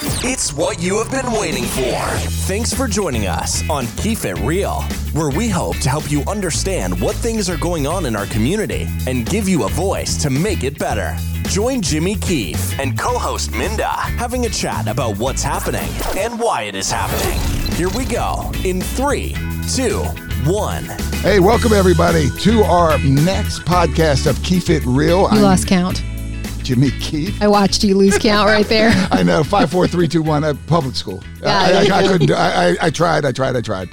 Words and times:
It's 0.00 0.52
what 0.52 0.80
you 0.80 1.02
have 1.02 1.10
been 1.10 1.32
waiting 1.32 1.64
for. 1.64 1.98
Thanks 2.46 2.72
for 2.72 2.86
joining 2.86 3.26
us 3.26 3.68
on 3.68 3.88
Keep 3.96 4.24
It 4.26 4.38
Real, 4.44 4.82
where 5.12 5.30
we 5.30 5.48
hope 5.48 5.78
to 5.78 5.88
help 5.88 6.08
you 6.08 6.22
understand 6.28 7.00
what 7.00 7.16
things 7.16 7.50
are 7.50 7.56
going 7.56 7.88
on 7.88 8.06
in 8.06 8.14
our 8.14 8.26
community 8.26 8.86
and 9.08 9.28
give 9.28 9.48
you 9.48 9.64
a 9.64 9.68
voice 9.68 10.16
to 10.18 10.30
make 10.30 10.62
it 10.62 10.78
better. 10.78 11.16
Join 11.48 11.82
Jimmy 11.82 12.14
Keefe 12.14 12.78
and 12.78 12.96
co 12.96 13.18
host 13.18 13.50
Minda 13.50 13.88
having 13.88 14.46
a 14.46 14.48
chat 14.48 14.86
about 14.86 15.18
what's 15.18 15.42
happening 15.42 15.90
and 16.16 16.38
why 16.38 16.62
it 16.62 16.76
is 16.76 16.92
happening. 16.92 17.40
Here 17.72 17.88
we 17.88 18.04
go 18.04 18.52
in 18.64 18.80
three, 18.80 19.34
two, 19.74 20.04
one. 20.48 20.84
Hey, 21.22 21.40
welcome 21.40 21.72
everybody 21.72 22.30
to 22.42 22.62
our 22.62 22.98
next 22.98 23.60
podcast 23.62 24.28
of 24.30 24.40
Keep 24.44 24.70
It 24.70 24.84
Real. 24.86 25.22
You 25.22 25.26
I'm 25.26 25.42
lost 25.42 25.66
count. 25.66 26.04
Jimmy 26.68 26.90
Keefe. 27.00 27.40
I 27.40 27.48
watched 27.48 27.82
you 27.82 27.94
lose 27.96 28.18
count 28.18 28.46
right 28.46 28.66
there. 28.66 28.90
I 29.10 29.22
know 29.22 29.42
five, 29.42 29.70
four, 29.70 29.88
three, 29.88 30.06
two, 30.06 30.20
one. 30.20 30.44
Uh, 30.44 30.52
public 30.66 30.96
school. 30.96 31.24
Yeah, 31.40 31.48
I, 31.48 31.70
I, 31.70 31.98
I 32.00 32.06
couldn't. 32.06 32.26
Do, 32.26 32.34
I, 32.34 32.68
I, 32.68 32.76
I 32.82 32.90
tried. 32.90 33.24
I 33.24 33.32
tried. 33.32 33.56
I 33.56 33.62
tried. 33.62 33.88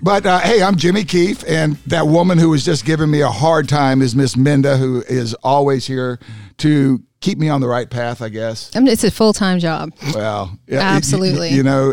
But 0.00 0.24
uh, 0.24 0.38
hey, 0.38 0.62
I'm 0.62 0.76
Jimmy 0.76 1.04
Keefe, 1.04 1.44
and 1.46 1.76
that 1.88 2.06
woman 2.06 2.38
who 2.38 2.48
was 2.48 2.64
just 2.64 2.86
giving 2.86 3.10
me 3.10 3.20
a 3.20 3.28
hard 3.28 3.68
time 3.68 4.00
is 4.00 4.16
Miss 4.16 4.34
Minda, 4.34 4.78
who 4.78 5.02
is 5.06 5.34
always 5.44 5.86
here 5.86 6.18
to 6.56 7.02
keep 7.20 7.36
me 7.36 7.50
on 7.50 7.60
the 7.60 7.68
right 7.68 7.90
path. 7.90 8.22
I 8.22 8.30
guess. 8.30 8.74
I 8.74 8.78
mean, 8.78 8.88
it's 8.88 9.04
a 9.04 9.10
full 9.10 9.34
time 9.34 9.58
job. 9.58 9.92
Well, 10.14 10.58
yeah, 10.66 10.80
Absolutely. 10.80 11.50
You, 11.50 11.64
know, 11.64 11.92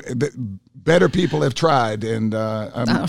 better 0.73 1.09
people 1.09 1.41
have 1.41 1.53
tried, 1.53 2.05
and 2.05 2.33
uh, 2.33 2.71
I'm, 2.73 2.87
Oh. 2.87 3.07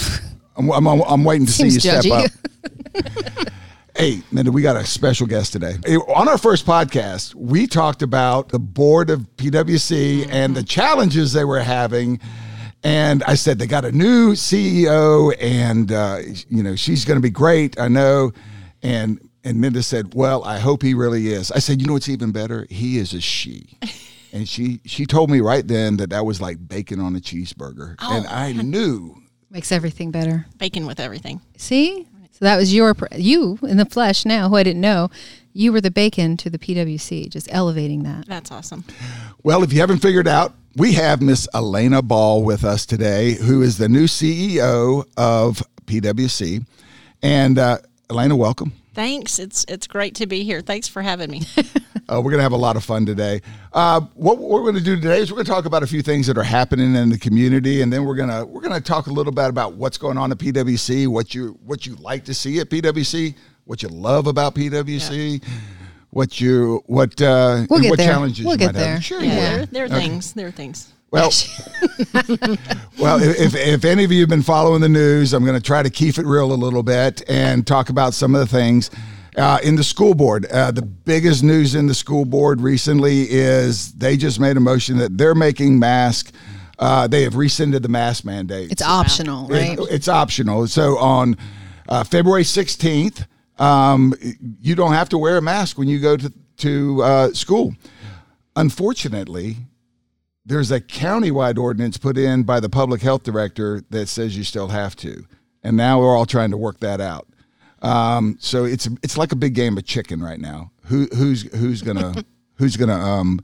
I'm, 0.56 0.88
I'm, 0.88 1.00
I'm, 1.02 1.22
waiting 1.22 1.46
to 1.46 1.52
see 1.52 1.70
Seems 1.70 1.84
you 1.84 2.02
step 2.02 2.12
up. 2.12 3.46
Hey, 3.96 4.22
Minda, 4.32 4.50
we 4.50 4.60
got 4.60 4.74
a 4.76 4.84
special 4.84 5.26
guest 5.26 5.52
today. 5.52 5.76
On 6.14 6.28
our 6.28 6.36
first 6.36 6.66
podcast, 6.66 7.32
we 7.36 7.68
talked 7.68 8.02
about 8.02 8.48
the 8.48 8.58
board 8.58 9.08
of 9.08 9.20
PWC 9.36 10.26
and 10.30 10.56
the 10.56 10.64
challenges 10.64 11.32
they 11.32 11.44
were 11.44 11.60
having. 11.60 12.18
And 12.82 13.22
I 13.22 13.34
said 13.34 13.60
they 13.60 13.68
got 13.68 13.84
a 13.84 13.92
new 13.92 14.32
CEO, 14.32 15.32
and 15.40 15.92
uh, 15.92 16.18
you 16.48 16.62
know 16.62 16.74
she's 16.76 17.04
going 17.04 17.16
to 17.18 17.22
be 17.22 17.30
great. 17.30 17.78
I 17.78 17.86
know. 17.88 18.32
And 18.82 19.20
and 19.44 19.60
Minda 19.60 19.82
said, 19.82 20.12
"Well, 20.14 20.42
I 20.44 20.58
hope 20.58 20.82
he 20.82 20.92
really 20.92 21.28
is." 21.28 21.50
I 21.52 21.60
said, 21.60 21.80
"You 21.80 21.86
know 21.86 21.94
what's 21.94 22.08
even 22.08 22.32
better? 22.32 22.66
He 22.68 22.98
is 22.98 23.12
a 23.14 23.20
she." 23.20 23.78
And 24.34 24.48
she 24.48 24.80
she 24.84 25.06
told 25.06 25.30
me 25.30 25.38
right 25.38 25.64
then 25.64 25.96
that 25.98 26.10
that 26.10 26.26
was 26.26 26.40
like 26.40 26.58
bacon 26.66 26.98
on 26.98 27.14
a 27.14 27.20
cheeseburger, 27.20 27.94
and 28.00 28.26
I 28.26 28.50
knew 28.52 29.14
Makes 29.50 29.70
everything 29.70 30.10
better. 30.10 30.44
bacon 30.58 30.86
with 30.86 30.98
everything. 30.98 31.40
See? 31.56 32.08
So 32.34 32.44
that 32.46 32.56
was 32.56 32.74
your, 32.74 32.96
you 33.14 33.60
in 33.62 33.76
the 33.76 33.84
flesh 33.84 34.24
now, 34.24 34.48
who 34.48 34.56
I 34.56 34.64
didn't 34.64 34.80
know. 34.80 35.08
You 35.52 35.72
were 35.72 35.80
the 35.80 35.92
bacon 35.92 36.36
to 36.38 36.50
the 36.50 36.58
PWC, 36.58 37.30
just 37.30 37.48
elevating 37.52 38.02
that. 38.02 38.26
That's 38.26 38.50
awesome. 38.50 38.84
Well, 39.44 39.62
if 39.62 39.72
you 39.72 39.78
haven't 39.78 39.98
figured 39.98 40.26
out, 40.26 40.52
we 40.74 40.94
have 40.94 41.22
Miss 41.22 41.46
Elaina 41.54 42.02
Ball 42.02 42.42
with 42.42 42.64
us 42.64 42.84
today, 42.86 43.34
who 43.34 43.62
is 43.62 43.78
the 43.78 43.88
new 43.88 44.06
CEO 44.06 45.04
of 45.16 45.62
PWC. 45.86 46.66
And 47.22 47.56
uh, 47.56 47.78
Elaina, 48.08 48.36
welcome. 48.36 48.72
Thanks. 48.94 49.38
It's 49.38 49.64
it's 49.68 49.86
great 49.86 50.14
to 50.16 50.26
be 50.26 50.44
here. 50.44 50.60
Thanks 50.60 50.88
for 50.88 51.02
having 51.02 51.30
me. 51.30 51.42
Uh, 52.06 52.20
we're 52.20 52.30
going 52.30 52.38
to 52.38 52.42
have 52.42 52.52
a 52.52 52.56
lot 52.56 52.76
of 52.76 52.84
fun 52.84 53.06
today. 53.06 53.40
Uh, 53.72 53.98
what 54.14 54.36
we're 54.36 54.60
going 54.60 54.74
to 54.74 54.80
do 54.82 54.94
today 54.94 55.20
is 55.20 55.30
we're 55.32 55.36
going 55.36 55.46
to 55.46 55.50
talk 55.50 55.64
about 55.64 55.82
a 55.82 55.86
few 55.86 56.02
things 56.02 56.26
that 56.26 56.36
are 56.36 56.42
happening 56.42 56.94
in 56.94 57.08
the 57.08 57.16
community, 57.16 57.80
and 57.80 57.90
then 57.90 58.04
we're 58.04 58.14
going 58.14 58.28
to 58.28 58.44
we're 58.44 58.60
going 58.60 58.74
to 58.74 58.80
talk 58.82 59.06
a 59.06 59.10
little 59.10 59.32
bit 59.32 59.46
about 59.46 59.72
what's 59.72 59.96
going 59.96 60.18
on 60.18 60.30
at 60.30 60.36
PWC, 60.36 61.08
what 61.08 61.34
you 61.34 61.58
what 61.64 61.86
you 61.86 61.94
like 61.94 62.26
to 62.26 62.34
see 62.34 62.60
at 62.60 62.68
PWC, 62.68 63.34
what 63.64 63.82
you 63.82 63.88
love 63.88 64.26
about 64.26 64.54
PWC, 64.54 65.42
what 66.10 66.42
you 66.42 66.82
what 66.84 67.18
uh, 67.22 67.64
We'll 67.70 67.88
what 67.88 67.96
there. 67.96 68.06
challenges 68.06 68.44
We'll 68.44 68.52
you 68.56 68.58
get 68.58 68.74
might 68.74 68.80
have. 68.80 68.86
there. 68.86 69.00
Sure, 69.00 69.22
Yeah, 69.22 69.32
you 69.32 69.40
there, 69.40 69.66
there 69.66 69.84
are 69.86 69.88
things. 69.88 70.34
There 70.34 70.48
are 70.48 70.50
things. 70.50 70.92
Well, 71.14 71.30
well, 72.98 73.22
if, 73.22 73.54
if 73.54 73.84
any 73.84 74.02
of 74.04 74.10
you 74.10 74.20
have 74.20 74.28
been 74.28 74.42
following 74.42 74.80
the 74.80 74.88
news, 74.88 75.32
I'm 75.32 75.44
going 75.44 75.56
to 75.56 75.62
try 75.64 75.82
to 75.82 75.90
keep 75.90 76.18
it 76.18 76.26
real 76.26 76.52
a 76.52 76.54
little 76.54 76.82
bit 76.82 77.22
and 77.28 77.66
talk 77.66 77.88
about 77.88 78.14
some 78.14 78.34
of 78.34 78.40
the 78.40 78.46
things. 78.46 78.90
Uh, 79.36 79.58
in 79.64 79.74
the 79.76 79.84
school 79.84 80.14
board, 80.14 80.46
uh, 80.46 80.70
the 80.70 80.82
biggest 80.82 81.42
news 81.42 81.74
in 81.74 81.86
the 81.86 81.94
school 81.94 82.24
board 82.24 82.60
recently 82.60 83.22
is 83.30 83.92
they 83.94 84.16
just 84.16 84.38
made 84.40 84.56
a 84.56 84.60
motion 84.60 84.96
that 84.98 85.16
they're 85.18 85.34
making 85.34 85.78
masks. 85.78 86.32
Uh, 86.78 87.06
they 87.06 87.22
have 87.22 87.36
rescinded 87.36 87.82
the 87.82 87.88
mask 87.88 88.24
mandate. 88.24 88.70
It's 88.72 88.82
optional, 88.82 89.46
right? 89.48 89.78
It- 89.78 89.88
it's 89.90 90.08
optional. 90.08 90.66
So 90.68 90.98
on 90.98 91.36
uh, 91.88 92.02
February 92.04 92.42
16th, 92.44 93.26
um, 93.58 94.14
you 94.60 94.74
don't 94.74 94.92
have 94.92 95.08
to 95.10 95.18
wear 95.18 95.36
a 95.36 95.42
mask 95.42 95.78
when 95.78 95.86
you 95.88 96.00
go 96.00 96.16
to, 96.16 96.32
to 96.58 97.02
uh, 97.02 97.32
school. 97.32 97.74
Unfortunately, 98.56 99.56
there's 100.46 100.70
a 100.70 100.80
countywide 100.80 101.58
ordinance 101.58 101.96
put 101.96 102.18
in 102.18 102.42
by 102.42 102.60
the 102.60 102.68
public 102.68 103.00
health 103.02 103.22
director 103.22 103.82
that 103.90 104.06
says 104.08 104.36
you 104.36 104.44
still 104.44 104.68
have 104.68 104.94
to. 104.96 105.24
And 105.62 105.76
now 105.76 106.00
we're 106.00 106.14
all 106.16 106.26
trying 106.26 106.50
to 106.50 106.56
work 106.56 106.80
that 106.80 107.00
out. 107.00 107.26
Um, 107.82 108.36
so 108.40 108.64
it's 108.64 108.86
it's 109.02 109.16
like 109.18 109.32
a 109.32 109.36
big 109.36 109.54
game 109.54 109.76
of 109.78 109.84
chicken 109.84 110.22
right 110.22 110.40
now. 110.40 110.70
Who 110.86 111.06
who's 111.14 111.42
who's 111.54 111.82
gonna 111.82 112.24
who's 112.56 112.76
gonna 112.76 112.98
um, 112.98 113.40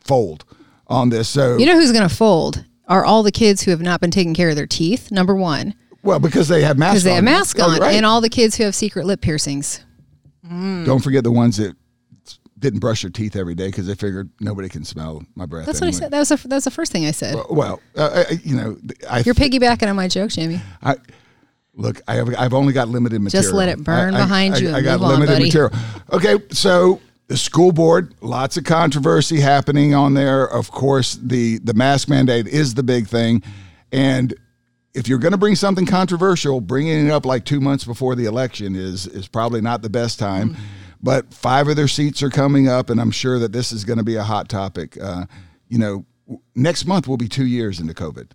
fold 0.00 0.44
on 0.86 1.08
this? 1.10 1.28
So 1.28 1.56
You 1.56 1.66
know 1.66 1.74
who's 1.74 1.92
going 1.92 2.08
to 2.08 2.14
fold? 2.14 2.64
Are 2.86 3.04
all 3.04 3.22
the 3.22 3.32
kids 3.32 3.62
who 3.62 3.70
have 3.70 3.80
not 3.80 4.00
been 4.00 4.10
taking 4.10 4.34
care 4.34 4.50
of 4.50 4.56
their 4.56 4.66
teeth, 4.66 5.10
number 5.10 5.34
one, 5.34 5.74
well 6.02 6.18
because 6.18 6.48
they 6.48 6.62
have 6.62 6.76
masks 6.76 6.94
because 6.96 7.04
they 7.04 7.10
on. 7.10 7.16
have 7.16 7.24
masks 7.24 7.58
Yeah, 7.58 7.64
on, 7.66 7.78
right. 7.80 7.94
and 7.94 8.04
all 8.04 8.20
the 8.20 8.28
kids 8.28 8.56
who 8.56 8.64
have 8.64 8.74
secret 8.74 9.06
lip 9.06 9.20
piercings. 9.20 9.84
Don't 10.46 11.02
forget 11.02 11.24
the 11.24 11.32
ones 11.32 11.56
that 11.56 11.74
didn't 12.58 12.80
brush 12.80 13.02
their 13.02 13.10
teeth 13.10 13.36
every 13.36 13.54
day 13.54 13.66
because 13.66 13.86
they 13.86 13.94
figured 13.94 14.30
nobody 14.40 14.68
can 14.68 14.84
smell 14.84 15.22
my 15.34 15.46
breath. 15.46 15.66
That's 15.66 15.80
what 15.80 15.88
I 15.88 15.90
said. 15.90 16.10
That 16.12 16.18
was, 16.18 16.30
a, 16.30 16.36
that 16.36 16.54
was 16.54 16.64
the 16.64 16.70
first 16.70 16.92
thing 16.92 17.04
I 17.06 17.10
said. 17.10 17.36
Well, 17.50 17.80
uh, 17.96 18.24
I- 18.30 18.40
you 18.44 18.56
know, 18.56 18.76
I 19.10 19.20
You're 19.20 19.34
piggybacking 19.34 19.88
on 19.88 19.96
my 19.96 20.08
joke, 20.08 20.30
Jamie. 20.30 20.60
I 20.82 20.96
look. 21.74 22.00
I 22.06 22.14
have. 22.14 22.34
I've 22.36 22.54
only 22.54 22.72
got 22.72 22.88
limited 22.88 23.20
material. 23.20 23.42
Just 23.42 23.54
let 23.54 23.68
it 23.68 23.82
burn 23.82 24.14
behind 24.14 24.60
you 24.60 24.72
I, 24.72 24.80
got 24.82 25.00
on, 25.00 25.08
limited 25.10 25.32
buddy. 25.32 25.44
material. 25.46 25.72
Okay, 26.12 26.38
so 26.50 27.00
the 27.26 27.36
school 27.36 27.72
board, 27.72 28.14
lots 28.20 28.56
of 28.56 28.64
controversy 28.64 29.40
happening 29.40 29.94
on 29.94 30.14
there. 30.14 30.44
Of 30.44 30.70
course, 30.70 31.18
the 31.20 31.58
the 31.58 31.74
mask 31.74 32.08
mandate 32.08 32.46
is 32.46 32.74
the 32.74 32.82
big 32.82 33.08
thing, 33.08 33.42
and 33.92 34.34
if 34.94 35.08
you're 35.08 35.18
going 35.18 35.32
to 35.32 35.38
bring 35.38 35.56
something 35.56 35.86
controversial, 35.86 36.60
bringing 36.60 37.06
it 37.06 37.10
up 37.10 37.26
like 37.26 37.44
two 37.44 37.60
months 37.60 37.84
before 37.84 38.14
the 38.14 38.26
election 38.26 38.76
is 38.76 39.06
is 39.08 39.26
probably 39.26 39.60
not 39.60 39.82
the 39.82 39.90
best 39.90 40.18
time. 40.18 40.50
Mm-hmm. 40.50 40.62
But 41.04 41.34
five 41.34 41.68
of 41.68 41.76
their 41.76 41.86
seats 41.86 42.22
are 42.22 42.30
coming 42.30 42.66
up, 42.66 42.88
and 42.88 42.98
I'm 42.98 43.10
sure 43.10 43.38
that 43.38 43.52
this 43.52 43.72
is 43.72 43.84
going 43.84 43.98
to 43.98 44.04
be 44.04 44.16
a 44.16 44.22
hot 44.22 44.48
topic. 44.48 44.96
Uh, 45.00 45.26
you 45.68 45.78
know, 45.78 46.06
next 46.54 46.86
month 46.86 47.06
will 47.06 47.18
be 47.18 47.28
two 47.28 47.44
years 47.46 47.78
into 47.78 47.92
COVID. 47.92 48.30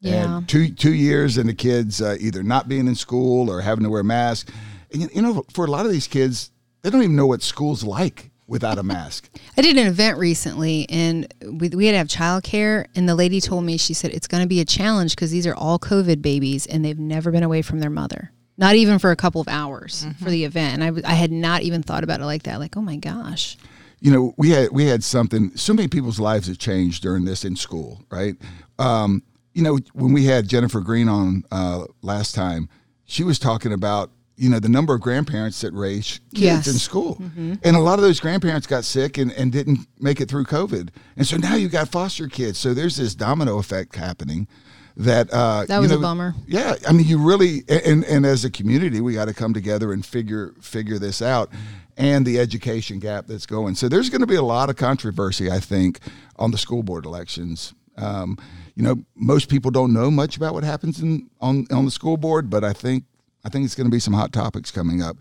Yeah. 0.00 0.38
And 0.38 0.48
two 0.48 0.70
two 0.70 0.94
years 0.94 1.38
into 1.38 1.54
kids 1.54 2.00
uh, 2.00 2.16
either 2.18 2.42
not 2.42 2.68
being 2.68 2.86
in 2.86 2.94
school 2.94 3.50
or 3.50 3.60
having 3.60 3.84
to 3.84 3.90
wear 3.90 4.02
masks. 4.02 4.50
And 4.92 5.02
you- 5.14 5.22
know, 5.22 5.44
for 5.52 5.66
a 5.66 5.70
lot 5.70 5.86
of 5.86 5.92
these 5.92 6.06
kids, 6.06 6.50
they 6.82 6.90
don't 6.90 7.02
even 7.02 7.16
know 7.16 7.26
what 7.26 7.42
school's 7.42 7.84
like 7.84 8.30
without 8.46 8.78
a 8.78 8.82
mask. 8.82 9.30
I 9.56 9.62
did 9.62 9.76
an 9.76 9.86
event 9.86 10.18
recently 10.18 10.86
and 10.90 11.32
we, 11.42 11.68
we 11.70 11.86
had 11.86 11.92
to 11.92 11.98
have 11.98 12.08
childcare. 12.08 12.86
And 12.94 13.08
the 13.08 13.14
lady 13.14 13.40
told 13.40 13.64
me, 13.64 13.78
she 13.78 13.94
said, 13.94 14.10
it's 14.12 14.26
going 14.26 14.42
to 14.42 14.48
be 14.48 14.60
a 14.60 14.64
challenge 14.64 15.14
because 15.14 15.30
these 15.30 15.46
are 15.46 15.54
all 15.54 15.78
COVID 15.78 16.20
babies 16.20 16.66
and 16.66 16.84
they've 16.84 16.98
never 16.98 17.30
been 17.30 17.42
away 17.42 17.62
from 17.62 17.80
their 17.80 17.90
mother, 17.90 18.32
not 18.56 18.74
even 18.76 18.98
for 18.98 19.10
a 19.10 19.16
couple 19.16 19.40
of 19.40 19.48
hours 19.48 20.06
for 20.22 20.30
the 20.30 20.44
event. 20.44 20.74
And 20.74 20.84
I, 20.84 20.86
w- 20.88 21.04
I 21.06 21.14
had 21.14 21.32
not 21.32 21.62
even 21.62 21.82
thought 21.82 22.04
about 22.04 22.20
it 22.20 22.24
like 22.24 22.44
that. 22.44 22.60
Like, 22.60 22.76
oh 22.76 22.82
my 22.82 22.96
gosh. 22.96 23.56
you 24.00 24.10
know, 24.12 24.34
we 24.36 24.50
had 24.50 24.70
we 24.70 24.86
had 24.86 25.02
something. 25.02 25.56
So 25.56 25.72
many 25.74 25.88
people's 25.88 26.20
lives 26.20 26.46
have 26.46 26.58
changed 26.58 27.02
during 27.02 27.24
this 27.24 27.44
in 27.44 27.56
school, 27.56 28.02
right? 28.10 28.36
Um, 28.78 29.22
you 29.54 29.62
know, 29.62 29.78
when 29.92 30.12
we 30.12 30.24
had 30.24 30.48
Jennifer 30.48 30.80
Green 30.80 31.08
on 31.08 31.44
uh, 31.50 31.84
last 32.02 32.34
time, 32.34 32.68
she 33.04 33.22
was 33.24 33.38
talking 33.38 33.72
about 33.72 34.10
you 34.36 34.50
know 34.50 34.58
the 34.58 34.68
number 34.68 34.94
of 34.94 35.00
grandparents 35.00 35.60
that 35.60 35.72
raise 35.72 36.18
kids 36.34 36.42
Yes. 36.42 36.66
in 36.66 36.74
school, 36.74 37.22
and 37.36 37.76
a 37.76 37.78
lot 37.78 37.98
of 38.00 38.02
those 38.02 38.18
grandparents 38.18 38.66
got 38.66 38.84
sick 38.84 39.16
and, 39.16 39.30
and 39.32 39.52
didn't 39.52 39.86
make 40.00 40.20
it 40.20 40.28
through 40.28 40.44
COVID, 40.44 40.88
and 41.16 41.24
so 41.26 41.36
now 41.36 41.54
you 41.54 41.68
got 41.68 41.88
foster 41.88 42.26
kids. 42.26 42.58
So 42.58 42.74
there's 42.74 42.96
this 42.96 43.14
domino 43.14 43.58
effect 43.58 43.94
happening. 43.94 44.48
That 44.96 45.32
uh, 45.32 45.64
That 45.66 45.76
you 45.76 45.82
was 45.82 45.90
a 45.90 45.98
bummer. 45.98 46.34
Yeah, 46.46 46.76
I 46.86 46.92
mean, 46.92 47.06
you 47.06 47.18
really 47.18 47.64
and 47.68 48.04
and 48.04 48.24
as 48.24 48.44
a 48.44 48.50
community, 48.50 49.00
we 49.00 49.14
got 49.14 49.24
to 49.24 49.34
come 49.34 49.52
together 49.52 49.92
and 49.92 50.06
figure 50.06 50.54
figure 50.60 50.98
this 50.98 51.20
out, 51.20 51.50
and 51.96 52.24
the 52.24 52.38
education 52.38 53.00
gap 53.00 53.26
that's 53.26 53.46
going. 53.46 53.74
So 53.74 53.88
there's 53.88 54.08
going 54.08 54.20
to 54.20 54.26
be 54.26 54.36
a 54.36 54.42
lot 54.42 54.70
of 54.70 54.76
controversy, 54.76 55.50
I 55.50 55.58
think, 55.58 55.98
on 56.36 56.52
the 56.52 56.58
school 56.58 56.84
board 56.84 57.06
elections. 57.06 57.74
Um, 57.96 58.38
you 58.76 58.82
know, 58.82 59.04
most 59.16 59.48
people 59.48 59.70
don't 59.70 59.92
know 59.92 60.10
much 60.10 60.36
about 60.36 60.54
what 60.54 60.62
happens 60.62 61.00
in 61.00 61.28
on 61.40 61.66
on 61.72 61.84
the 61.84 61.90
school 61.90 62.16
board, 62.16 62.48
but 62.48 62.62
I 62.62 62.72
think 62.72 63.04
I 63.44 63.48
think 63.48 63.64
it's 63.64 63.74
going 63.74 63.86
to 63.86 63.92
be 63.92 64.00
some 64.00 64.14
hot 64.14 64.32
topics 64.32 64.70
coming 64.70 65.02
up. 65.02 65.16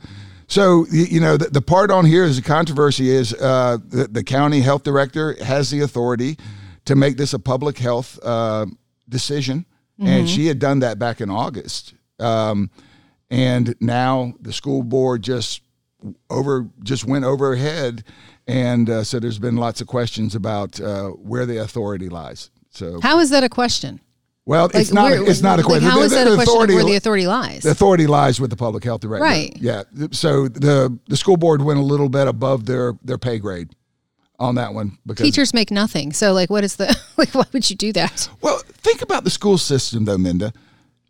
So 0.47 0.85
you 0.91 1.19
know, 1.19 1.35
the, 1.35 1.49
the 1.49 1.61
part 1.61 1.89
on 1.89 2.05
here 2.05 2.23
is 2.25 2.35
the 2.35 2.43
controversy 2.43 3.09
is 3.09 3.33
uh, 3.33 3.77
the, 3.87 4.07
the 4.07 4.23
county 4.23 4.61
health 4.61 4.83
director 4.83 5.35
has 5.43 5.71
the 5.71 5.79
authority 5.79 6.37
to 6.85 6.95
make 6.95 7.17
this 7.17 7.33
a 7.33 7.39
public 7.39 7.77
health 7.77 8.19
uh, 8.23 8.65
decision, 9.09 9.65
and 10.00 10.29
she 10.29 10.47
had 10.47 10.59
done 10.59 10.79
that 10.79 11.00
back 11.00 11.21
in 11.21 11.29
August. 11.29 11.94
Um, 12.19 12.69
and 13.29 13.75
now 13.79 14.33
the 14.41 14.53
school 14.53 14.83
board 14.83 15.23
just 15.23 15.61
over 16.29 16.67
just 16.83 17.05
went 17.05 17.25
over 17.25 17.50
her 17.51 17.55
head, 17.55 18.03
and 18.47 18.89
uh, 18.89 19.03
so 19.03 19.19
there's 19.19 19.39
been 19.39 19.55
lots 19.57 19.81
of 19.81 19.88
questions 19.88 20.35
about 20.35 20.79
uh, 20.81 21.09
where 21.09 21.45
the 21.45 21.57
authority 21.57 22.09
lies. 22.09 22.51
So 22.69 23.00
How 23.01 23.19
is 23.19 23.29
that 23.29 23.44
a 23.44 23.50
question? 23.50 24.00
well, 24.45 24.69
it's 24.73 24.91
not 24.91 25.11
where- 25.11 25.23
it's 25.29 25.41
not 25.41 25.53
a 25.59 25.61
like, 25.61 25.65
question. 25.65 25.89
how 25.89 26.00
The- 26.00 26.05
is 26.05 26.11
the 26.11 26.17
that 26.17 26.27
a 26.27 26.35
question 26.35 26.53
authority 26.53 26.75
where 26.75 26.83
the 26.83 26.95
authority 26.95 27.27
lies? 27.27 27.63
the 27.63 27.71
authority 27.71 28.07
lies 28.07 28.41
with 28.41 28.50
the 28.50 28.57
public 28.57 28.83
health 28.83 29.01
director. 29.01 29.23
Right. 29.23 29.55
Yeah. 29.59 29.83
So 30.11 30.47
the 30.50 30.97
the 31.07 31.15
school 31.17 31.38
board 31.38 31.61
went 31.61 31.79
a 31.79 31.83
little 31.83 32.09
bit 32.09 32.27
above 32.27 32.65
their 32.65 32.94
their 33.03 33.17
pay 33.17 33.39
grade 33.39 33.69
on 34.43 34.55
that 34.55 34.73
one 34.73 34.97
because 35.05 35.25
Teachers 35.25 35.53
make 35.53 35.71
nothing. 35.71 36.11
So, 36.11 36.33
like, 36.33 36.49
what 36.49 36.63
is 36.63 36.75
the 36.75 36.95
like? 37.17 37.33
Why 37.33 37.45
would 37.53 37.69
you 37.69 37.75
do 37.75 37.93
that? 37.93 38.29
Well, 38.41 38.59
think 38.67 39.01
about 39.01 39.23
the 39.23 39.29
school 39.29 39.57
system 39.57 40.05
though, 40.05 40.17
Minda. 40.17 40.53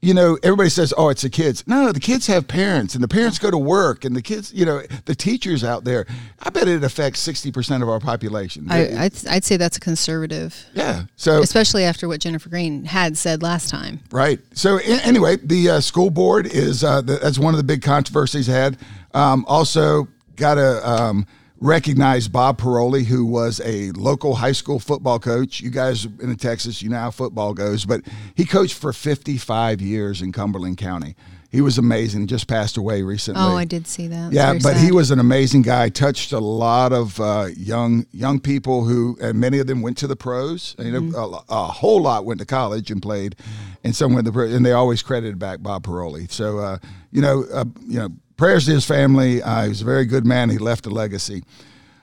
You 0.02 0.14
know, 0.14 0.38
everybody 0.44 0.70
says, 0.70 0.94
"Oh, 0.98 1.08
it's 1.10 1.22
the 1.22 1.30
kids." 1.30 1.64
No, 1.66 1.94
the 1.94 2.00
kids 2.00 2.28
have 2.28 2.46
parents, 2.46 2.94
and 2.94 3.02
the 3.02 3.08
parents 3.08 3.40
go 3.40 3.50
to 3.50 3.58
work, 3.58 4.04
and 4.04 4.14
the 4.14 4.22
kids, 4.22 4.54
you 4.54 4.66
know, 4.66 4.82
the 5.06 5.16
teachers 5.16 5.64
out 5.64 5.86
there. 5.86 6.06
I 6.42 6.50
bet 6.50 6.68
it 6.68 6.84
affects 6.84 7.22
sixty 7.22 7.54
percent 7.54 7.84
of 7.84 7.90
our 7.90 8.02
population. 8.02 8.70
I, 8.70 9.06
I'd, 9.06 9.28
I'd 9.28 9.46
say 9.46 9.56
that's 9.56 9.78
a 9.78 9.80
conservative, 9.80 10.66
yeah. 10.74 11.04
So 11.16 11.42
especially 11.42 11.86
after 11.86 12.10
what 12.10 12.20
Jennifer 12.20 12.50
Green 12.50 12.84
had 12.84 13.18
said 13.18 13.42
last 13.42 13.70
time. 13.70 14.02
Right. 14.12 14.42
So 14.54 14.78
anyway, 14.78 15.38
the 15.38 15.70
uh, 15.70 15.80
school 15.80 16.10
board 16.10 16.48
is 16.48 16.84
uh, 16.84 17.00
the, 17.02 17.16
that's 17.16 17.40
one 17.40 17.54
of 17.54 17.58
the 17.58 17.64
big 17.64 17.82
controversies 17.82 18.48
had. 18.48 18.78
Um, 19.14 19.46
also, 19.48 20.10
got 20.36 20.58
a 20.58 20.88
um, 20.88 21.26
recognize 21.64 22.28
Bob 22.28 22.60
Paroli, 22.60 23.06
who 23.06 23.26
was 23.26 23.62
a 23.64 23.92
local 23.92 24.36
high 24.36 24.52
school 24.52 24.80
football 24.80 25.18
coach. 25.18 25.62
You 25.62 25.70
guys 25.70 26.06
in 26.06 26.36
Texas, 26.36 26.82
you 26.82 26.90
know 26.90 27.00
how 27.00 27.10
football 27.12 27.54
goes, 27.54 27.86
but 27.86 28.02
he 28.36 28.46
coached 28.46 28.76
for 28.76 28.92
55 28.92 29.82
years 29.82 30.22
in 30.22 30.32
Cumberland 30.34 30.78
County. 30.78 31.16
He 31.50 31.62
was 31.62 31.78
amazing. 31.78 32.26
Just 32.28 32.48
passed 32.48 32.78
away 32.78 33.04
recently. 33.04 33.40
Oh, 33.40 33.56
I 33.56 33.64
did 33.64 33.86
see 33.88 34.08
that. 34.08 34.34
Yeah, 34.34 34.54
but 34.54 34.74
sad. 34.74 34.78
he 34.78 34.92
was 34.92 35.12
an 35.12 35.20
amazing 35.20 35.62
guy. 35.62 35.88
Touched 35.90 36.32
a 36.34 36.40
lot 36.40 36.92
of 36.92 37.20
uh, 37.20 37.48
young 37.56 38.08
young 38.12 38.40
people 38.40 38.84
who, 38.86 39.16
and 39.22 39.40
many 39.40 39.60
of 39.60 39.68
them 39.68 39.84
went 39.84 39.96
to 40.00 40.08
the 40.08 40.16
pros. 40.16 40.76
You 40.80 40.92
know, 40.92 41.02
Mm-hmm. 41.02 41.16
a, 41.16 41.44
a 41.56 41.68
whole 41.68 42.02
lot 42.02 42.26
went 42.26 42.40
to 42.40 42.46
college 42.48 42.90
and 42.90 43.04
played, 43.04 43.36
and 43.84 43.96
some 43.96 44.14
went 44.14 44.26
to 44.26 44.32
the 44.32 44.36
pros, 44.36 44.52
and 44.52 44.66
they 44.66 44.72
always 44.72 45.04
credited 45.04 45.38
back 45.38 45.62
Bob 45.62 45.86
Paroli. 45.86 46.30
So, 46.32 46.58
uh, 46.58 46.78
you 47.12 47.22
know, 47.22 47.46
uh, 47.54 47.66
you 47.88 48.00
know, 48.00 48.10
prayers 48.44 48.66
to 48.66 48.72
his 48.72 48.84
family. 48.86 49.42
Uh, 49.42 49.64
he 49.64 49.70
was 49.70 49.82
a 49.82 49.86
very 49.86 50.04
good 50.04 50.26
man. 50.26 50.50
He 50.50 50.58
left 50.58 50.86
a 50.86 50.90
legacy. 50.90 51.46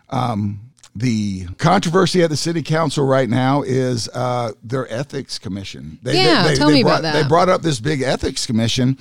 Um, 0.08 0.60
the 0.96 1.44
controversy 1.58 2.22
at 2.22 2.30
the 2.30 2.36
city 2.36 2.62
council 2.62 3.04
right 3.04 3.28
now 3.28 3.60
is 3.60 4.08
uh, 4.14 4.52
their 4.64 4.90
ethics 4.90 5.38
commission. 5.38 5.98
They, 6.02 6.16
Yeah, 6.16 6.54
tell 6.54 6.70
me 6.70 6.82
brought, 6.82 7.00
about 7.00 7.12
They 7.12 7.28
brought 7.28 7.50
up 7.50 7.60
this 7.60 7.78
big 7.78 8.00
ethics 8.00 8.46
commission 8.46 8.96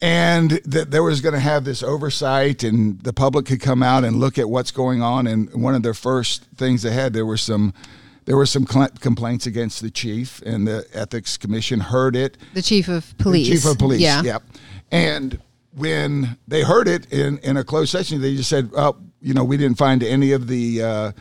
and 0.00 0.52
that 0.64 0.90
there 0.90 1.02
was 1.02 1.20
going 1.20 1.34
to 1.34 1.38
have 1.38 1.64
this 1.64 1.82
oversight 1.82 2.64
and 2.64 2.98
the 3.02 3.12
public 3.12 3.44
could 3.44 3.60
come 3.60 3.82
out 3.82 4.02
and 4.02 4.16
look 4.16 4.38
at 4.38 4.48
what's 4.48 4.70
going 4.70 5.02
on 5.02 5.26
and 5.26 5.52
one 5.62 5.74
of 5.74 5.82
their 5.82 5.92
first 5.92 6.44
things 6.56 6.80
they 6.80 6.92
had 6.92 7.12
there 7.12 7.26
were 7.26 7.36
some 7.36 7.74
there 8.24 8.36
were 8.38 8.46
some 8.46 8.66
cl- 8.66 8.88
complaints 9.00 9.44
against 9.46 9.82
the 9.82 9.90
chief 9.90 10.40
and 10.46 10.66
the 10.66 10.86
ethics 10.94 11.36
commission 11.36 11.78
heard 11.78 12.16
it 12.16 12.36
the 12.54 12.62
chief 12.62 12.88
of 12.88 13.16
police. 13.18 13.48
chief 13.48 13.64
of 13.70 13.78
police 13.78 14.00
Yeah. 14.00 14.22
yep 14.22 14.42
and 14.90 15.38
when 15.76 16.36
they 16.46 16.62
heard 16.62 16.88
it 16.88 17.12
in 17.12 17.38
in 17.38 17.56
a 17.56 17.64
closed 17.64 17.90
session 17.90 18.20
they 18.20 18.36
just 18.36 18.48
said 18.48 18.70
oh 18.76 18.96
you 19.20 19.34
know 19.34 19.44
we 19.44 19.56
didn't 19.56 19.78
find 19.78 20.02
any 20.02 20.32
of 20.32 20.46
the 20.46 20.82
uh, 20.82 21.12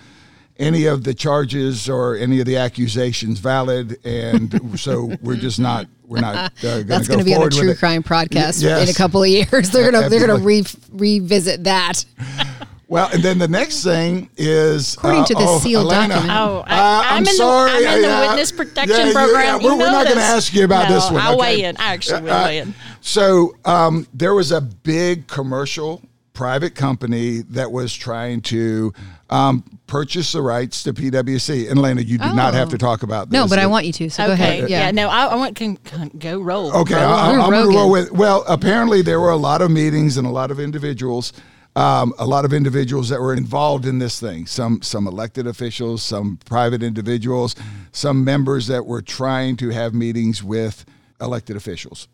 any 0.57 0.85
of 0.85 1.03
the 1.03 1.13
charges 1.13 1.89
or 1.89 2.15
any 2.15 2.39
of 2.39 2.45
the 2.45 2.57
accusations 2.57 3.39
valid 3.39 3.97
and 4.05 4.79
so 4.79 5.11
we're 5.21 5.35
just 5.35 5.59
not 5.59 5.87
we're 6.13 6.21
not 6.21 6.35
uh, 6.35 6.49
going 6.61 6.87
That's 6.87 7.07
go 7.07 7.15
going 7.15 7.25
to 7.25 7.25
be 7.25 7.35
on 7.35 7.47
a 7.47 7.49
true 7.49 7.75
crime 7.75 8.03
podcast 8.03 8.61
yes. 8.61 8.83
in 8.83 8.89
a 8.89 8.93
couple 8.93 9.23
of 9.23 9.29
years. 9.29 9.69
They're 9.71 9.91
gonna 9.91 10.09
they're 10.09 10.25
gonna 10.25 10.43
re- 10.43 10.63
revisit 10.91 11.63
that. 11.63 12.05
Well, 12.87 13.09
and 13.13 13.23
then 13.23 13.39
the 13.39 13.47
next 13.47 13.83
thing 13.83 14.29
is 14.37 14.95
According 14.95 15.25
to 15.25 15.33
the 15.33 15.39
oh, 15.41 15.59
sealed 15.59 15.87
Elaina, 15.91 16.09
document. 16.09 16.39
Oh, 16.39 16.63
I, 16.67 16.77
uh, 16.77 17.01
I'm, 17.05 17.13
I'm, 17.13 17.19
in 17.19 17.25
sorry. 17.35 17.71
the, 17.71 17.87
I'm 17.89 17.95
in 17.95 18.01
the 18.03 18.07
yeah, 18.07 18.27
witness 18.29 18.51
protection 18.51 18.97
yeah, 18.99 19.05
you- 19.07 19.13
program. 19.13 19.43
yeah, 19.45 19.57
You 19.57 19.65
we're, 19.67 19.77
we're 19.79 19.91
not 19.91 20.03
going 20.05 20.17
to 20.17 20.23
ask 20.23 20.53
you 20.53 20.65
about 20.65 20.89
No, 20.89 20.95
this 20.95 21.05
one. 21.11 21.21
I'll 21.21 21.33
okay? 21.33 21.41
weigh 21.41 21.63
in. 21.63 21.77
I 21.77 21.93
actually 21.93 22.21
will 22.21 22.31
Uh, 22.33 22.43
weigh 22.45 22.57
in. 22.59 22.75
So 23.01 23.55
um, 23.65 24.05
there 24.13 24.33
was 24.35 24.51
a 24.51 24.61
big 24.61 25.27
commercial 25.27 26.01
private 26.33 26.73
company 26.75 27.39
that 27.49 27.71
was 27.71 27.93
trying 27.93 28.41
to 28.41 28.91
um, 29.29 29.63
purchase 29.87 30.31
the 30.31 30.41
rights 30.41 30.83
to 30.83 30.91
PWC. 30.93 31.69
And 31.69 31.79
Lena, 31.81 32.01
you 32.01 32.17
do 32.17 32.33
not 32.33 32.53
Oh. 32.53 32.57
have 32.57 32.69
to 32.69 32.77
talk 32.77 33.03
about 33.03 33.29
this. 33.29 33.33
No, 33.39 33.47
but 33.47 33.59
I 33.59 33.65
want 33.67 33.85
you 33.85 33.93
to. 33.93 34.09
So 34.09 34.27
go 34.27 34.33
Okay. 34.33 34.43
ahead. 34.59 34.69
Yeah. 34.69 34.85
Yeah. 34.85 34.91
No, 34.91 35.09
I, 35.09 35.25
I 35.27 35.35
want 35.35 35.55
can, 35.55 35.77
can 35.77 36.09
go 36.17 36.39
roll. 36.41 36.75
Okay, 36.75 36.95
Roll. 36.95 37.03
I, 37.03 37.31
You're 37.33 37.41
am 37.41 37.49
going 37.51 37.71
to 37.71 37.77
roll 37.77 37.91
with. 37.91 38.11
Well, 38.11 38.43
apparently 38.47 39.01
there 39.03 39.19
were 39.19 39.29
a 39.31 39.35
lot 39.37 39.61
of 39.61 39.69
meetings 39.71 40.17
and 40.17 40.25
a 40.27 40.29
lot 40.31 40.49
of 40.51 40.59
individuals, 40.59 41.33
um, 41.75 42.13
a 42.19 42.25
lot 42.25 42.45
of 42.45 42.53
individuals 42.53 43.09
that 43.09 43.19
were 43.19 43.33
involved 43.33 43.85
in 43.85 43.99
this 43.99 44.19
thing. 44.19 44.45
Some 44.45 44.81
some 44.81 45.07
elected 45.07 45.47
officials, 45.47 46.03
some 46.03 46.37
private 46.45 46.83
individuals, 46.83 47.55
some 47.91 48.23
members 48.23 48.67
that 48.67 48.85
were 48.85 49.01
trying 49.01 49.55
to 49.57 49.69
have 49.69 49.93
meetings 49.93 50.43
with 50.43 50.85
elected 51.19 51.55
officials. 51.55 52.07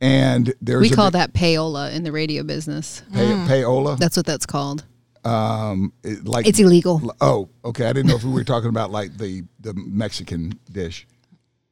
And 0.00 0.52
there's 0.60 0.82
We 0.82 0.90
call 0.90 1.06
big- 1.10 1.12
that 1.20 1.32
payola 1.34 1.92
in 1.92 2.02
the 2.02 2.12
radio 2.12 2.42
business. 2.42 3.02
pay, 3.12 3.26
payola. 3.48 3.98
That's 3.98 4.16
what 4.16 4.26
that's 4.26 4.46
called. 4.46 4.84
Um, 5.24 5.92
it- 6.02 6.26
like 6.26 6.46
It's 6.46 6.58
illegal. 6.58 7.14
Oh, 7.20 7.48
okay. 7.64 7.86
I 7.86 7.92
didn't 7.94 8.08
know 8.10 8.16
if 8.16 8.24
we 8.24 8.32
were 8.32 8.44
talking 8.44 8.68
about 8.68 8.90
like 8.90 9.16
the 9.16 9.44
the 9.60 9.72
Mexican 9.74 10.58
dish. 10.70 11.06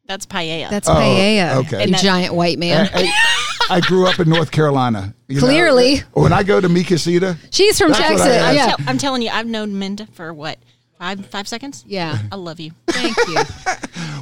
That's 0.06 0.26
paella. 0.26 0.69
That's 0.70 0.88
paella. 0.88 1.55
Oh, 1.56 1.61
okay. 1.61 1.76
You 1.78 1.82
And 1.85 1.94
that- 1.94 2.02
giant 2.02 2.35
white 2.35 2.58
man. 2.58 2.88
I, 2.93 3.02
I 3.02 3.12
grew 3.81 4.06
up 4.06 4.19
in 4.20 4.29
North 4.29 4.50
Carolina. 4.50 5.14
you 5.29 5.37
know. 5.41 5.47
Clearly. 5.47 5.99
when 6.12 6.32
I 6.32 6.43
go 6.43 6.61
to 6.61 6.69
Mi 6.69 6.85
Casita, 6.85 7.37
She's 7.50 7.79
from 7.79 7.93
Texas. 7.93 8.20
I 8.23 8.31
asked. 8.31 8.49
I'm, 8.49 8.55
Yeah. 8.55 8.67
tell- 8.67 8.88
I'm 8.88 8.99
telling 8.99 9.23
you, 9.23 9.31
I've 9.31 9.47
known 9.47 9.79
Minda 9.79 10.06
for 10.12 10.32
what 10.32 10.59
five 10.99 11.25
five 11.26 11.49
seconds. 11.49 11.85
Yeah. 11.87 12.19
I 12.31 12.37
love 12.37 12.61
you. 12.61 12.73
Thank 12.88 13.17
you. 13.29 13.38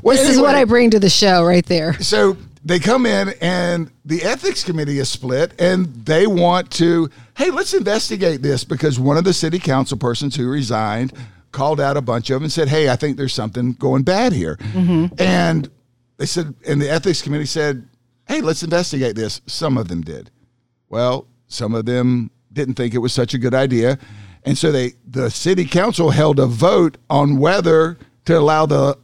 Well, 0.02 0.16
this 0.16 0.30
is 0.30 0.40
what 0.40 0.54
I 0.54 0.64
bring 0.64 0.90
to 0.92 0.98
the 0.98 1.10
show 1.10 1.44
right 1.44 1.66
there. 1.66 1.92
So 2.00 2.38
they 2.64 2.78
come 2.78 3.04
in, 3.04 3.34
and 3.42 3.90
the 4.06 4.22
ethics 4.22 4.64
committee 4.64 4.98
is 4.98 5.10
split, 5.10 5.52
and 5.60 5.86
they 6.06 6.26
want 6.26 6.70
to, 6.72 7.10
hey, 7.36 7.50
let's 7.50 7.74
investigate 7.74 8.40
this 8.40 8.64
because 8.64 8.98
one 8.98 9.18
of 9.18 9.24
the 9.24 9.34
city 9.34 9.58
council 9.58 9.98
persons 9.98 10.34
who 10.34 10.48
resigned 10.48 11.12
called 11.52 11.80
out 11.82 11.98
a 11.98 12.00
bunch 12.00 12.30
of 12.30 12.36
them 12.36 12.44
and 12.44 12.52
said, 12.52 12.68
hey, 12.68 12.88
I 12.88 12.96
think 12.96 13.18
there's 13.18 13.34
something 13.34 13.72
going 13.74 14.02
bad 14.04 14.32
here. 14.32 14.56
Mm-hmm. 14.56 15.14
And 15.20 15.68
they 16.16 16.24
said, 16.26 16.54
and 16.66 16.80
the 16.80 16.88
ethics 16.90 17.20
committee 17.20 17.44
said, 17.44 17.86
hey, 18.30 18.40
let's 18.40 18.62
investigate 18.62 19.16
this. 19.16 19.40
Some 19.46 19.76
of 19.76 19.88
them 19.88 20.02
did. 20.02 20.30
Well, 20.88 21.26
some 21.48 21.74
of 21.74 21.84
them 21.84 22.30
didn't 22.52 22.74
think 22.74 22.94
it 22.94 22.98
was 22.98 23.12
such 23.12 23.34
a 23.34 23.38
good 23.38 23.54
idea. 23.54 23.98
And 24.44 24.56
so 24.56 24.72
they 24.72 24.92
the 25.06 25.30
city 25.30 25.64
council 25.64 26.10
held 26.10 26.38
a 26.38 26.46
vote 26.46 26.96
on 27.10 27.38
whether 27.38 27.98
to 28.24 28.38
allow 28.38 28.66
the 28.66 28.96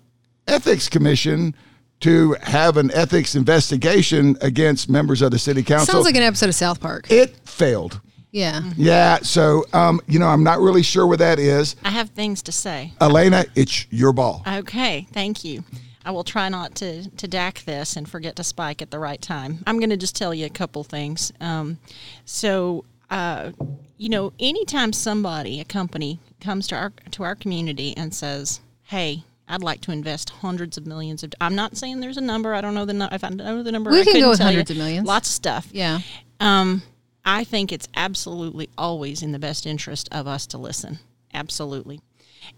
ethics 0.46 0.88
commission 0.88 1.54
to 2.00 2.36
have 2.42 2.76
an 2.76 2.90
ethics 2.92 3.34
investigation 3.34 4.36
against 4.40 4.88
members 4.88 5.22
of 5.22 5.30
the 5.32 5.38
city 5.38 5.62
council. 5.62 5.94
Sounds 5.94 6.04
like 6.04 6.14
an 6.16 6.22
episode 6.22 6.48
of 6.48 6.54
South 6.54 6.80
Park. 6.80 7.10
it 7.10 7.36
failed. 7.46 8.00
Yeah. 8.30 8.70
Yeah, 8.76 9.18
so 9.22 9.64
um, 9.72 10.00
you 10.06 10.18
know, 10.18 10.26
I'm 10.28 10.44
not 10.44 10.60
really 10.60 10.82
sure 10.82 11.06
where 11.06 11.16
that 11.16 11.38
is. 11.38 11.74
I 11.84 11.90
have 11.90 12.10
things 12.10 12.42
to 12.44 12.52
say. 12.52 12.92
Elaina, 13.00 13.46
it's 13.54 13.86
your 13.90 14.12
ball. 14.12 14.42
Okay, 14.46 15.06
thank 15.12 15.42
you. 15.44 15.64
I 16.06 16.12
will 16.12 16.24
try 16.24 16.48
not 16.48 16.76
to 16.76 17.10
to 17.10 17.26
Dak 17.28 17.64
this 17.64 17.96
and 17.96 18.08
forget 18.08 18.36
to 18.36 18.44
spike 18.44 18.80
at 18.80 18.90
the 18.92 18.98
right 18.98 19.20
time. 19.20 19.58
I'm 19.66 19.78
going 19.78 19.90
to 19.90 19.96
just 19.96 20.14
tell 20.14 20.32
you 20.32 20.46
a 20.46 20.50
couple 20.50 20.84
things. 20.84 21.32
Um, 21.40 21.78
so, 22.24 22.84
uh, 23.10 23.50
you 23.98 24.08
know, 24.08 24.32
anytime 24.38 24.92
somebody, 24.92 25.60
a 25.60 25.64
company, 25.64 26.20
comes 26.40 26.68
to 26.68 26.76
our 26.76 26.92
to 27.10 27.24
our 27.24 27.34
community 27.34 27.92
and 27.96 28.14
says, 28.14 28.60
"Hey," 28.84 29.24
I'd 29.48 29.62
like 29.62 29.80
to 29.82 29.92
invest 29.92 30.30
hundreds 30.30 30.78
of 30.78 30.86
millions 30.86 31.24
of. 31.24 31.32
I'm 31.40 31.56
not 31.56 31.76
saying 31.76 32.00
there's 32.00 32.16
a 32.16 32.20
number. 32.22 32.54
I 32.54 32.60
don't 32.60 32.74
know 32.74 32.84
the 32.84 32.94
nu- 32.94 33.08
if 33.10 33.24
I 33.24 33.28
know 33.30 33.64
the 33.64 33.72
number. 33.72 33.90
We 33.90 34.02
I 34.02 34.04
can 34.04 34.20
go 34.20 34.30
with 34.30 34.38
tell 34.38 34.46
you. 34.46 34.58
hundreds 34.58 34.70
of 34.70 34.76
millions. 34.76 35.06
Lots 35.08 35.28
of 35.28 35.34
stuff. 35.34 35.68
Yeah. 35.72 35.98
Um, 36.38 36.82
I 37.24 37.42
think 37.42 37.72
it's 37.72 37.88
absolutely 37.96 38.70
always 38.78 39.22
in 39.22 39.32
the 39.32 39.40
best 39.40 39.66
interest 39.66 40.08
of 40.12 40.28
us 40.28 40.46
to 40.48 40.58
listen. 40.58 41.00
Absolutely. 41.34 42.00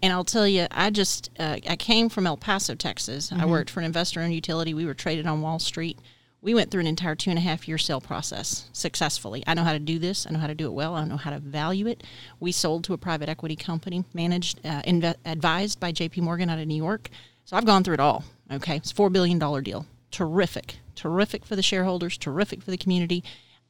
And 0.01 0.13
I'll 0.13 0.23
tell 0.23 0.47
you, 0.47 0.67
I 0.71 0.89
just 0.89 1.29
uh, 1.39 1.57
I 1.67 1.75
came 1.75 2.09
from 2.09 2.27
El 2.27 2.37
Paso, 2.37 2.75
Texas. 2.75 3.31
I 3.31 3.45
worked 3.45 3.69
for 3.69 3.79
an 3.79 3.85
investor-owned 3.85 4.33
utility. 4.33 4.73
We 4.73 4.85
were 4.85 4.93
traded 4.93 5.27
on 5.27 5.41
Wall 5.41 5.59
Street. 5.59 5.97
We 6.41 6.53
went 6.53 6.71
through 6.71 6.81
an 6.81 6.87
entire 6.87 7.15
two 7.15 7.29
and 7.31 7.37
a 7.37 7.41
half 7.41 7.67
year 7.67 7.77
sale 7.77 7.99
process 7.99 8.69
successfully. 8.71 9.43
I 9.45 9.53
know 9.55 9.63
how 9.63 9.73
to 9.73 9.79
do 9.79 9.99
this. 9.99 10.25
I 10.25 10.31
know 10.31 10.39
how 10.39 10.47
to 10.47 10.55
do 10.55 10.67
it 10.67 10.73
well. 10.73 10.95
I 10.95 11.03
know 11.03 11.17
how 11.17 11.31
to 11.31 11.39
value 11.39 11.85
it. 11.87 12.03
We 12.39 12.53
sold 12.53 12.85
to 12.85 12.93
a 12.93 12.97
private 12.97 13.27
equity 13.27 13.57
company, 13.57 14.05
managed, 14.13 14.59
uh, 14.65 14.81
inve- 14.83 15.15
advised 15.25 15.81
by 15.81 15.91
J.P. 15.91 16.21
Morgan 16.21 16.49
out 16.49 16.59
of 16.59 16.67
New 16.67 16.75
York. 16.81 17.09
So 17.43 17.57
I've 17.57 17.65
gone 17.65 17.83
through 17.83 17.95
it 17.95 17.99
all. 17.99 18.23
Okay, 18.51 18.77
it's 18.77 18.91
a 18.91 18.95
four 18.95 19.09
billion 19.09 19.37
dollar 19.37 19.61
deal. 19.61 19.85
Terrific, 20.11 20.77
terrific 20.95 21.45
for 21.45 21.55
the 21.57 21.61
shareholders. 21.61 22.17
Terrific 22.17 22.63
for 22.63 22.71
the 22.71 22.77
community, 22.77 23.21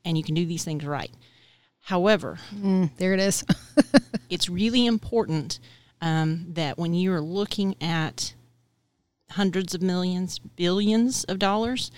and 0.05 0.15
you 0.17 0.23
can 0.23 0.35
do 0.35 0.45
these 0.45 0.63
things 0.63 0.85
right. 0.85 1.11
However, 1.81 2.37
There 2.97 3.13
it 3.13 3.19
is. 3.19 3.43
it's 4.29 4.47
really 4.47 4.85
important 4.85 5.59
um, 6.01 6.45
that 6.49 6.77
when 6.77 6.93
you're 6.93 7.21
looking 7.21 7.75
at 7.81 8.33
hundreds 9.31 9.75
of 9.75 9.81
millions, 9.81 10.39
billions 10.39 11.23
of 11.25 11.39
dollars, 11.39 11.91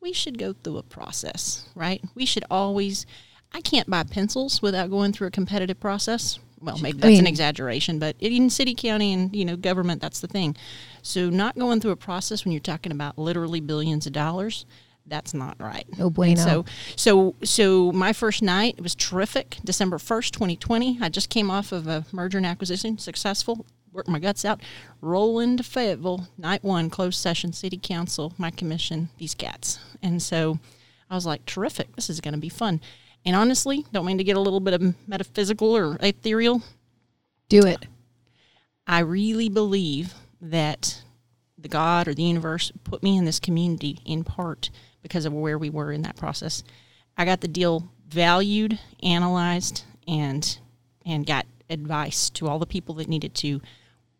we 0.00 0.12
should 0.12 0.38
go 0.38 0.52
through 0.52 0.78
a 0.78 0.82
process, 0.82 1.68
right? 1.74 2.02
We 2.14 2.24
should 2.24 2.44
always. 2.50 3.06
I 3.52 3.60
can't 3.60 3.90
buy 3.90 4.04
pencils 4.04 4.62
without 4.62 4.90
going 4.90 5.12
through 5.12 5.26
a 5.26 5.32
competitive 5.32 5.80
process. 5.80 6.38
Well, 6.60 6.78
maybe 6.78 6.98
I 6.98 7.00
that's 7.00 7.18
an 7.18 7.26
exaggeration, 7.26 7.98
but 7.98 8.16
in 8.20 8.50
city, 8.50 8.74
county, 8.74 9.12
and 9.12 9.34
you 9.34 9.44
know 9.44 9.56
government, 9.56 10.00
that's 10.00 10.20
the 10.20 10.28
thing. 10.28 10.56
So 11.02 11.30
not 11.30 11.58
going 11.58 11.80
through 11.80 11.92
a 11.92 11.96
process 11.96 12.44
when 12.44 12.52
you're 12.52 12.60
talking 12.60 12.92
about 12.92 13.18
literally 13.18 13.60
billions 13.60 14.06
of 14.06 14.12
dollars, 14.12 14.66
that's 15.10 15.34
not 15.34 15.56
right. 15.60 15.86
No 15.98 16.06
And 16.06 16.14
bueno. 16.14 16.40
So 16.40 16.64
so 16.96 17.34
so 17.42 17.92
my 17.92 18.12
first 18.12 18.42
night 18.42 18.76
it 18.78 18.82
was 18.82 18.94
terrific. 18.94 19.58
December 19.64 19.98
first, 19.98 20.32
twenty 20.32 20.56
twenty. 20.56 20.98
I 21.00 21.08
just 21.08 21.28
came 21.28 21.50
off 21.50 21.72
of 21.72 21.86
a 21.86 22.06
merger 22.12 22.38
and 22.38 22.46
acquisition, 22.46 22.96
successful. 22.98 23.66
Worked 23.92 24.08
my 24.08 24.20
guts 24.20 24.44
out. 24.44 24.60
Roll 25.00 25.40
into 25.40 25.64
Fayetteville, 25.64 26.28
night 26.38 26.62
one, 26.62 26.90
closed 26.90 27.18
session, 27.18 27.52
city 27.52 27.78
council, 27.82 28.32
my 28.38 28.50
commission, 28.50 29.08
these 29.18 29.34
cats. 29.34 29.80
And 30.00 30.22
so 30.22 30.60
I 31.10 31.16
was 31.16 31.26
like, 31.26 31.44
terrific. 31.44 31.96
This 31.96 32.08
is 32.08 32.20
going 32.20 32.34
to 32.34 32.40
be 32.40 32.48
fun. 32.48 32.80
And 33.26 33.34
honestly, 33.34 33.84
don't 33.92 34.06
mean 34.06 34.18
to 34.18 34.24
get 34.24 34.36
a 34.36 34.40
little 34.40 34.60
bit 34.60 34.74
of 34.74 34.94
metaphysical 35.08 35.76
or 35.76 35.98
ethereal. 36.00 36.62
Do 37.48 37.66
it. 37.66 37.86
I 38.86 39.00
really 39.00 39.48
believe 39.48 40.14
that 40.40 41.02
the 41.58 41.68
God 41.68 42.06
or 42.08 42.14
the 42.14 42.22
universe 42.22 42.72
put 42.84 43.02
me 43.02 43.16
in 43.16 43.24
this 43.24 43.40
community 43.40 43.98
in 44.06 44.24
part 44.24 44.70
because 45.02 45.24
of 45.24 45.32
where 45.32 45.58
we 45.58 45.70
were 45.70 45.92
in 45.92 46.02
that 46.02 46.16
process. 46.16 46.62
I 47.16 47.24
got 47.24 47.40
the 47.40 47.48
deal 47.48 47.90
valued, 48.08 48.78
analyzed, 49.02 49.84
and 50.06 50.58
and 51.06 51.26
got 51.26 51.46
advice 51.68 52.30
to 52.30 52.48
all 52.48 52.58
the 52.58 52.66
people 52.66 52.96
that 52.96 53.08
needed 53.08 53.34
to 53.34 53.60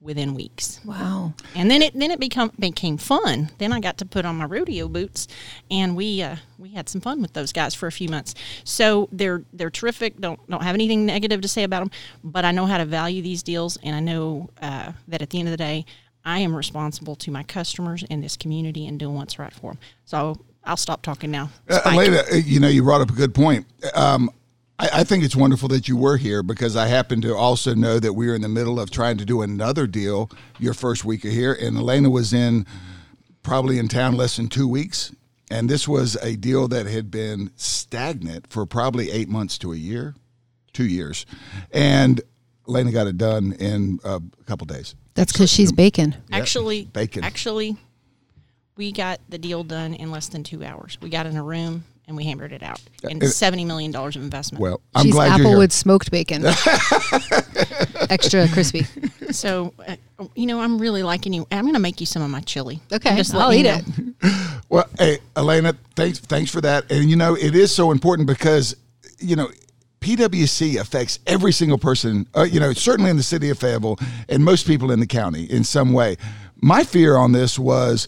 within 0.00 0.34
weeks. 0.34 0.80
Wow. 0.84 1.34
And 1.54 1.70
then 1.70 1.82
it 1.82 1.98
then 1.98 2.10
it 2.10 2.18
become 2.18 2.52
became 2.58 2.96
fun. 2.96 3.50
Then 3.58 3.72
I 3.72 3.80
got 3.80 3.98
to 3.98 4.06
put 4.06 4.24
on 4.24 4.36
my 4.36 4.46
rodeo 4.46 4.88
boots, 4.88 5.28
and 5.70 5.94
we 5.94 6.22
uh, 6.22 6.36
we 6.58 6.70
had 6.70 6.88
some 6.88 7.00
fun 7.00 7.20
with 7.20 7.32
those 7.32 7.52
guys 7.52 7.74
for 7.74 7.86
a 7.86 7.92
few 7.92 8.08
months. 8.08 8.34
So 8.64 9.08
they're 9.12 9.44
they're 9.52 9.70
terrific. 9.70 10.18
Don't 10.18 10.40
don't 10.48 10.62
have 10.62 10.74
anything 10.74 11.06
negative 11.06 11.40
to 11.42 11.48
say 11.48 11.64
about 11.64 11.80
them, 11.80 11.90
but 12.24 12.44
I 12.44 12.52
know 12.52 12.66
how 12.66 12.78
to 12.78 12.84
value 12.84 13.22
these 13.22 13.42
deals, 13.42 13.76
and 13.82 13.94
I 13.94 14.00
know 14.00 14.50
uh, 14.62 14.92
that 15.08 15.22
at 15.22 15.30
the 15.30 15.38
end 15.38 15.48
of 15.48 15.52
the 15.52 15.58
day, 15.58 15.84
I 16.24 16.40
am 16.40 16.54
responsible 16.54 17.16
to 17.16 17.30
my 17.30 17.42
customers 17.42 18.04
and 18.10 18.22
this 18.22 18.36
community 18.36 18.86
and 18.86 18.98
doing 18.98 19.14
what's 19.14 19.38
right 19.38 19.52
for 19.52 19.72
them. 19.72 19.80
So 20.04 20.38
I'll 20.64 20.76
stop 20.76 21.02
talking 21.02 21.30
now. 21.30 21.50
Uh, 21.68 21.80
Spike. 21.80 21.94
Elaina, 21.94 22.32
uh, 22.32 22.36
you 22.36 22.60
know, 22.60 22.68
you 22.68 22.82
brought 22.82 23.00
up 23.00 23.10
a 23.10 23.14
good 23.14 23.34
point. 23.34 23.66
Um, 23.94 24.30
I, 24.78 24.88
I 24.94 25.04
think 25.04 25.24
it's 25.24 25.36
wonderful 25.36 25.68
that 25.68 25.88
you 25.88 25.96
were 25.96 26.16
here 26.16 26.42
because 26.42 26.76
I 26.76 26.86
happen 26.86 27.20
to 27.22 27.34
also 27.34 27.74
know 27.74 27.98
that 27.98 28.12
we 28.12 28.26
were 28.26 28.34
in 28.34 28.42
the 28.42 28.48
middle 28.48 28.80
of 28.80 28.90
trying 28.90 29.18
to 29.18 29.24
do 29.24 29.42
another 29.42 29.86
deal 29.86 30.30
your 30.58 30.74
first 30.74 31.04
week 31.04 31.24
of 31.24 31.32
here, 31.32 31.52
and 31.52 31.76
Elaina 31.76 32.10
was 32.10 32.32
in 32.32 32.66
probably 33.42 33.78
in 33.78 33.88
town 33.88 34.16
less 34.16 34.36
than 34.36 34.48
two 34.48 34.68
weeks. 34.68 35.14
And 35.50 35.68
this 35.68 35.88
was 35.88 36.16
a 36.22 36.36
deal 36.36 36.68
that 36.68 36.86
had 36.86 37.10
been 37.10 37.50
stagnant 37.56 38.52
for 38.52 38.66
probably 38.66 39.10
eight 39.10 39.28
months 39.28 39.58
to 39.58 39.72
a 39.72 39.76
year, 39.76 40.14
two 40.72 40.84
years. 40.84 41.26
And 41.72 42.20
Elaina 42.68 42.92
got 42.92 43.08
it 43.08 43.18
done 43.18 43.54
in 43.54 43.98
uh, 44.04 44.20
a 44.40 44.44
couple 44.44 44.66
days. 44.66 44.94
That's 45.14 45.32
because 45.32 45.50
she's 45.50 45.72
bacon. 45.72 46.16
Actually, 46.30 46.84
bacon. 46.84 47.24
Actually, 47.24 47.76
we 48.80 48.92
got 48.92 49.20
the 49.28 49.36
deal 49.36 49.62
done 49.62 49.92
in 49.92 50.10
less 50.10 50.28
than 50.28 50.42
two 50.42 50.64
hours. 50.64 50.96
We 51.02 51.10
got 51.10 51.26
in 51.26 51.36
a 51.36 51.42
room 51.42 51.84
and 52.08 52.16
we 52.16 52.24
hammered 52.24 52.50
it 52.50 52.62
out. 52.62 52.80
And 53.04 53.22
seventy 53.22 53.66
million 53.66 53.92
dollars 53.92 54.16
of 54.16 54.22
investment. 54.22 54.62
Well, 54.62 54.80
I'm 54.94 55.04
she's 55.04 55.12
glad 55.12 55.36
you're 55.36 55.48
here. 55.48 55.58
Applewood 55.58 55.70
smoked 55.70 56.10
bacon. 56.10 56.46
Extra 58.10 58.48
crispy. 58.48 58.86
So, 59.32 59.74
uh, 59.86 59.96
you 60.34 60.46
know, 60.46 60.60
I'm 60.60 60.78
really 60.78 61.02
liking 61.02 61.34
you. 61.34 61.46
I'm 61.52 61.64
going 61.64 61.74
to 61.74 61.78
make 61.80 62.00
you 62.00 62.06
some 62.06 62.22
of 62.22 62.30
my 62.30 62.40
chili. 62.40 62.80
Okay, 62.90 63.10
I'm 63.10 63.16
just 63.18 63.34
I'll 63.34 63.52
eat 63.52 63.66
it. 63.66 63.84
Well, 64.70 64.88
hey, 65.00 65.18
Elaina, 65.34 65.76
thanks 65.96 66.20
thanks 66.20 66.48
for 66.48 66.60
that. 66.60 66.90
And 66.92 67.10
you 67.10 67.16
know, 67.16 67.34
it 67.34 67.56
is 67.56 67.74
so 67.74 67.90
important 67.90 68.28
because 68.28 68.76
you 69.18 69.34
know, 69.34 69.50
PWC 70.00 70.80
affects 70.80 71.18
every 71.26 71.52
single 71.52 71.76
person. 71.76 72.26
Uh, 72.36 72.44
you 72.44 72.60
know, 72.60 72.72
certainly 72.72 73.10
in 73.10 73.16
the 73.16 73.22
city 73.24 73.50
of 73.50 73.58
Fayetteville 73.58 73.98
and 74.28 74.44
most 74.44 74.66
people 74.68 74.92
in 74.92 75.00
the 75.00 75.08
county 75.08 75.44
in 75.44 75.64
some 75.64 75.92
way. 75.92 76.16
My 76.62 76.84
fear 76.84 77.16
on 77.16 77.32
this 77.32 77.58
was 77.58 78.06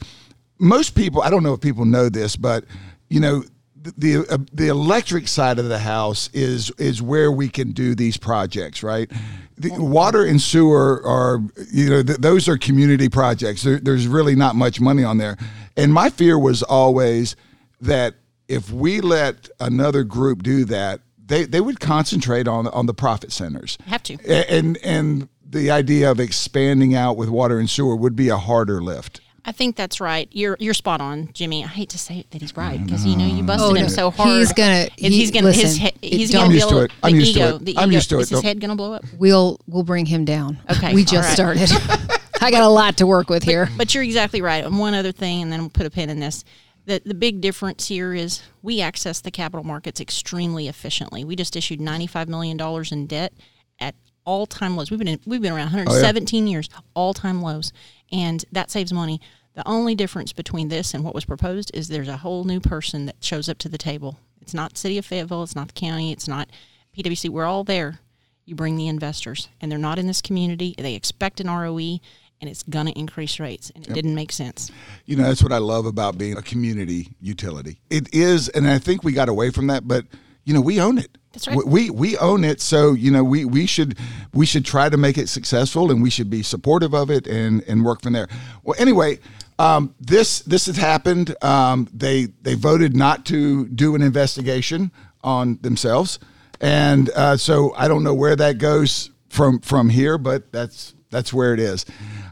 most 0.62 0.94
people. 0.94 1.20
I 1.22 1.28
don't 1.30 1.42
know 1.42 1.52
if 1.54 1.60
people 1.60 1.84
know 1.84 2.08
this, 2.08 2.36
but 2.36 2.64
you 3.10 3.20
know. 3.20 3.44
The 3.84 3.94
the, 3.98 4.34
uh, 4.34 4.38
the 4.52 4.68
electric 4.68 5.26
side 5.26 5.58
of 5.58 5.68
the 5.68 5.80
house 5.80 6.30
is 6.32 6.70
is 6.78 7.02
where 7.02 7.32
we 7.32 7.48
can 7.48 7.72
do 7.72 7.96
these 7.96 8.16
projects, 8.16 8.84
right? 8.84 9.10
The 9.58 9.70
water 9.82 10.24
and 10.24 10.40
sewer 10.40 11.02
are 11.04 11.40
you 11.72 11.90
know 11.90 12.02
th- 12.04 12.18
those 12.18 12.48
are 12.48 12.56
community 12.56 13.08
projects. 13.08 13.62
There, 13.62 13.80
there's 13.80 14.06
really 14.06 14.36
not 14.36 14.54
much 14.54 14.80
money 14.80 15.02
on 15.02 15.18
there, 15.18 15.36
and 15.76 15.92
my 15.92 16.10
fear 16.10 16.38
was 16.38 16.62
always 16.62 17.34
that 17.80 18.14
if 18.46 18.70
we 18.70 19.00
let 19.00 19.48
another 19.58 20.04
group 20.04 20.44
do 20.44 20.64
that, 20.66 21.00
they, 21.26 21.44
they 21.44 21.60
would 21.60 21.80
concentrate 21.80 22.46
on 22.46 22.68
on 22.68 22.86
the 22.86 22.94
profit 22.94 23.32
centers. 23.32 23.78
Have 23.86 24.04
to. 24.04 24.14
A- 24.28 24.48
And 24.48 24.78
and 24.84 25.28
the 25.44 25.72
idea 25.72 26.08
of 26.08 26.20
expanding 26.20 26.94
out 26.94 27.16
with 27.16 27.28
water 27.30 27.58
and 27.58 27.68
sewer 27.68 27.96
would 27.96 28.14
be 28.14 28.28
a 28.28 28.36
harder 28.38 28.80
lift. 28.80 29.20
I 29.44 29.50
think 29.52 29.74
that's 29.74 30.00
right. 30.00 30.28
You're 30.30 30.56
you're 30.60 30.74
spot 30.74 31.00
on, 31.00 31.30
Jimmy. 31.32 31.64
I 31.64 31.68
hate 31.68 31.88
to 31.90 31.98
say 31.98 32.18
it 32.20 32.30
that 32.30 32.40
he's 32.42 32.56
right 32.56 32.82
because 32.84 33.04
you 33.04 33.16
know 33.16 33.26
you 33.26 33.42
busted 33.42 33.70
Oh, 33.70 33.74
him 33.74 33.82
no. 33.82 33.88
so 33.88 34.10
hard. 34.10 34.28
He's 34.38 34.52
gonna- 34.52 34.86
If 34.96 35.12
he's 35.12 35.30
gonna 35.32 35.48
his 35.52 35.62
listen, 35.64 35.80
head, 35.80 35.94
it 36.00 36.12
he's 36.12 36.32
gonna 36.32 36.44
I'm 36.46 36.52
used 36.52 36.68
to 36.68 36.78
it. 36.84 36.90
I'm 37.02 37.12
the 37.12 37.18
used 37.18 37.34
to 37.34 37.56
it. 37.56 37.64
The 37.64 37.76
I'm 37.78 37.88
ego. 37.88 37.94
used 37.96 38.10
to 38.10 38.18
Is 38.20 38.30
it. 38.30 38.36
his 38.36 38.44
head 38.44 38.60
gonna 38.60 38.76
blow 38.76 38.92
up? 38.92 39.04
We'll 39.18 39.58
we'll 39.66 39.82
bring 39.82 40.06
him 40.06 40.24
down. 40.24 40.58
Okay, 40.70 40.94
We 40.94 41.04
just 41.04 41.26
right. 41.38 41.56
started. 41.58 41.70
I 42.40 42.50
got 42.52 42.62
a 42.62 42.68
lot 42.68 42.96
to 42.98 43.06
work 43.06 43.28
with 43.30 43.42
here. 43.42 43.68
But 43.76 43.94
you're 43.94 44.04
exactly 44.04 44.42
right. 44.42 44.64
And 44.64 44.78
one 44.78 44.94
other 44.94 45.12
thing, 45.12 45.42
and 45.42 45.52
then 45.52 45.60
we'll 45.60 45.70
put 45.70 45.86
a 45.86 45.90
pin 45.90 46.08
in 46.10 46.20
this. 46.20 46.44
The, 46.86 47.00
the 47.04 47.14
big 47.14 47.40
difference 47.40 47.86
here 47.86 48.12
is 48.14 48.42
we 48.62 48.80
access 48.80 49.20
the 49.20 49.30
capital 49.30 49.62
markets 49.64 50.00
extremely 50.00 50.66
efficiently. 50.66 51.24
We 51.24 51.36
just 51.36 51.54
issued 51.54 51.78
$95 51.78 52.26
million 52.26 52.60
in 52.90 53.06
debt 53.06 53.32
at 53.78 53.94
all 54.24 54.46
time 54.46 54.76
lows. 54.76 54.90
We've 54.90 54.98
been 54.98 55.06
in, 55.06 55.20
we've 55.24 55.40
been 55.40 55.52
around 55.52 55.66
117 55.72 56.48
years, 56.48 56.68
all 56.94 57.14
time 57.14 57.40
lows, 57.42 57.72
and 58.12 58.44
that 58.52 58.70
saves 58.70 58.92
money. 58.92 59.20
The 59.54 59.66
only 59.66 59.94
difference 59.94 60.32
between 60.32 60.68
this 60.68 60.94
and 60.94 61.04
what 61.04 61.14
was 61.14 61.24
proposed 61.24 61.70
is 61.74 61.88
there's 61.88 62.08
a 62.08 62.18
whole 62.18 62.44
new 62.44 62.60
person 62.60 63.06
that 63.06 63.16
shows 63.20 63.48
up 63.48 63.58
to 63.58 63.68
the 63.68 63.78
table. 63.78 64.18
It's 64.40 64.54
not 64.54 64.78
City 64.78 64.98
of 64.98 65.06
Fayetteville, 65.06 65.42
it's 65.42 65.56
not 65.56 65.68
the 65.68 65.74
county, 65.74 66.12
it's 66.12 66.28
not 66.28 66.50
PWC. 66.96 67.28
We're 67.28 67.44
all 67.44 67.64
there. 67.64 68.00
You 68.44 68.54
bring 68.54 68.76
the 68.76 68.88
investors, 68.88 69.48
and 69.60 69.70
they're 69.70 69.78
not 69.78 69.98
in 69.98 70.06
this 70.06 70.20
community. 70.20 70.74
They 70.76 70.94
expect 70.94 71.40
an 71.40 71.48
ROE, 71.48 72.00
and 72.40 72.50
it's 72.50 72.64
going 72.64 72.86
to 72.86 72.98
increase 72.98 73.38
rates, 73.38 73.70
and 73.74 73.86
it 73.86 73.92
didn't 73.94 74.16
make 74.16 74.32
sense. 74.32 74.70
You 75.06 75.16
know, 75.16 75.22
that's 75.22 75.44
what 75.44 75.52
I 75.52 75.58
love 75.58 75.86
about 75.86 76.18
being 76.18 76.36
a 76.36 76.42
community 76.42 77.14
utility. 77.20 77.78
It 77.88 78.12
is, 78.12 78.48
and 78.48 78.66
I 78.66 78.78
think 78.78 79.04
we 79.04 79.12
got 79.12 79.28
away 79.28 79.50
from 79.50 79.68
that, 79.68 79.86
but 79.86 80.06
you 80.44 80.52
know, 80.52 80.60
we 80.60 80.80
own 80.80 80.98
it. 80.98 81.16
That's 81.32 81.48
right. 81.48 81.66
We 81.66 81.90
we 81.90 82.18
own 82.18 82.44
it, 82.44 82.60
so 82.60 82.92
you 82.92 83.10
know, 83.10 83.24
we 83.24 83.44
we 83.44 83.66
should 83.66 83.98
we 84.32 84.46
should 84.46 84.64
try 84.64 84.88
to 84.88 84.96
make 84.96 85.18
it 85.18 85.28
successful, 85.28 85.90
and 85.90 86.02
we 86.02 86.10
should 86.10 86.30
be 86.30 86.42
supportive 86.42 86.94
of 86.94 87.10
it 87.10 87.26
and 87.26 87.62
and 87.66 87.84
work 87.84 88.02
from 88.02 88.12
there. 88.12 88.28
Well, 88.62 88.76
anyway. 88.78 89.18
Um, 89.58 89.94
this 90.00 90.40
this 90.40 90.66
has 90.66 90.76
happened. 90.76 91.36
Um, 91.44 91.86
they 91.92 92.24
they 92.40 92.54
voted 92.54 92.96
not 92.96 93.26
to 93.26 93.68
do 93.68 93.94
an 93.94 94.02
investigation 94.02 94.90
on 95.22 95.58
themselves, 95.60 96.18
and 96.60 97.10
uh, 97.10 97.36
so 97.36 97.72
I 97.76 97.86
don't 97.86 98.02
know 98.02 98.14
where 98.14 98.34
that 98.34 98.58
goes 98.58 99.10
from 99.28 99.60
from 99.60 99.90
here, 99.90 100.18
but 100.18 100.50
that's 100.52 100.94
that's 101.10 101.32
where 101.32 101.54
it 101.54 101.60
is. 101.60 101.84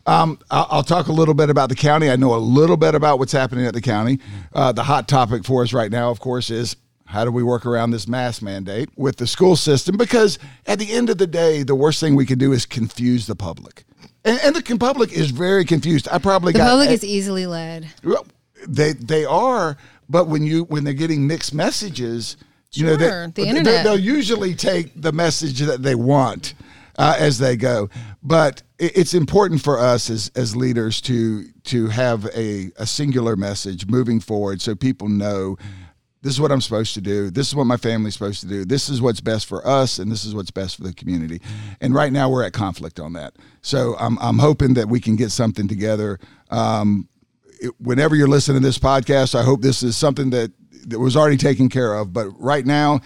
Um, 0.07 0.39
I'll, 0.51 0.67
I'll 0.71 0.83
talk 0.83 1.07
a 1.07 1.13
little 1.13 1.35
bit 1.35 1.51
about 1.51 1.69
the 1.69 1.75
county. 1.77 2.11
I 2.11 2.17
know 2.17 2.35
a 2.35 2.37
little 2.37 2.77
bit 2.77 2.95
about 2.95 3.19
what's 3.19 3.33
happening 3.33 3.67
at 3.67 3.75
the 3.75 3.81
county. 3.83 4.19
Uh, 4.53 4.73
the 4.73 4.83
hot 4.83 5.07
topic 5.07 5.45
for 5.45 5.63
us 5.63 5.73
right 5.73 5.91
now, 5.91 6.11
of 6.11 6.19
course, 6.19 6.51
is 6.51 6.75
how 7.11 7.25
do 7.25 7.33
we 7.33 7.43
work 7.43 7.67
around 7.67 7.91
this 7.91 8.07
mask 8.07 8.41
mandate 8.41 8.89
with 8.97 9.17
the 9.17 9.27
school 9.27 9.57
system? 9.57 9.97
Because 9.97 10.39
at 10.67 10.79
the 10.79 10.93
end 10.93 11.11
of 11.11 11.19
the 11.19 11.27
day, 11.27 11.65
the 11.65 11.75
worst 11.75 11.99
thing 11.99 12.15
we 12.15 12.25
can 12.25 12.39
do 12.39 12.53
is 12.53 12.65
confuse 12.65 13.27
the 13.27 13.35
public. 13.35 13.83
And, 14.25 14.39
and 14.45 14.55
the 14.55 14.79
public 14.79 15.13
is 15.13 15.33
very 15.33 15.65
confused. 15.65 16.07
I 16.13 16.19
probably 16.19 16.53
The 16.53 16.61
got 16.61 16.71
public 16.71 16.91
is 16.91 17.03
easily 17.03 17.47
led. 17.47 17.89
well, 18.05 18.27
they 18.69 18.93
they 18.93 19.25
are, 19.25 19.77
but 20.09 20.29
when 20.29 20.45
you 20.45 20.65
when 20.65 20.85
they're 20.85 20.93
getting 20.93 21.27
mixed 21.27 21.53
messages, 21.53 22.37
you 22.73 22.87
know, 22.87 22.95
they, 22.95 23.09
the 23.09 23.49
internet. 23.49 23.83
they'll 23.85 23.99
usually 23.99 24.55
take 24.55 24.93
the 24.95 25.11
message 25.13 25.59
that 25.61 25.83
they 25.83 25.97
want 25.97 26.55
uh, 26.97 27.17
as 27.19 27.39
they 27.39 27.57
go. 27.57 27.89
But 28.23 28.63
it, 28.79 28.97
it's 28.99 29.15
important 29.15 29.63
for 29.63 29.79
us 29.81 30.11
as 30.11 30.31
as 30.37 30.55
leaders 30.55 31.01
to 31.03 31.47
to 31.65 31.89
have 31.89 32.27
a 32.37 32.71
a 32.77 32.87
singular 32.87 33.35
message 33.35 33.87
moving 33.87 34.21
forward, 34.21 34.61
so 34.61 34.77
people 34.77 35.09
know. 35.09 35.57
This 36.23 36.35
is 36.35 36.41
what 36.41 36.53
I'm 36.53 36.61
supposed 36.61 36.93
to 36.95 37.01
do. 37.01 37.31
This 37.31 37.49
is 37.49 37.55
what 37.55 37.65
my 37.65 37.79
family's 37.79 38.13
supposed 38.15 38.43
to 38.43 38.47
do. 38.47 38.65
This 38.67 38.89
is 38.91 39.01
what's 39.01 39.21
best 39.23 39.47
for 39.47 39.67
us, 39.67 39.99
and 39.99 40.13
this 40.13 40.25
is 40.25 40.35
what's 40.35 40.51
best 40.51 40.77
for 40.77 40.83
the 40.83 40.93
community. 40.93 41.41
And 41.81 41.95
right 41.95 42.13
now, 42.13 42.29
we're 42.29 42.45
at 42.45 42.53
conflict 42.53 43.01
on 43.01 43.15
that. 43.15 43.35
So 43.63 43.97
I'm, 43.99 44.19
I'm 44.21 44.39
hoping 44.39 44.75
that 44.75 44.89
we 44.89 45.01
can 45.01 45.17
get 45.17 45.31
something 45.31 45.67
together 45.67 46.19
um, 46.51 47.09
it- 47.61 47.73
whenever 47.81 48.15
you're 48.17 48.29
listening 48.29 48.61
to 48.61 48.67
this 48.69 48.79
podcast, 48.79 49.35
I 49.35 49.43
hope 49.43 49.63
this 49.63 49.83
is 49.83 49.97
something 49.97 50.31
that, 50.31 50.51
that 50.89 50.99
was 50.99 51.17
already 51.17 51.37
taken 51.37 51.69
care 51.69 51.95
of. 51.95 52.13
But 52.13 52.29
right 52.41 52.67
now, 52.67 53.01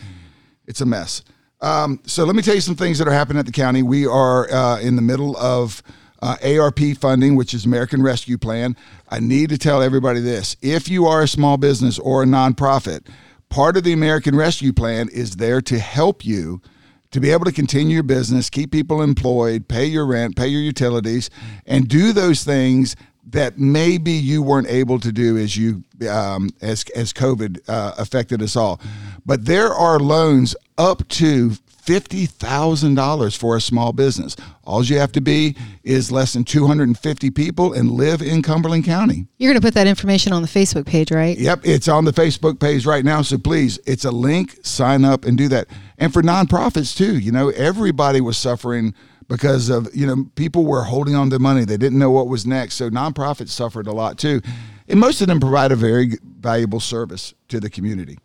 it's 0.67 0.81
a 0.81 0.87
mess. 0.87 1.23
Um, 1.61 2.01
so 2.07 2.25
let 2.25 2.35
me 2.35 2.43
tell 2.43 2.55
you 2.55 2.61
some 2.61 2.77
things 2.77 2.99
that 2.99 3.09
are 3.09 3.13
happening 3.13 3.39
at 3.39 3.47
the 3.47 3.53
county. 3.53 3.83
We 3.83 4.07
are 4.07 4.51
uh, 4.51 4.81
in 4.81 4.97
the 4.97 5.03
middle 5.03 5.37
of 5.37 5.83
uh, 6.25 6.59
ARP 6.59 6.81
funding, 6.99 7.37
which 7.37 7.53
is 7.53 7.67
American 7.67 8.03
Rescue 8.03 8.39
Plan. 8.39 8.75
I 9.11 9.21
need 9.21 9.51
to 9.51 9.59
tell 9.59 9.83
everybody 9.83 10.21
this: 10.21 10.57
if 10.63 10.89
you 10.89 11.07
are 11.07 11.23
a 11.23 11.29
small 11.29 11.59
business 11.59 11.99
or 11.99 12.23
a 12.23 12.27
nonprofit, 12.27 13.07
part 13.51 13.77
of 13.77 13.85
the 13.85 13.93
American 13.93 14.35
Rescue 14.35 14.73
Plan 14.73 15.09
is 15.11 15.37
there 15.37 15.61
to 15.61 15.79
help 15.79 16.25
you 16.25 16.63
to 17.11 17.21
be 17.21 17.31
able 17.31 17.45
to 17.45 17.53
continue 17.53 17.95
your 17.95 18.03
business, 18.03 18.51
keep 18.51 18.73
people 18.73 19.03
employed, 19.03 19.69
pay 19.69 19.85
your 19.85 20.07
rent, 20.07 20.35
pay 20.35 20.49
your 20.49 20.63
utilities, 20.63 21.31
and 21.67 21.87
do 21.87 22.13
those 22.13 22.43
things 22.43 22.97
that 23.31 23.59
maybe 23.59 24.11
you 24.11 24.43
weren't 24.43 24.69
able 24.69 24.99
to 24.99 25.13
do 25.13 25.37
as 25.39 25.57
you 25.57 25.85
um, 26.09 26.51
as 26.63 26.85
as 26.97 27.13
COVID 27.13 27.61
uh, 27.69 27.95
affected 27.99 28.43
us 28.43 28.57
all. 28.57 28.81
But 29.27 29.45
there 29.45 29.73
are 29.73 30.01
loans 30.01 30.57
up 30.79 31.07
to 31.09 31.53
fifty 31.85 32.25
thousand 32.25 32.95
dollars 32.95 33.37
for 33.37 33.57
a 33.57 33.61
small 33.61 33.93
business. 33.93 34.37
All 34.65 34.83
you 34.83 34.99
have 34.99 35.13
to 35.13 35.21
be 35.21 35.55
is 35.83 36.11
less 36.11 36.33
than 36.33 36.45
two 36.45 36.67
hundred 36.67 36.89
and 36.89 36.99
fifty 36.99 37.31
people 37.31 37.75
and 37.75 37.91
live 37.91 38.23
in 38.23 38.43
Cumberland 38.43 38.85
County. 38.85 39.27
You're 39.37 39.53
going 39.53 39.61
to 39.61 39.67
put 39.67 39.75
that 39.75 39.87
information 39.87 40.33
on 40.33 40.41
the 40.41 40.49
Facebook 40.49 40.87
page, 40.87 41.13
right? 41.13 41.37
Yep, 41.37 41.61
it's 41.65 41.87
on 41.87 42.07
the 42.07 42.13
Facebook 42.13 42.59
page 42.59 42.87
right 42.87 43.05
now. 43.05 43.21
So 43.21 43.37
please, 43.37 43.79
it's 43.87 44.05
a 44.05 44.11
link. 44.11 44.57
Sign 44.63 45.05
up 45.05 45.27
and 45.27 45.37
do 45.37 45.49
that. 45.49 45.69
And 45.99 46.13
for 46.13 46.23
nonprofits 46.23 46.97
too, 46.97 47.19
you 47.19 47.31
know, 47.31 47.51
everybody 47.51 48.21
was 48.21 48.39
suffering 48.39 48.95
because 49.29 49.69
of 49.69 49.95
you 49.95 50.07
know 50.07 50.27
people 50.37 50.65
were 50.65 50.85
holding 50.85 51.15
on 51.15 51.29
to 51.31 51.39
money. 51.39 51.65
They 51.67 51.77
didn't 51.77 51.99
know 51.99 52.11
what 52.11 52.29
was 52.29 52.47
next. 52.47 52.77
So 52.77 52.89
nonprofits 52.89 53.51
suffered 53.51 53.87
a 53.87 53.93
lot 53.93 54.19
too, 54.19 54.41
and 54.89 54.99
most 54.99 55.21
of 55.21 55.27
them 55.27 55.39
provide 55.39 55.71
a 55.71 55.77
very 55.77 56.19
valuable 56.41 56.81
service 56.81 57.35
to 57.49 57.61
the 57.61 57.69
community. 57.69 58.19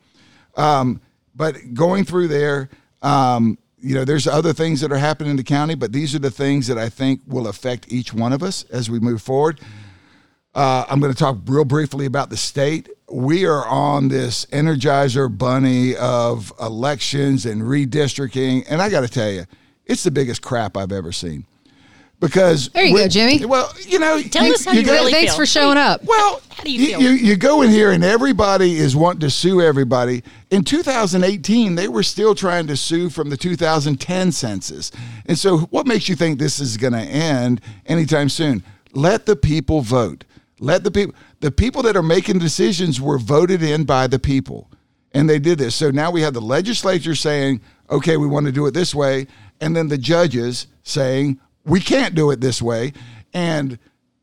Um, 0.55 1.01
but 1.35 1.73
going 1.73 2.03
through 2.03 2.27
there, 2.29 2.69
um, 3.01 3.57
you 3.81 3.95
know, 3.95 4.03
there's 4.03 4.27
other 4.27 4.53
things 4.53 4.81
that 4.81 4.91
are 4.91 4.97
happening 4.97 5.31
in 5.31 5.37
the 5.37 5.43
county, 5.43 5.75
but 5.75 5.93
these 5.93 6.13
are 6.13 6.19
the 6.19 6.31
things 6.31 6.67
that 6.67 6.77
I 6.77 6.89
think 6.89 7.21
will 7.27 7.47
affect 7.47 7.91
each 7.91 8.13
one 8.13 8.33
of 8.33 8.43
us 8.43 8.63
as 8.65 8.89
we 8.89 8.99
move 8.99 9.21
forward. 9.21 9.61
Uh, 10.53 10.83
I'm 10.89 10.99
going 10.99 11.13
to 11.13 11.17
talk 11.17 11.37
real 11.45 11.63
briefly 11.63 12.05
about 12.05 12.29
the 12.29 12.37
state. 12.37 12.89
We 13.09 13.45
are 13.45 13.65
on 13.67 14.09
this 14.09 14.45
energizer 14.47 15.35
bunny 15.35 15.95
of 15.95 16.51
elections 16.59 17.45
and 17.45 17.61
redistricting, 17.61 18.65
and 18.69 18.81
I 18.81 18.89
got 18.89 19.01
to 19.01 19.07
tell 19.07 19.31
you, 19.31 19.45
it's 19.85 20.03
the 20.03 20.11
biggest 20.11 20.41
crap 20.41 20.75
I've 20.75 20.91
ever 20.91 21.11
seen. 21.11 21.45
Because 22.19 22.69
There 22.69 22.83
you 22.83 22.93
we- 22.93 22.99
go, 23.01 23.07
Jimmy. 23.07 23.45
Well, 23.45 23.71
you 23.87 23.97
know, 23.99 24.21
Tell 24.21 24.45
us 24.51 24.65
how 24.65 24.73
you 24.73 24.83
got- 24.83 24.91
really 24.91 25.11
Thanks 25.11 25.31
feel. 25.31 25.37
for 25.37 25.45
showing 25.45 25.77
up. 25.77 26.03
well, 26.03 26.41
How 26.49 26.63
do 26.63 26.71
you 26.71 26.87
feel? 26.87 27.01
You, 27.01 27.09
you 27.11 27.35
go 27.37 27.61
in 27.61 27.69
here 27.71 27.91
and 27.91 28.03
everybody 28.03 28.75
is 28.75 28.93
wanting 28.95 29.21
to 29.21 29.29
sue 29.29 29.61
everybody. 29.61 30.23
In 30.51 30.63
2018, 30.65 31.75
they 31.75 31.87
were 31.87 32.03
still 32.03 32.35
trying 32.35 32.67
to 32.67 32.75
sue 32.75 33.09
from 33.09 33.29
the 33.29 33.37
2010 33.37 34.31
census. 34.33 34.91
And 35.27 35.37
so, 35.37 35.59
what 35.69 35.87
makes 35.87 36.09
you 36.09 36.15
think 36.15 36.39
this 36.39 36.59
is 36.59 36.75
going 36.75 36.93
to 36.93 36.99
end 36.99 37.61
anytime 37.85 38.27
soon? 38.27 38.63
Let 38.91 39.25
the 39.25 39.35
people 39.37 39.79
vote. 39.81 40.25
Let 40.59 40.83
the 40.83 40.91
people, 40.91 41.15
the 41.39 41.51
people 41.51 41.81
that 41.83 41.95
are 41.95 42.03
making 42.03 42.39
decisions 42.39 42.99
were 42.99 43.17
voted 43.17 43.63
in 43.63 43.85
by 43.85 44.07
the 44.07 44.19
people. 44.19 44.69
And 45.13 45.29
they 45.29 45.39
did 45.39 45.57
this. 45.57 45.73
So 45.73 45.89
now 45.89 46.11
we 46.11 46.21
have 46.21 46.33
the 46.33 46.41
legislature 46.41 47.15
saying, 47.15 47.61
okay, 47.89 48.17
we 48.17 48.27
want 48.27 48.45
to 48.47 48.51
do 48.51 48.65
it 48.65 48.73
this 48.73 48.93
way. 48.93 49.27
And 49.61 49.73
then 49.75 49.87
the 49.87 49.97
judges 49.97 50.67
saying, 50.83 51.39
we 51.65 51.79
can't 51.79 52.15
do 52.15 52.31
it 52.31 52.41
this 52.41 52.61
way. 52.61 52.93
And 53.33 53.77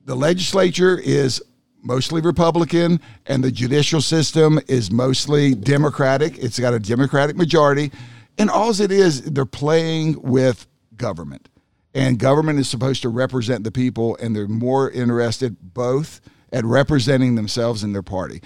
the 0.04 0.14
legislature 0.14 0.98
is 0.98 1.42
mostly 1.82 2.20
Republican, 2.20 3.00
and 3.26 3.44
the 3.44 3.50
judicial 3.52 4.00
system 4.00 4.58
is 4.66 4.90
mostly 4.90 5.54
Democratic. 5.54 6.36
It's 6.38 6.58
got 6.58 6.74
a 6.74 6.80
Democratic 6.80 7.36
majority. 7.36 7.92
And 8.38 8.50
all 8.50 8.70
it 8.80 8.90
is, 8.92 9.22
they're 9.22 9.46
playing 9.46 10.20
with 10.20 10.66
government. 10.96 11.48
And 11.94 12.18
government 12.18 12.58
is 12.58 12.68
supposed 12.68 13.02
to 13.02 13.08
represent 13.08 13.64
the 13.64 13.70
people, 13.70 14.16
and 14.20 14.34
they're 14.34 14.48
more 14.48 14.90
interested 14.90 15.56
both 15.74 16.20
at 16.52 16.64
representing 16.64 17.34
themselves 17.34 17.82
and 17.82 17.94
their 17.94 18.02
party. 18.02 18.42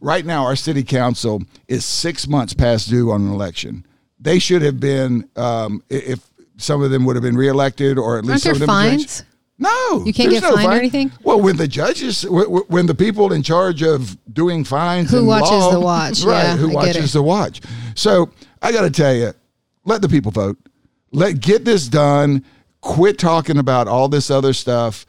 Right 0.00 0.24
now, 0.24 0.44
our 0.44 0.56
city 0.56 0.82
council 0.82 1.42
is 1.68 1.84
six 1.84 2.26
months 2.26 2.54
past 2.54 2.88
due 2.88 3.10
on 3.10 3.22
an 3.22 3.32
election. 3.32 3.86
They 4.18 4.38
should 4.38 4.62
have 4.62 4.80
been, 4.80 5.28
um, 5.36 5.82
if 5.90 6.30
some 6.56 6.82
of 6.82 6.90
them 6.90 7.04
would 7.04 7.16
have 7.16 7.22
been 7.22 7.36
reelected, 7.36 7.98
or 7.98 8.18
at 8.18 8.24
least 8.24 8.46
Aren't 8.46 8.58
some 8.58 8.66
there 8.68 8.76
of 8.76 8.90
them 8.90 8.98
fines? 8.98 9.24
no, 9.58 10.02
You 10.04 10.12
can't 10.12 10.30
get 10.30 10.42
fined 10.42 10.66
or 10.66 10.72
anything? 10.72 11.12
Well, 11.22 11.40
when 11.40 11.56
the 11.56 11.68
judges, 11.68 12.22
wh- 12.22 12.46
wh- 12.46 12.70
when 12.70 12.86
the 12.86 12.94
people 12.94 13.32
in 13.32 13.42
charge 13.42 13.82
of 13.82 14.16
doing 14.32 14.64
fines, 14.64 15.10
Who 15.10 15.24
watches 15.24 15.50
law- 15.50 15.70
the 15.72 15.80
watch? 15.80 16.22
right? 16.24 16.42
Yeah, 16.44 16.56
who 16.56 16.70
I 16.70 16.74
watches 16.74 17.12
the 17.12 17.22
watch? 17.22 17.60
So 17.94 18.30
I 18.62 18.72
got 18.72 18.82
to 18.82 18.90
tell 18.90 19.14
you, 19.14 19.32
let 19.84 20.02
the 20.02 20.08
people 20.08 20.32
vote. 20.32 20.56
Let 21.12 21.40
get 21.40 21.64
this 21.64 21.86
done. 21.88 22.44
Quit 22.80 23.18
talking 23.18 23.56
about 23.58 23.86
all 23.88 24.08
this 24.08 24.30
other 24.30 24.52
stuff. 24.52 25.06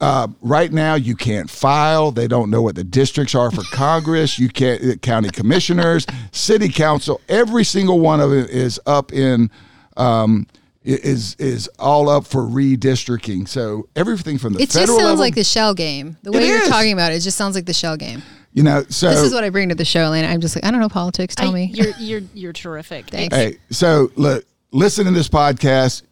Uh, 0.00 0.28
right 0.42 0.72
now, 0.72 0.94
you 0.94 1.16
can't 1.16 1.48
file. 1.50 2.10
They 2.12 2.28
don't 2.28 2.50
know 2.50 2.62
what 2.62 2.74
the 2.76 2.84
districts 2.84 3.34
are 3.34 3.50
for 3.50 3.62
Congress. 3.72 4.38
You 4.38 4.48
can't, 4.48 4.82
uh, 4.84 4.94
county 4.96 5.28
commissioners, 5.30 6.06
city 6.30 6.68
council, 6.68 7.20
every 7.28 7.64
single 7.64 7.98
one 7.98 8.20
of 8.20 8.32
it 8.32 8.50
is 8.50 8.78
up 8.86 9.12
in, 9.12 9.50
um, 9.96 10.46
is 10.88 11.34
is 11.38 11.68
all 11.78 12.08
up 12.08 12.26
for 12.26 12.42
redistricting. 12.42 13.46
So 13.48 13.88
everything 13.96 14.38
from 14.38 14.54
the 14.54 14.58
It 14.60 14.70
just 14.70 14.74
sounds 14.86 14.90
level, 15.02 15.16
like 15.16 15.34
the 15.34 15.44
shell 15.44 15.74
game. 15.74 16.16
The 16.22 16.32
way 16.32 16.46
you're 16.46 16.62
is. 16.62 16.68
talking 16.68 16.92
about 16.92 17.12
it, 17.12 17.16
it 17.16 17.20
just 17.20 17.36
sounds 17.36 17.54
like 17.54 17.66
the 17.66 17.74
shell 17.74 17.96
game. 17.96 18.22
you 18.52 18.62
know. 18.62 18.84
So 18.88 19.08
This 19.10 19.20
is 19.22 19.32
what 19.34 19.44
I 19.44 19.50
bring 19.50 19.68
to 19.68 19.74
the 19.74 19.84
show, 19.84 20.06
Elaina. 20.06 20.28
I'm 20.28 20.40
just 20.40 20.56
like, 20.56 20.64
I 20.64 20.70
don't 20.70 20.80
know 20.80 20.88
politics. 20.88 21.34
Tell 21.34 21.50
I- 21.50 21.54
me. 21.54 21.70
You're 21.74 21.92
you're 21.98 22.22
you're 22.34 22.52
terrific. 22.52 23.06
Thanks. 23.10 23.34
Hey, 23.36 23.58
so 23.70 24.10
look, 24.16 24.44
listen 24.72 25.04
to 25.04 25.10
this 25.10 25.28
podcast. 25.28 26.02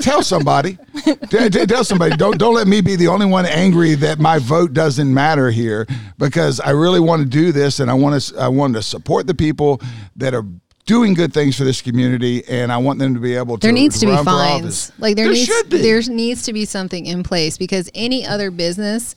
Tell 0.00 0.22
somebody. 0.22 0.78
T- 1.04 1.50
t- 1.50 1.66
tell 1.66 1.84
somebody. 1.84 2.16
Don't 2.16 2.38
don't 2.38 2.54
let 2.54 2.66
me 2.66 2.80
be 2.80 2.96
the 2.96 3.08
only 3.08 3.26
one 3.26 3.44
angry 3.44 3.94
that 3.96 4.18
my 4.18 4.38
vote 4.38 4.72
doesn't 4.72 5.12
matter 5.12 5.50
here 5.50 5.86
because 6.16 6.58
I 6.58 6.70
really 6.70 7.00
want 7.00 7.22
to 7.22 7.28
do 7.28 7.52
this 7.52 7.80
and 7.80 7.90
I 7.90 7.94
want 7.94 8.20
to 8.22 8.38
I 8.38 8.48
want 8.48 8.74
to 8.74 8.82
support 8.82 9.26
the 9.26 9.34
people 9.34 9.82
that 10.16 10.32
are 10.32 10.44
doing 10.86 11.14
good 11.14 11.32
things 11.32 11.56
for 11.56 11.64
this 11.64 11.80
community 11.80 12.44
and 12.48 12.70
I 12.70 12.76
want 12.76 12.98
them 12.98 13.14
to 13.14 13.20
be 13.20 13.34
able 13.34 13.56
to 13.58 13.66
there 13.66 13.72
needs 13.72 13.98
to 14.00 14.06
be 14.06 14.16
fines. 14.18 14.92
Like 14.98 15.16
there, 15.16 15.30
needs 15.30 15.44
should 15.44 15.70
be. 15.70 15.78
there 15.78 16.02
needs 16.02 16.42
to 16.42 16.52
be 16.52 16.64
something 16.64 17.06
in 17.06 17.22
place 17.22 17.56
because 17.56 17.90
any 17.94 18.26
other 18.26 18.50
business, 18.50 19.16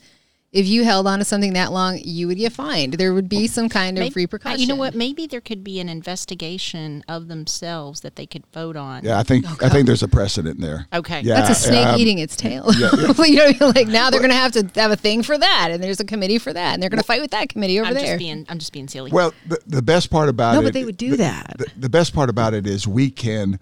if 0.50 0.66
you 0.66 0.82
held 0.84 1.06
on 1.06 1.18
to 1.18 1.24
something 1.26 1.52
that 1.52 1.72
long, 1.72 1.98
you 2.02 2.26
would 2.26 2.38
get 2.38 2.52
fined. 2.52 2.94
There 2.94 3.12
would 3.12 3.28
be 3.28 3.46
some 3.46 3.68
kind 3.68 3.98
of 3.98 4.02
Maybe- 4.02 4.14
repercussion. 4.14 4.60
You 4.60 4.66
know 4.66 4.76
what? 4.76 4.94
Maybe 4.94 5.26
there 5.26 5.42
could 5.42 5.62
be 5.62 5.78
an 5.78 5.88
investigation 5.88 7.04
of 7.06 7.28
themselves 7.28 8.00
that 8.00 8.16
they 8.16 8.26
could 8.26 8.46
vote 8.54 8.76
on. 8.76 9.04
yeah, 9.04 9.18
I 9.18 9.22
think 9.22 9.44
I 9.62 9.68
think 9.68 9.86
there's 9.86 10.02
a 10.02 10.08
precedent 10.08 10.60
there. 10.60 10.86
Okay. 10.92 11.20
Yeah, 11.20 11.34
That's 11.34 11.50
a 11.50 11.54
snake 11.68 11.86
um, 11.86 12.00
eating 12.00 12.18
its 12.18 12.34
tail. 12.36 12.66
you 12.74 12.80
know, 12.80 13.08
what 13.12 13.20
I 13.20 13.52
mean? 13.60 13.72
like 13.74 13.88
now 13.88 14.10
they're 14.10 14.20
going 14.20 14.30
to 14.30 14.36
have 14.36 14.52
to 14.52 14.68
have 14.80 14.90
a 14.90 14.96
thing 14.96 15.22
for 15.22 15.36
that, 15.36 15.68
and 15.70 15.82
there's 15.82 16.00
a 16.00 16.04
committee 16.04 16.38
for 16.38 16.52
that, 16.52 16.74
and 16.74 16.82
they're 16.82 16.90
going 16.90 17.00
to 17.00 17.06
fight 17.06 17.20
with 17.20 17.32
that 17.32 17.48
committee 17.50 17.78
over 17.78 17.88
I'm 17.88 17.94
there. 17.94 18.04
just 18.04 18.18
being 18.18 18.46
I'm 18.48 18.58
just 18.58 18.72
being 18.72 18.88
silly. 18.88 19.10
Well, 19.10 19.34
the, 19.46 19.58
the 19.66 19.82
best 19.82 20.10
part 20.10 20.28
about 20.28 20.52
it 20.52 20.54
No, 20.54 20.60
it, 20.60 20.64
but 20.64 20.72
they 20.72 20.84
would 20.84 20.96
do 20.96 21.10
the- 21.10 21.16
that. 21.18 21.56
The, 21.58 21.66
the 21.76 21.88
best 21.90 22.14
part 22.14 22.30
about 22.30 22.54
it 22.54 22.66
is 22.66 22.88
we 22.88 23.10
can, 23.10 23.58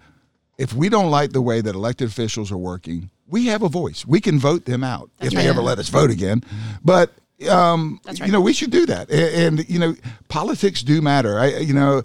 if 0.57 0.73
we 0.73 0.89
don't 0.89 1.11
like 1.11 1.31
the 1.31 1.41
way 1.41 1.61
that 1.61 1.75
elected 1.75 2.07
officials 2.09 2.51
are 2.51 2.57
working, 2.57 3.09
we 3.27 3.45
have 3.47 3.61
a 3.63 3.69
voice. 3.69 4.05
We 4.05 4.19
can 4.21 4.39
vote 4.39 4.65
them 4.65 4.83
out 4.83 5.09
if 5.21 5.33
they 5.33 5.47
ever 5.47 5.61
let 5.61 5.79
us 5.79 5.89
vote 5.89 6.09
again. 6.09 6.43
But 6.83 7.11
um, 7.49 7.99
That's 8.03 8.19
you 8.19 8.31
know, 8.31 8.41
we 8.41 8.53
should 8.53 8.71
do 8.71 8.85
that. 8.87 9.09
A- 9.11 9.45
And, 9.45 9.67
you 9.69 9.79
know, 9.79 9.95
politics 10.29 10.81
do 10.81 11.01
matter. 11.01 11.39
I 11.39 11.47
you 11.57 11.73
know. 11.73 12.03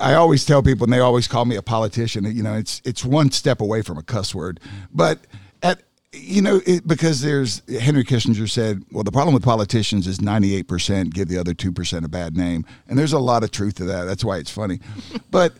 I 0.00 0.14
always 0.14 0.44
tell 0.44 0.62
people, 0.62 0.84
and 0.84 0.92
they 0.92 1.00
always 1.00 1.28
call 1.28 1.44
me 1.44 1.54
a 1.54 1.62
politician. 1.62 2.24
You 2.24 2.42
know, 2.42 2.54
it's 2.54 2.80
it's 2.84 3.04
one 3.04 3.30
step 3.30 3.60
away 3.60 3.82
from 3.82 3.98
a 3.98 4.02
cuss 4.02 4.34
word, 4.34 4.58
but 4.92 5.20
at 5.62 5.82
you 6.12 6.40
know, 6.40 6.60
it, 6.66 6.88
because 6.88 7.20
there's 7.20 7.62
Henry 7.80 8.02
Kissinger 8.02 8.48
said, 8.50 8.82
well, 8.90 9.04
the 9.04 9.12
problem 9.12 9.34
with 9.34 9.44
politicians 9.44 10.06
is 10.06 10.18
98% 10.18 11.12
give 11.12 11.28
the 11.28 11.36
other 11.36 11.52
2% 11.52 12.04
a 12.04 12.08
bad 12.08 12.36
name. 12.36 12.64
And 12.88 12.98
there's 12.98 13.12
a 13.12 13.18
lot 13.18 13.44
of 13.44 13.50
truth 13.50 13.74
to 13.74 13.84
that. 13.84 14.04
That's 14.04 14.24
why 14.24 14.38
it's 14.38 14.50
funny. 14.50 14.80
but 15.30 15.52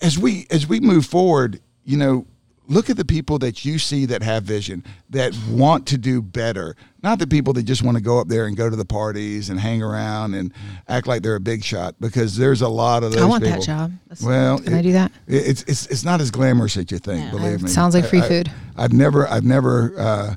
as 0.00 0.18
we 0.18 0.46
as 0.50 0.66
we 0.66 0.80
move 0.80 1.04
forward, 1.04 1.60
you 1.88 1.96
know, 1.96 2.26
look 2.68 2.90
at 2.90 2.98
the 2.98 3.04
people 3.04 3.38
that 3.38 3.64
you 3.64 3.78
see 3.78 4.04
that 4.06 4.22
have 4.22 4.42
vision, 4.42 4.84
that 5.08 5.34
want 5.48 5.86
to 5.86 5.96
do 5.96 6.20
better. 6.20 6.76
Not 7.02 7.18
the 7.18 7.26
people 7.26 7.54
that 7.54 7.62
just 7.62 7.82
want 7.82 7.96
to 7.96 8.02
go 8.02 8.20
up 8.20 8.28
there 8.28 8.44
and 8.46 8.56
go 8.56 8.68
to 8.68 8.76
the 8.76 8.84
parties 8.84 9.48
and 9.48 9.58
hang 9.58 9.82
around 9.82 10.34
and 10.34 10.52
act 10.86 11.06
like 11.06 11.22
they're 11.22 11.36
a 11.36 11.40
big 11.40 11.64
shot 11.64 11.94
because 11.98 12.36
there's 12.36 12.60
a 12.60 12.68
lot 12.68 13.04
of 13.04 13.12
those 13.12 13.22
I 13.22 13.24
want 13.24 13.42
that 13.44 13.50
people. 13.50 13.64
job. 13.64 13.92
That's- 14.08 14.22
well, 14.22 14.58
can 14.58 14.74
I 14.74 14.82
do 14.82 14.92
that? 14.92 15.12
It's 15.26 15.62
it's 15.62 15.86
it's 15.86 16.04
not 16.04 16.20
as 16.20 16.30
glamorous 16.30 16.76
as 16.76 16.90
you 16.90 16.98
think. 16.98 17.30
Believe 17.30 17.62
me. 17.62 17.68
Sounds 17.70 17.94
like 17.94 18.04
free 18.04 18.20
I- 18.20 18.24
I- 18.26 18.28
food. 18.28 18.52
I've 18.76 18.92
never 18.92 19.26
I've 19.26 19.44
never. 19.44 19.98
Uh, 19.98 20.34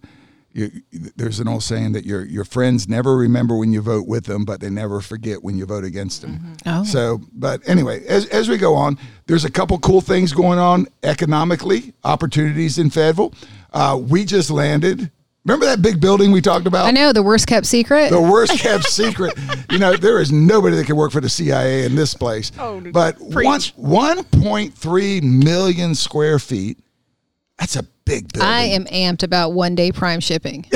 you, 0.53 0.69
there's 1.15 1.39
an 1.39 1.47
old 1.47 1.63
saying 1.63 1.93
that 1.93 2.05
your 2.05 2.25
your 2.25 2.43
friends 2.43 2.87
never 2.89 3.15
remember 3.15 3.55
when 3.57 3.71
you 3.71 3.81
vote 3.81 4.07
with 4.07 4.25
them, 4.25 4.43
but 4.43 4.59
they 4.59 4.69
never 4.69 5.01
forget 5.01 5.43
when 5.43 5.57
you 5.57 5.65
vote 5.65 5.83
against 5.83 6.21
them. 6.21 6.55
Oh. 6.65 6.83
So, 6.83 7.21
but 7.33 7.67
anyway, 7.67 8.05
as 8.05 8.25
as 8.27 8.49
we 8.49 8.57
go 8.57 8.75
on, 8.75 8.97
there's 9.27 9.45
a 9.45 9.51
couple 9.51 9.79
cool 9.79 10.01
things 10.01 10.33
going 10.33 10.59
on 10.59 10.87
economically, 11.03 11.93
opportunities 12.03 12.77
in 12.77 12.89
Fayetteville. 12.89 13.33
Uh, 13.71 13.99
we 14.01 14.25
just 14.25 14.49
landed. 14.49 15.11
Remember 15.43 15.65
that 15.65 15.81
big 15.81 15.99
building 15.99 16.31
we 16.31 16.39
talked 16.39 16.67
about? 16.67 16.85
I 16.85 16.91
know 16.91 17.13
the 17.13 17.23
worst 17.23 17.47
kept 17.47 17.65
secret. 17.65 18.11
the 18.11 18.21
worst 18.21 18.59
kept 18.59 18.83
secret. 18.83 19.33
You 19.71 19.79
know, 19.79 19.95
there 19.95 20.19
is 20.19 20.31
nobody 20.31 20.75
that 20.75 20.85
can 20.85 20.95
work 20.95 21.11
for 21.11 21.21
the 21.21 21.29
CIA 21.29 21.85
in 21.85 21.95
this 21.95 22.13
place. 22.13 22.51
Oh, 22.59 22.79
but 22.91 23.15
one 23.19 23.61
one 23.75 24.23
point 24.25 24.75
three 24.75 25.21
million 25.21 25.95
square 25.95 26.37
feet. 26.39 26.77
That's 27.57 27.75
a 27.75 27.85
big 28.05 28.31
building. 28.33 28.49
I 28.49 28.61
am 28.63 28.85
amped 28.85 29.23
about 29.23 29.53
one 29.53 29.75
day 29.75 29.91
prime 29.91 30.19
shipping. 30.19 30.65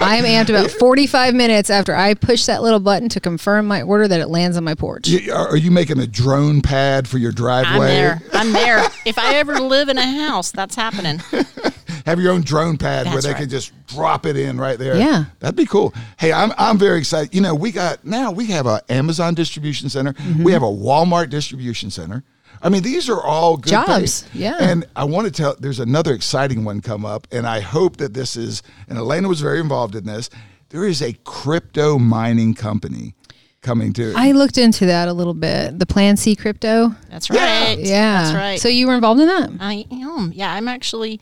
I'm 0.00 0.24
amped 0.24 0.48
about 0.48 0.70
45 0.72 1.34
minutes 1.34 1.70
after 1.70 1.94
I 1.94 2.14
push 2.14 2.46
that 2.46 2.62
little 2.62 2.80
button 2.80 3.08
to 3.10 3.20
confirm 3.20 3.66
my 3.66 3.82
order 3.82 4.08
that 4.08 4.20
it 4.20 4.28
lands 4.28 4.56
on 4.56 4.64
my 4.64 4.74
porch. 4.74 5.06
You- 5.08 5.32
Are 5.32 5.48
are 5.50 5.56
you 5.56 5.70
making 5.70 6.00
a 6.00 6.06
drone 6.06 6.62
pad 6.62 7.06
for 7.06 7.18
your 7.18 7.32
driveway? 7.32 7.70
I'm 7.70 7.76
driveway? 7.78 7.94
there. 7.94 8.22
I'm 8.40 8.52
there. 8.52 8.84
If 9.04 9.18
I 9.18 9.36
ever 9.36 9.60
live 9.60 9.88
in 9.88 9.98
a 9.98 10.26
house, 10.26 10.50
that's 10.50 10.74
happening. 10.74 11.20
Have 12.06 12.20
your 12.20 12.32
own 12.32 12.42
drone 12.42 12.76
pad 12.76 13.06
where 13.06 13.22
they 13.22 13.30
right. 13.30 13.38
can 13.38 13.48
just 13.48 13.72
drop 13.86 14.26
it 14.26 14.36
in 14.36 14.58
right 14.58 14.78
there. 14.78 14.94
Yeah. 14.96 15.24
that'd 15.40 15.56
be 15.56 15.64
cool. 15.64 15.94
Hey, 16.18 16.32
I'm 16.32 16.52
I'm 16.58 16.76
very 16.76 16.98
excited. 16.98 17.34
You 17.34 17.40
know, 17.40 17.54
we 17.54 17.72
got 17.72 18.04
now 18.04 18.30
we 18.30 18.46
have 18.46 18.66
a 18.66 18.82
Amazon 18.90 19.34
distribution 19.34 19.88
center. 19.88 20.12
Mm-hmm. 20.12 20.42
We 20.44 20.52
have 20.52 20.62
a 20.62 20.66
Walmart 20.66 21.30
distribution 21.30 21.90
center. 21.90 22.22
I 22.64 22.70
mean, 22.70 22.82
these 22.82 23.10
are 23.10 23.22
all 23.22 23.58
good 23.58 23.70
Jobs, 23.70 24.22
things. 24.22 24.34
yeah. 24.34 24.56
And 24.58 24.86
I 24.96 25.04
want 25.04 25.26
to 25.26 25.30
tell. 25.30 25.54
There's 25.58 25.80
another 25.80 26.14
exciting 26.14 26.64
one 26.64 26.80
come 26.80 27.04
up, 27.04 27.28
and 27.30 27.46
I 27.46 27.60
hope 27.60 27.98
that 27.98 28.14
this 28.14 28.36
is. 28.36 28.62
And 28.88 28.98
Elaina 28.98 29.28
was 29.28 29.40
very 29.42 29.60
involved 29.60 29.94
in 29.94 30.06
this. 30.06 30.30
There 30.70 30.86
is 30.86 31.02
a 31.02 31.12
crypto 31.24 31.98
mining 31.98 32.54
company 32.54 33.14
coming 33.60 33.92
to. 33.92 34.14
I 34.16 34.32
looked 34.32 34.56
into 34.58 34.86
that 34.86 35.08
a 35.08 35.12
little 35.12 35.34
bit. 35.34 35.78
The 35.78 35.86
Plan 35.86 36.16
C 36.16 36.34
crypto. 36.34 36.94
That's 37.10 37.28
right. 37.30 37.76
Yeah. 37.78 38.22
That's 38.22 38.34
right. 38.34 38.60
So 38.60 38.68
you 38.68 38.86
were 38.86 38.94
involved 38.94 39.20
in 39.20 39.28
that? 39.28 39.50
I 39.60 39.84
am. 39.90 40.32
Yeah, 40.34 40.52
I'm 40.52 40.66
actually, 40.66 41.20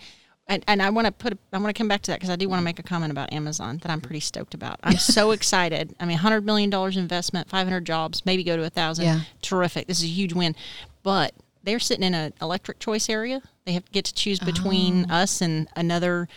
and, 0.49 0.63
and 0.67 0.83
I 0.83 0.91
want 0.91 1.07
to 1.07 1.13
put. 1.13 1.39
I 1.53 1.59
want 1.59 1.75
to 1.75 1.79
come 1.79 1.89
back 1.89 2.03
to 2.03 2.11
that 2.11 2.19
because 2.21 2.31
I 2.31 2.37
do 2.37 2.49
want 2.49 2.61
to 2.61 2.65
make 2.65 2.79
a 2.79 2.83
comment 2.83 3.11
about 3.13 3.33
Amazon 3.33 3.79
that 3.83 3.91
I'm 3.91 4.01
pretty 4.01 4.21
stoked 4.21 4.55
about. 4.55 4.81
I'm 4.83 4.99
so 4.99 5.31
excited. 5.39 5.95
I 6.01 6.05
mean, 6.05 6.19
hundred 6.19 6.45
million 6.45 6.69
dollars 6.71 6.97
investment, 6.97 7.49
500 7.49 7.85
jobs, 7.85 8.27
maybe 8.27 8.43
go 8.45 8.57
to 8.57 8.65
a 8.65 8.71
thousand. 8.71 9.05
Yeah. 9.07 9.21
Terrific. 9.41 9.87
This 9.87 9.99
is 9.99 10.05
a 10.05 10.09
huge 10.09 10.33
win, 10.33 10.55
but 11.03 11.33
they're 11.63 11.79
sitting 11.79 12.05
in 12.05 12.13
an 12.15 12.33
electric 12.43 12.79
choice 12.81 13.09
area. 13.09 13.41
They 13.65 13.73
have 13.73 13.85
to 13.85 13.93
get 13.93 14.05
to 14.07 14.15
choose 14.15 14.41
between 14.41 15.07
Oh. 15.11 15.15
us 15.15 15.41
and 15.41 15.69
another 15.77 16.29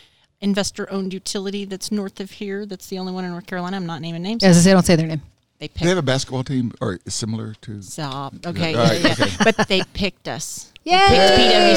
investor-owned 0.41 1.13
utility 1.13 1.65
that's 1.65 1.91
north 1.91 2.19
of 2.19 2.29
here. 2.31 2.65
That's 2.65 2.87
the 2.87 2.99
only 2.99 3.11
one 3.11 3.25
in 3.25 3.31
North 3.31 3.47
Carolina. 3.47 3.77
I'm 3.77 3.85
not 3.87 4.01
naming 4.01 4.21
names. 4.21 4.43
As 4.43 4.57
I 4.57 4.61
say, 4.61 4.71
don't 4.73 4.85
say 4.85 4.95
their 4.95 5.07
name. 5.07 5.21
They 5.57 5.67
Do 5.67 5.73
picked. 5.73 5.83
they 5.83 5.89
have 5.89 5.97
a 5.97 6.01
basketball 6.03 6.43
team 6.43 6.73
or 6.81 6.99
similar 7.07 7.55
to? 7.61 7.81
Stop. 7.81 8.33
Okay. 8.45 8.75
All 8.75 8.83
right, 8.83 9.01
yeah, 9.01 9.15
yeah. 9.17 9.25
okay. 9.25 9.51
But 9.55 9.67
they 9.67 9.81
picked 9.93 10.27
us. 10.27 10.71
Yay! 10.85 10.95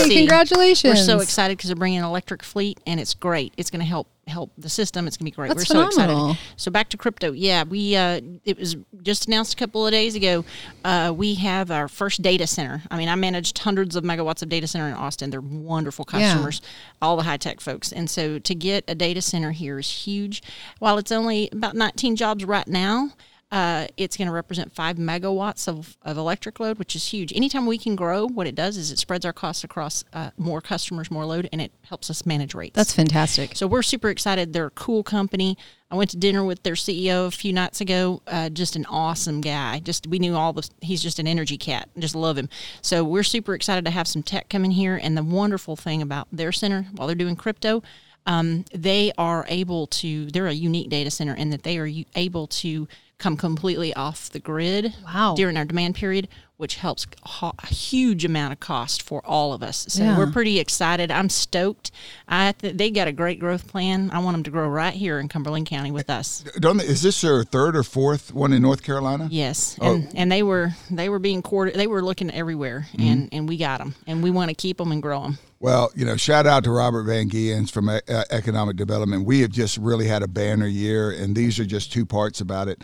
PWC. 0.04 0.14
Congratulations. 0.18 0.92
We're 0.92 1.02
so 1.02 1.20
excited 1.20 1.56
because 1.56 1.68
they're 1.68 1.76
bringing 1.76 1.98
an 2.00 2.04
electric 2.04 2.42
fleet, 2.42 2.78
and 2.86 3.00
it's 3.00 3.14
great. 3.14 3.54
It's 3.56 3.70
going 3.70 3.80
to 3.80 3.86
help 3.86 4.06
help 4.26 4.50
the 4.58 4.68
system. 4.68 5.06
It's 5.06 5.16
going 5.16 5.24
to 5.24 5.32
be 5.32 5.34
great. 5.34 5.48
That's 5.48 5.60
We're 5.60 5.64
so 5.86 5.90
phenomenal. 5.90 6.32
excited. 6.32 6.52
So 6.58 6.70
back 6.70 6.90
to 6.90 6.98
crypto. 6.98 7.32
Yeah, 7.32 7.62
we 7.64 7.96
uh, 7.96 8.20
it 8.44 8.58
was 8.58 8.76
just 9.02 9.26
announced 9.26 9.54
a 9.54 9.56
couple 9.56 9.86
of 9.86 9.92
days 9.92 10.14
ago. 10.14 10.44
Uh, 10.84 11.14
we 11.16 11.34
have 11.36 11.70
our 11.70 11.88
first 11.88 12.20
data 12.20 12.46
center. 12.46 12.82
I 12.90 12.98
mean, 12.98 13.08
I 13.08 13.14
managed 13.14 13.58
hundreds 13.58 13.96
of 13.96 14.04
megawatts 14.04 14.42
of 14.42 14.50
data 14.50 14.66
center 14.66 14.86
in 14.88 14.92
Austin. 14.92 15.30
They're 15.30 15.40
wonderful 15.40 16.04
Yeah. 16.12 16.28
customers, 16.32 16.60
all 17.00 17.16
the 17.16 17.22
high 17.22 17.38
tech 17.38 17.60
folks. 17.62 17.90
And 17.90 18.10
so 18.10 18.38
to 18.38 18.54
get 18.54 18.84
a 18.86 18.94
data 18.94 19.22
center 19.22 19.52
here 19.52 19.78
is 19.78 19.90
huge. 19.90 20.42
While 20.80 20.98
it's 20.98 21.10
only 21.10 21.48
about 21.50 21.74
19 21.74 22.14
jobs 22.16 22.44
right 22.44 22.68
now. 22.68 23.12
Uh, 23.50 23.86
it's 23.96 24.16
going 24.16 24.26
to 24.26 24.32
represent 24.32 24.74
five 24.74 24.96
megawatts 24.96 25.66
of, 25.66 25.96
of 26.02 26.18
electric 26.18 26.60
load, 26.60 26.78
which 26.78 26.94
is 26.94 27.08
huge. 27.08 27.32
Anytime 27.34 27.64
we 27.64 27.78
can 27.78 27.96
grow, 27.96 28.26
what 28.26 28.46
it 28.46 28.54
does 28.54 28.76
is 28.76 28.90
it 28.90 28.98
spreads 28.98 29.24
our 29.24 29.32
costs 29.32 29.64
across 29.64 30.04
uh, 30.12 30.30
more 30.36 30.60
customers, 30.60 31.10
more 31.10 31.24
load, 31.24 31.48
and 31.50 31.62
it 31.62 31.72
helps 31.82 32.10
us 32.10 32.26
manage 32.26 32.54
rates. 32.54 32.76
That's 32.76 32.92
fantastic. 32.92 33.56
So 33.56 33.66
we're 33.66 33.82
super 33.82 34.10
excited. 34.10 34.52
They're 34.52 34.66
a 34.66 34.70
cool 34.70 35.02
company. 35.02 35.56
I 35.90 35.94
went 35.94 36.10
to 36.10 36.18
dinner 36.18 36.44
with 36.44 36.62
their 36.62 36.74
CEO 36.74 37.26
a 37.26 37.30
few 37.30 37.54
nights 37.54 37.80
ago. 37.80 38.20
Uh, 38.26 38.50
just 38.50 38.76
an 38.76 38.84
awesome 38.84 39.40
guy. 39.40 39.80
Just 39.80 40.06
we 40.06 40.18
knew 40.18 40.36
all 40.36 40.52
the. 40.52 40.68
He's 40.82 41.02
just 41.02 41.18
an 41.18 41.26
energy 41.26 41.56
cat. 41.56 41.88
Just 41.98 42.14
love 42.14 42.36
him. 42.36 42.50
So 42.82 43.02
we're 43.02 43.22
super 43.22 43.54
excited 43.54 43.86
to 43.86 43.90
have 43.90 44.06
some 44.06 44.22
tech 44.22 44.50
come 44.50 44.66
in 44.66 44.72
here. 44.72 45.00
And 45.02 45.16
the 45.16 45.22
wonderful 45.22 45.76
thing 45.76 46.02
about 46.02 46.28
their 46.30 46.52
center, 46.52 46.86
while 46.96 47.06
they're 47.06 47.16
doing 47.16 47.36
crypto, 47.36 47.82
um, 48.26 48.66
they 48.74 49.10
are 49.16 49.46
able 49.48 49.86
to. 49.86 50.26
They're 50.26 50.48
a 50.48 50.52
unique 50.52 50.90
data 50.90 51.10
center 51.10 51.34
in 51.34 51.48
that 51.48 51.62
they 51.62 51.78
are 51.78 51.86
u- 51.86 52.04
able 52.14 52.46
to 52.48 52.86
come 53.18 53.36
completely 53.36 53.92
off 53.94 54.30
the 54.30 54.38
grid 54.38 54.94
Wow. 55.04 55.34
during 55.36 55.56
our 55.56 55.64
demand 55.64 55.96
period, 55.96 56.28
which 56.56 56.76
helps 56.76 57.04
ho- 57.24 57.52
a 57.62 57.66
huge 57.66 58.24
amount 58.24 58.52
of 58.52 58.60
cost 58.60 59.02
for 59.02 59.24
all 59.26 59.52
of 59.52 59.60
us. 59.62 59.86
So 59.88 60.04
Yeah. 60.04 60.16
we're 60.18 60.30
pretty 60.30 60.60
excited. 60.60 61.10
I'm 61.10 61.28
stoked. 61.28 61.90
I 62.28 62.52
th- 62.52 62.76
they 62.76 62.90
got 62.90 63.08
a 63.08 63.12
great 63.12 63.40
growth 63.40 63.66
plan. 63.66 64.10
I 64.12 64.20
want 64.20 64.34
them 64.34 64.42
to 64.44 64.50
grow 64.50 64.68
right 64.68 64.94
here 64.94 65.18
in 65.18 65.26
Cumberland 65.28 65.66
County 65.66 65.90
with 65.90 66.08
us. 66.10 66.44
Don't 66.60 66.76
they, 66.76 66.84
is 66.84 67.02
this 67.02 67.20
their 67.20 67.42
third 67.42 67.76
or 67.76 67.82
fourth 67.82 68.32
one 68.32 68.52
in 68.52 68.62
North 68.62 68.82
Carolina? 68.84 69.26
Yes, 69.30 69.76
Oh. 69.80 69.94
and 69.96 70.08
and 70.14 70.30
they 70.32 70.44
were 70.44 70.74
they 70.90 71.08
were 71.08 71.18
being 71.18 71.42
courted. 71.42 71.74
They 71.74 71.88
were 71.88 72.04
looking 72.04 72.30
everywhere, 72.30 72.86
Mm-hmm. 72.92 73.08
and 73.12 73.28
and 73.32 73.48
we 73.48 73.56
got 73.56 73.78
them, 73.78 73.96
and 74.06 74.22
we 74.22 74.30
want 74.30 74.48
to 74.50 74.54
keep 74.54 74.78
them 74.78 74.92
and 74.92 75.02
grow 75.02 75.22
them. 75.22 75.38
Well, 75.60 75.90
you 75.96 76.04
know, 76.04 76.16
shout 76.16 76.46
out 76.46 76.62
to 76.64 76.70
Robert 76.70 77.02
Van 77.02 77.28
Geons 77.28 77.68
from 77.72 77.88
uh, 77.88 77.98
Economic 78.30 78.76
Development. 78.76 79.26
We 79.26 79.40
have 79.40 79.50
just 79.50 79.76
really 79.78 80.06
had 80.06 80.22
a 80.22 80.28
banner 80.28 80.68
year, 80.68 81.10
and 81.10 81.34
these 81.34 81.58
are 81.58 81.64
just 81.64 81.92
two 81.92 82.06
parts 82.06 82.40
about 82.40 82.68
it. 82.68 82.80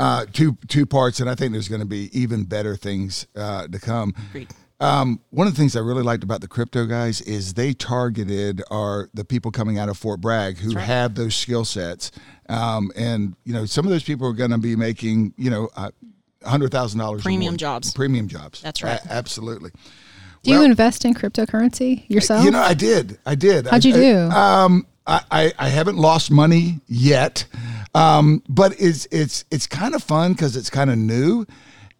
Uh, 0.00 0.24
two 0.32 0.56
two 0.66 0.86
parts, 0.86 1.20
and 1.20 1.28
I 1.28 1.34
think 1.34 1.52
there's 1.52 1.68
going 1.68 1.82
to 1.82 1.86
be 1.86 2.08
even 2.18 2.44
better 2.44 2.74
things 2.74 3.26
uh, 3.36 3.66
to 3.68 3.78
come. 3.78 4.14
Agreed. 4.30 4.48
Um, 4.80 5.20
one 5.28 5.46
of 5.46 5.52
the 5.52 5.58
things 5.58 5.76
I 5.76 5.80
really 5.80 6.02
liked 6.02 6.24
about 6.24 6.40
the 6.40 6.48
crypto 6.48 6.86
guys 6.86 7.20
is 7.20 7.52
they 7.52 7.74
targeted 7.74 8.62
are 8.70 9.10
the 9.12 9.26
people 9.26 9.50
coming 9.50 9.78
out 9.78 9.90
of 9.90 9.98
Fort 9.98 10.22
Bragg 10.22 10.56
who 10.56 10.72
right. 10.72 10.82
have 10.82 11.16
those 11.16 11.34
skill 11.34 11.66
sets, 11.66 12.12
um, 12.48 12.90
and 12.96 13.36
you 13.44 13.52
know 13.52 13.66
some 13.66 13.84
of 13.84 13.90
those 13.90 14.02
people 14.02 14.26
are 14.26 14.32
going 14.32 14.52
to 14.52 14.58
be 14.58 14.74
making 14.74 15.34
you 15.36 15.50
know 15.50 15.68
uh, 15.76 15.90
hundred 16.46 16.70
thousand 16.70 16.98
dollars 16.98 17.20
Premium 17.20 17.58
jobs. 17.58 17.92
premium 17.92 18.26
jobs. 18.26 18.62
That's 18.62 18.82
right. 18.82 19.04
A- 19.04 19.12
absolutely. 19.12 19.70
do 20.42 20.52
well- 20.52 20.60
you 20.62 20.70
invest 20.70 21.04
in 21.04 21.12
cryptocurrency 21.12 22.08
yourself? 22.08 22.46
You 22.46 22.52
know, 22.52 22.62
I 22.62 22.72
did. 22.72 23.18
I 23.26 23.34
did. 23.34 23.66
How'd 23.66 23.84
you 23.84 23.94
I- 23.94 23.98
do? 23.98 24.16
Um, 24.30 24.86
I, 25.06 25.22
I, 25.30 25.52
I 25.58 25.68
haven't 25.68 25.96
lost 25.96 26.30
money 26.30 26.80
yet, 26.86 27.44
um, 27.94 28.42
but 28.48 28.74
it's 28.80 29.06
it's 29.10 29.44
it's 29.50 29.66
kind 29.66 29.94
of 29.94 30.02
fun 30.02 30.32
because 30.32 30.56
it's 30.56 30.70
kind 30.70 30.90
of 30.90 30.98
new. 30.98 31.46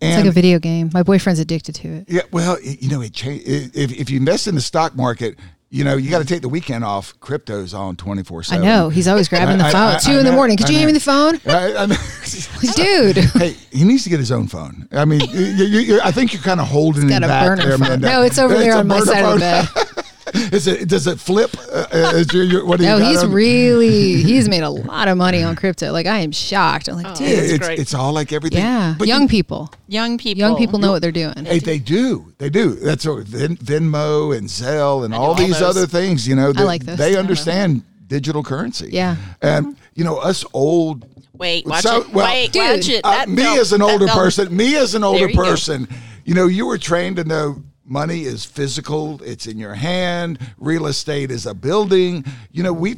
And, 0.02 0.12
it's 0.12 0.16
like 0.20 0.26
a 0.26 0.32
video 0.32 0.58
game. 0.58 0.90
My 0.94 1.02
boyfriend's 1.02 1.40
addicted 1.40 1.74
to 1.76 1.88
it. 1.88 2.04
yeah, 2.08 2.22
well, 2.32 2.56
it, 2.62 2.80
you 2.82 2.88
know, 2.88 3.02
it 3.02 3.12
change. 3.12 3.42
If 3.44 3.92
if 3.92 4.08
you 4.10 4.18
invest 4.18 4.46
in 4.46 4.54
the 4.54 4.60
stock 4.62 4.96
market, 4.96 5.38
you 5.68 5.84
know, 5.84 5.96
you 5.96 6.08
got 6.10 6.20
to 6.20 6.24
take 6.24 6.40
the 6.40 6.48
weekend 6.48 6.84
off. 6.84 7.12
Crypto's 7.20 7.74
on 7.74 7.96
twenty 7.96 8.22
four 8.22 8.42
seven. 8.42 8.64
I 8.66 8.66
know. 8.66 8.88
He's 8.88 9.06
always 9.06 9.28
grabbing 9.30 9.58
the 9.58 9.66
I- 9.66 9.72
phone. 9.72 9.94
I- 9.94 9.98
Two 9.98 10.12
I 10.12 10.18
in 10.20 10.24
the 10.24 10.32
morning. 10.32 10.56
Could 10.56 10.70
you 10.70 10.76
hand 10.76 10.86
me 10.86 10.92
the 10.94 11.00
phone? 11.00 11.38
I, 11.46 11.76
I 11.76 11.86
mean, 11.86 11.98
Dude. 12.76 13.16
hey, 13.18 13.54
he 13.70 13.84
needs 13.84 14.04
to 14.04 14.10
get 14.10 14.20
his 14.20 14.32
own 14.32 14.46
phone. 14.46 14.88
I 14.92 15.04
mean, 15.04 15.20
you, 15.20 15.40
you, 15.44 15.80
you, 15.80 16.00
I 16.02 16.12
think 16.12 16.32
you're 16.32 16.42
kind 16.42 16.60
of 16.60 16.66
holding 16.68 17.08
got 17.08 17.22
it 17.22 17.24
a 17.24 17.28
back 17.28 17.46
burner 17.46 17.76
there, 17.76 17.78
phone. 17.78 18.00
No, 18.00 18.22
it's 18.22 18.38
over 18.38 18.54
there 18.54 18.74
on 18.76 18.86
my 18.88 19.00
side 19.00 19.22
of 19.24 19.38
the 19.38 19.84
phone. 19.84 19.99
Is 20.52 20.66
it? 20.66 20.88
Does 20.88 21.06
it 21.06 21.18
flip? 21.20 21.50
Uh, 21.72 21.86
uh, 21.92 22.12
is 22.16 22.32
your, 22.32 22.44
your, 22.44 22.64
what 22.66 22.78
do 22.78 22.84
you 22.84 22.90
No, 22.90 22.98
got 22.98 23.10
he's 23.10 23.22
on- 23.22 23.32
really 23.32 24.14
he's 24.22 24.48
made 24.48 24.62
a 24.62 24.70
lot 24.70 25.08
of 25.08 25.16
money 25.16 25.42
on 25.42 25.54
crypto. 25.56 25.92
Like 25.92 26.06
I 26.06 26.18
am 26.18 26.32
shocked. 26.32 26.88
I'm 26.88 26.96
like, 27.02 27.14
dude, 27.14 27.28
It's 27.28 27.52
it's, 27.52 27.66
great. 27.66 27.78
it's 27.78 27.94
all 27.94 28.12
like 28.12 28.32
everything. 28.32 28.58
yeah. 28.60 28.94
But 28.98 29.08
Young 29.08 29.22
you- 29.22 29.28
people. 29.28 29.72
Young 29.88 30.18
people. 30.18 30.38
Young 30.38 30.56
people 30.56 30.78
know 30.78 30.90
what 30.92 31.02
they're 31.02 31.12
doing. 31.12 31.44
Hey, 31.44 31.58
they 31.60 31.78
do. 31.78 32.32
They 32.38 32.50
do. 32.50 32.70
That's 32.74 33.06
what 33.06 33.24
Vin, 33.26 33.56
Venmo 33.56 34.36
and 34.36 34.48
Zelle 34.48 35.04
and 35.04 35.14
all 35.14 35.26
all 35.28 35.34
these 35.34 35.58
those. 35.60 35.76
other 35.76 35.86
things. 35.86 36.26
You 36.26 36.36
know, 36.36 36.52
they, 36.52 36.64
like 36.64 36.84
those. 36.84 36.98
they 36.98 37.16
understand 37.16 37.82
digital 38.06 38.42
currency. 38.42 38.88
Yeah. 38.92 39.16
and 39.42 39.76
you 39.94 40.04
know 40.04 40.16
us 40.18 40.44
old. 40.52 41.06
Wait, 41.34 41.64
watch 41.66 41.82
So- 41.84 42.02
it. 42.02 42.10
well, 42.12 42.26
Wait, 42.26 42.52
Dude, 42.52 42.62
watch 42.62 42.88
it. 42.88 43.00
uh, 43.04 43.10
That 43.10 43.28
me 43.28 43.36
belt- 43.42 43.58
as 43.60 43.72
an 43.72 43.80
older 43.82 44.06
belt- 44.06 44.18
person, 44.18 44.54
me 44.56 44.76
as 44.76 44.94
an 44.94 45.02
older 45.04 45.28
you 45.28 45.34
go. 45.34 45.42
person, 45.42 45.88
you 46.24 46.34
know, 46.34 46.46
you 46.46 46.66
were 46.66 46.76
trained 46.76 47.16
to 47.16 47.24
know 47.24 47.62
money 47.90 48.22
is 48.22 48.44
physical. 48.44 49.20
It's 49.22 49.46
in 49.46 49.58
your 49.58 49.74
hand. 49.74 50.38
Real 50.58 50.86
estate 50.86 51.30
is 51.30 51.44
a 51.44 51.52
building. 51.52 52.24
You 52.52 52.62
know, 52.62 52.72
we 52.72 52.94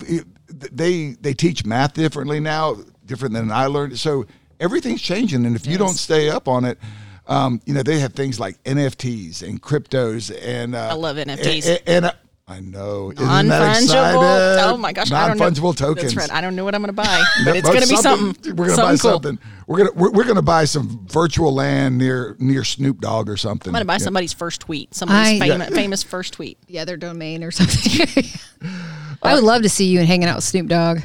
they 0.49 1.17
they 1.21 1.35
teach 1.35 1.65
math 1.65 1.95
differently 1.95 2.39
now, 2.39 2.77
different 3.07 3.35
than 3.35 3.51
I 3.51 3.67
learned. 3.67 3.99
So 3.99 4.27
everything's 4.61 5.03
changing, 5.03 5.47
and 5.47 5.57
if 5.57 5.67
you 5.67 5.79
don't 5.79 5.95
stay 5.95 6.29
up 6.29 6.47
on 6.47 6.65
it. 6.65 6.79
Um, 7.29 7.61
you 7.67 7.73
know 7.73 7.85
they 7.85 8.01
have 8.01 8.15
things 8.15 8.41
like 8.41 8.61
NFTs 8.65 9.49
and 9.49 9.63
cryptos 9.63 10.37
and 10.43 10.75
uh, 10.75 10.89
I 10.89 10.95
love 10.95 11.17
NFTs. 11.17 11.69
and, 11.69 11.81
and, 11.87 12.05
uh, 12.07 12.13
I 12.49 12.59
know 12.61 13.13
Isn't 13.13 13.25
that 13.25 13.45
Non-fungible. 13.47 14.73
Oh 14.73 14.77
my 14.77 14.93
gosh, 14.93 15.13
I 15.13 15.29
don't 15.29 15.39
know. 15.39 15.45
non-fungible 15.45 15.77
tokens. 15.77 16.15
That's 16.15 16.17
right. 16.29 16.37
I 16.37 16.41
don't 16.41 16.57
know 16.57 16.65
what 16.65 16.75
I'm 16.75 16.83
going 16.83 16.89
to 16.89 16.93
buy, 16.93 17.23
but 17.45 17.57
it's 17.57 17.69
going 17.69 17.83
to 17.83 17.89
be 17.89 17.97
something. 17.97 18.57
We're 18.57 18.67
gonna 18.67 18.83
buy 18.83 18.89
cool. 18.91 18.97
something. 18.99 19.39
We're 19.69 19.79
gonna 19.79 19.91
we're, 19.95 20.11
we're 20.11 20.25
gonna 20.25 20.43
buy 20.43 20.65
some 20.65 21.07
virtual 21.07 21.55
land 21.55 21.97
near 21.99 22.37
near 22.41 22.65
Snoop 22.65 23.01
Dogg 23.01 23.29
or 23.29 23.37
something. 23.37 23.69
I'm 23.71 23.73
going 23.75 23.83
to 23.83 23.87
buy 23.87 23.95
Yeah. 23.95 23.99
somebody's 23.99 24.33
first 24.33 24.61
tweet. 24.61 24.93
Somebody's 24.95 25.41
I- 25.41 25.49
famous, 25.49 25.69
famous 25.69 26.03
first 26.03 26.33
tweet. 26.35 26.59
Yeah, 26.67 26.85
their 26.85 26.97
domain 26.97 27.45
or 27.45 27.51
something. 27.51 28.25
Uh, 29.25 29.29
I 29.29 29.35
would 29.35 29.45
love 29.45 29.63
to 29.63 29.69
see 29.69 29.87
you 29.87 30.01
and 30.01 30.09
hanging 30.09 30.27
out 30.29 30.35
with 30.37 30.45
Snoop 30.45 30.67
Dogg. 30.67 30.99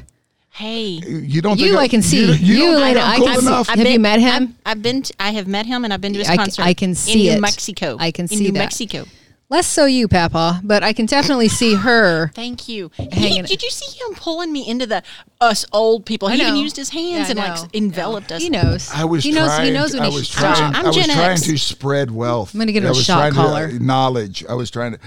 Hey, 0.50 0.86
You 0.88 1.40
don't. 1.42 1.60
You, 1.60 1.68
think 1.68 1.78
I 1.80 1.88
can 1.88 2.02
see. 2.02 2.26
You, 2.26 2.34
You, 2.34 2.58
don't 2.66 2.82
think 2.82 2.98
Elaina, 2.98 3.00
I'm 3.00 3.12
I 3.14 3.18
cool 3.18 3.28
can 3.28 3.40
see- 3.42 3.48
enough? 3.48 3.68
Have 3.70 3.80
you 3.88 4.00
met 4.00 4.20
him? 4.20 4.56
I've, 4.66 4.78
I've 4.78 4.82
been. 4.82 5.02
To, 5.04 5.14
I 5.20 5.32
have 5.34 5.48
met 5.48 5.68
him, 5.68 5.84
and 5.84 5.94
I've 5.94 6.02
been 6.02 6.14
to 6.14 6.20
his 6.20 6.28
I 6.28 6.36
can- 6.36 6.46
concert. 6.46 6.64
I 6.66 6.74
can 6.74 6.96
see 6.96 7.28
in 7.28 7.34
it. 7.34 7.36
New 7.36 7.42
Mexico. 7.42 7.96
I 8.00 8.10
can 8.12 8.24
in 8.24 8.28
see 8.30 8.40
New 8.40 8.52
that. 8.54 8.58
Mexico. 8.60 9.06
Less 9.50 9.66
so 9.66 9.86
you, 9.86 10.10
Papa, 10.10 10.60
but 10.62 10.84
I 10.84 10.92
can 10.92 11.06
definitely 11.06 11.48
see 11.48 11.76
her. 11.76 12.28
Thank 12.36 12.68
you. 12.68 12.92
He, 12.98 13.42
did 13.42 13.64
you 13.64 13.70
see 13.70 13.98
him 14.04 14.14
pulling 14.16 14.52
me 14.52 14.68
into 14.68 14.86
the 14.86 15.04
us 15.40 15.66
old 15.72 16.06
people? 16.06 16.28
He 16.28 16.42
even 16.42 16.58
used 16.58 16.76
his 16.76 16.90
hands 16.90 17.30
Yeah, 17.30 17.46
and 17.48 17.62
like 17.64 17.74
enveloped 17.76 18.32
us. 18.34 18.42
He 18.42 18.50
knows. 18.50 18.90
I 18.94 19.06
was 19.06 19.24
He 19.24 19.32
knows. 19.32 19.48
trying. 19.48 19.66
he 19.68 19.72
knows 19.72 19.94
when 19.94 20.04
I 20.04 20.10
he 20.10 20.16
was 20.18 20.28
should 20.28 20.40
trying. 20.40 20.56
stop. 20.56 20.76
I'm 20.76 20.84
I 20.84 20.88
was 20.90 20.96
Gen 20.98 21.06
trying 21.10 21.32
X. 21.32 21.44
to 21.44 21.58
spread 21.58 22.12
wealth. 22.12 22.54
I'm 22.54 22.60
gonna 22.60 22.74
get 22.74 22.84
him 22.84 22.88
I 22.88 22.90
a 22.90 22.96
was 22.96 23.06
shot 23.06 23.18
trying 23.20 23.32
to- 23.34 23.38
collar. 23.38 23.72
knowledge. 23.80 24.44
I 24.50 24.54
was 24.54 24.70
trying 24.70 24.94
to. 24.94 25.00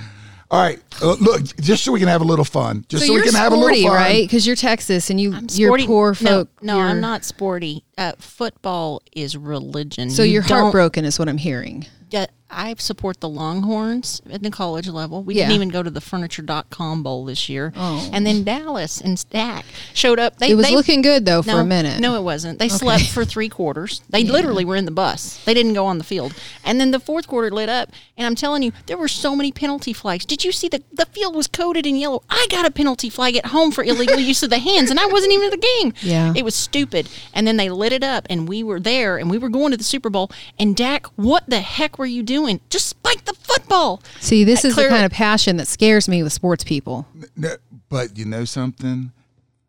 All 0.52 0.60
right, 0.60 0.80
uh, 1.00 1.14
look, 1.20 1.42
just 1.60 1.84
so 1.84 1.92
we 1.92 2.00
can 2.00 2.08
have 2.08 2.22
a 2.22 2.24
little 2.24 2.44
fun, 2.44 2.84
just 2.88 3.02
so, 3.04 3.06
so 3.06 3.12
we 3.12 3.18
you're 3.18 3.24
can 3.26 3.34
have 3.36 3.52
a 3.52 3.56
little 3.56 3.82
fun. 3.88 3.92
right? 3.94 4.24
Because 4.26 4.48
you're 4.48 4.56
Texas 4.56 5.08
and 5.10 5.20
you 5.20 5.32
you're 5.52 5.78
poor 5.86 6.10
No, 6.20 6.28
folk. 6.44 6.48
No, 6.62 6.78
you're- 6.78 6.88
I'm 6.90 7.00
not 7.00 7.24
sporty. 7.24 7.84
Uh, 7.96 8.14
football 8.18 9.00
is 9.12 9.36
religion. 9.36 10.10
So 10.10 10.22
You 10.24 10.32
you're 10.32 10.42
don't- 10.42 10.62
heartbroken, 10.62 11.04
is 11.04 11.18
what 11.20 11.28
I'm 11.28 11.38
hearing. 11.38 11.86
Yeah, 12.10 12.26
I 12.50 12.74
support 12.78 13.20
the 13.20 13.28
Longhorns 13.28 14.20
at 14.30 14.42
the 14.42 14.50
college 14.50 14.88
level. 14.88 15.22
We 15.22 15.34
Yeah. 15.34 15.44
didn't 15.44 15.54
even 15.56 15.68
go 15.68 15.82
to 15.82 15.90
the 15.90 16.00
Furniture.com 16.00 17.02
Bowl 17.02 17.24
this 17.24 17.48
year. 17.48 17.72
Oh. 17.76 18.08
And 18.12 18.26
then 18.26 18.44
Dallas 18.44 19.00
and 19.00 19.18
Stack 19.18 19.64
showed 19.94 20.18
up. 20.18 20.38
They, 20.38 20.50
It 20.50 20.54
was 20.56 20.66
they- 20.66 20.74
looking 20.74 21.02
good 21.02 21.24
though 21.26 21.42
for 21.42 21.60
a 21.60 21.64
minute. 21.64 22.00
No, 22.00 22.16
it 22.16 22.22
wasn't. 22.22 22.58
They 22.58 22.68
slept 22.68 23.06
for 23.08 23.24
three 23.24 23.48
quarters. 23.48 24.02
They 24.10 24.24
literally 24.24 24.64
were 24.64 24.76
in 24.76 24.84
the 24.84 24.90
bus. 24.90 25.38
They 25.44 25.54
didn't 25.54 25.74
go 25.74 25.86
on 25.86 25.98
the 25.98 26.04
field. 26.04 26.34
And 26.64 26.80
then 26.80 26.90
the 26.90 27.00
fourth 27.00 27.26
quarter 27.26 27.50
lit 27.50 27.68
up. 27.68 27.90
And 28.16 28.26
I'm 28.26 28.34
telling 28.34 28.62
you, 28.62 28.72
there 28.86 28.98
were 28.98 29.08
so 29.08 29.34
many 29.36 29.52
penalty 29.52 29.92
flags. 29.92 30.24
Did 30.24 30.44
you 30.44 30.52
see 30.52 30.68
the 30.68 30.82
the 30.92 31.06
field 31.06 31.34
was 31.34 31.46
coated 31.46 31.86
in 31.86 31.96
yellow? 31.96 32.22
I 32.28 32.46
got 32.50 32.66
a 32.66 32.70
penalty 32.70 33.08
flag 33.10 33.36
at 33.36 33.46
home 33.46 33.70
for 33.72 33.82
illegal 33.84 34.18
use 34.18 34.42
of 34.42 34.50
the 34.50 34.58
hands, 34.58 34.90
and 34.90 34.98
I 35.00 35.06
wasn't 35.06 35.32
even 35.32 35.46
at 35.46 35.52
the 35.52 35.68
game. 35.80 35.94
Yeah. 36.02 36.32
it 36.36 36.44
was 36.44 36.54
stupid. 36.54 37.08
And 37.32 37.46
then 37.46 37.56
they 37.56 37.70
lit 37.70 37.92
it 37.92 38.02
up, 38.04 38.26
and 38.28 38.48
we 38.48 38.62
were 38.62 38.80
there, 38.80 39.16
and 39.18 39.30
we 39.30 39.38
were 39.38 39.48
going 39.48 39.70
to 39.70 39.76
the 39.76 39.84
Super 39.84 40.10
Bowl. 40.10 40.30
And 40.58 40.74
Dak, 40.76 41.06
what 41.16 41.44
the 41.48 41.60
heck 41.60 41.98
were 41.98 42.06
you 42.06 42.22
doing? 42.22 42.39
Just 42.70 42.86
spike 42.86 43.24
the 43.24 43.34
football. 43.34 44.02
See, 44.20 44.44
this 44.44 44.64
is 44.64 44.74
Clearly- 44.74 44.90
the 44.90 44.94
kind 44.96 45.06
of 45.06 45.12
passion 45.12 45.56
that 45.58 45.68
scares 45.68 46.08
me 46.08 46.22
with 46.22 46.32
sports 46.32 46.64
people 46.64 47.06
No, 47.36 47.56
but 47.88 48.16
you 48.18 48.24
know 48.24 48.44
something? 48.44 49.12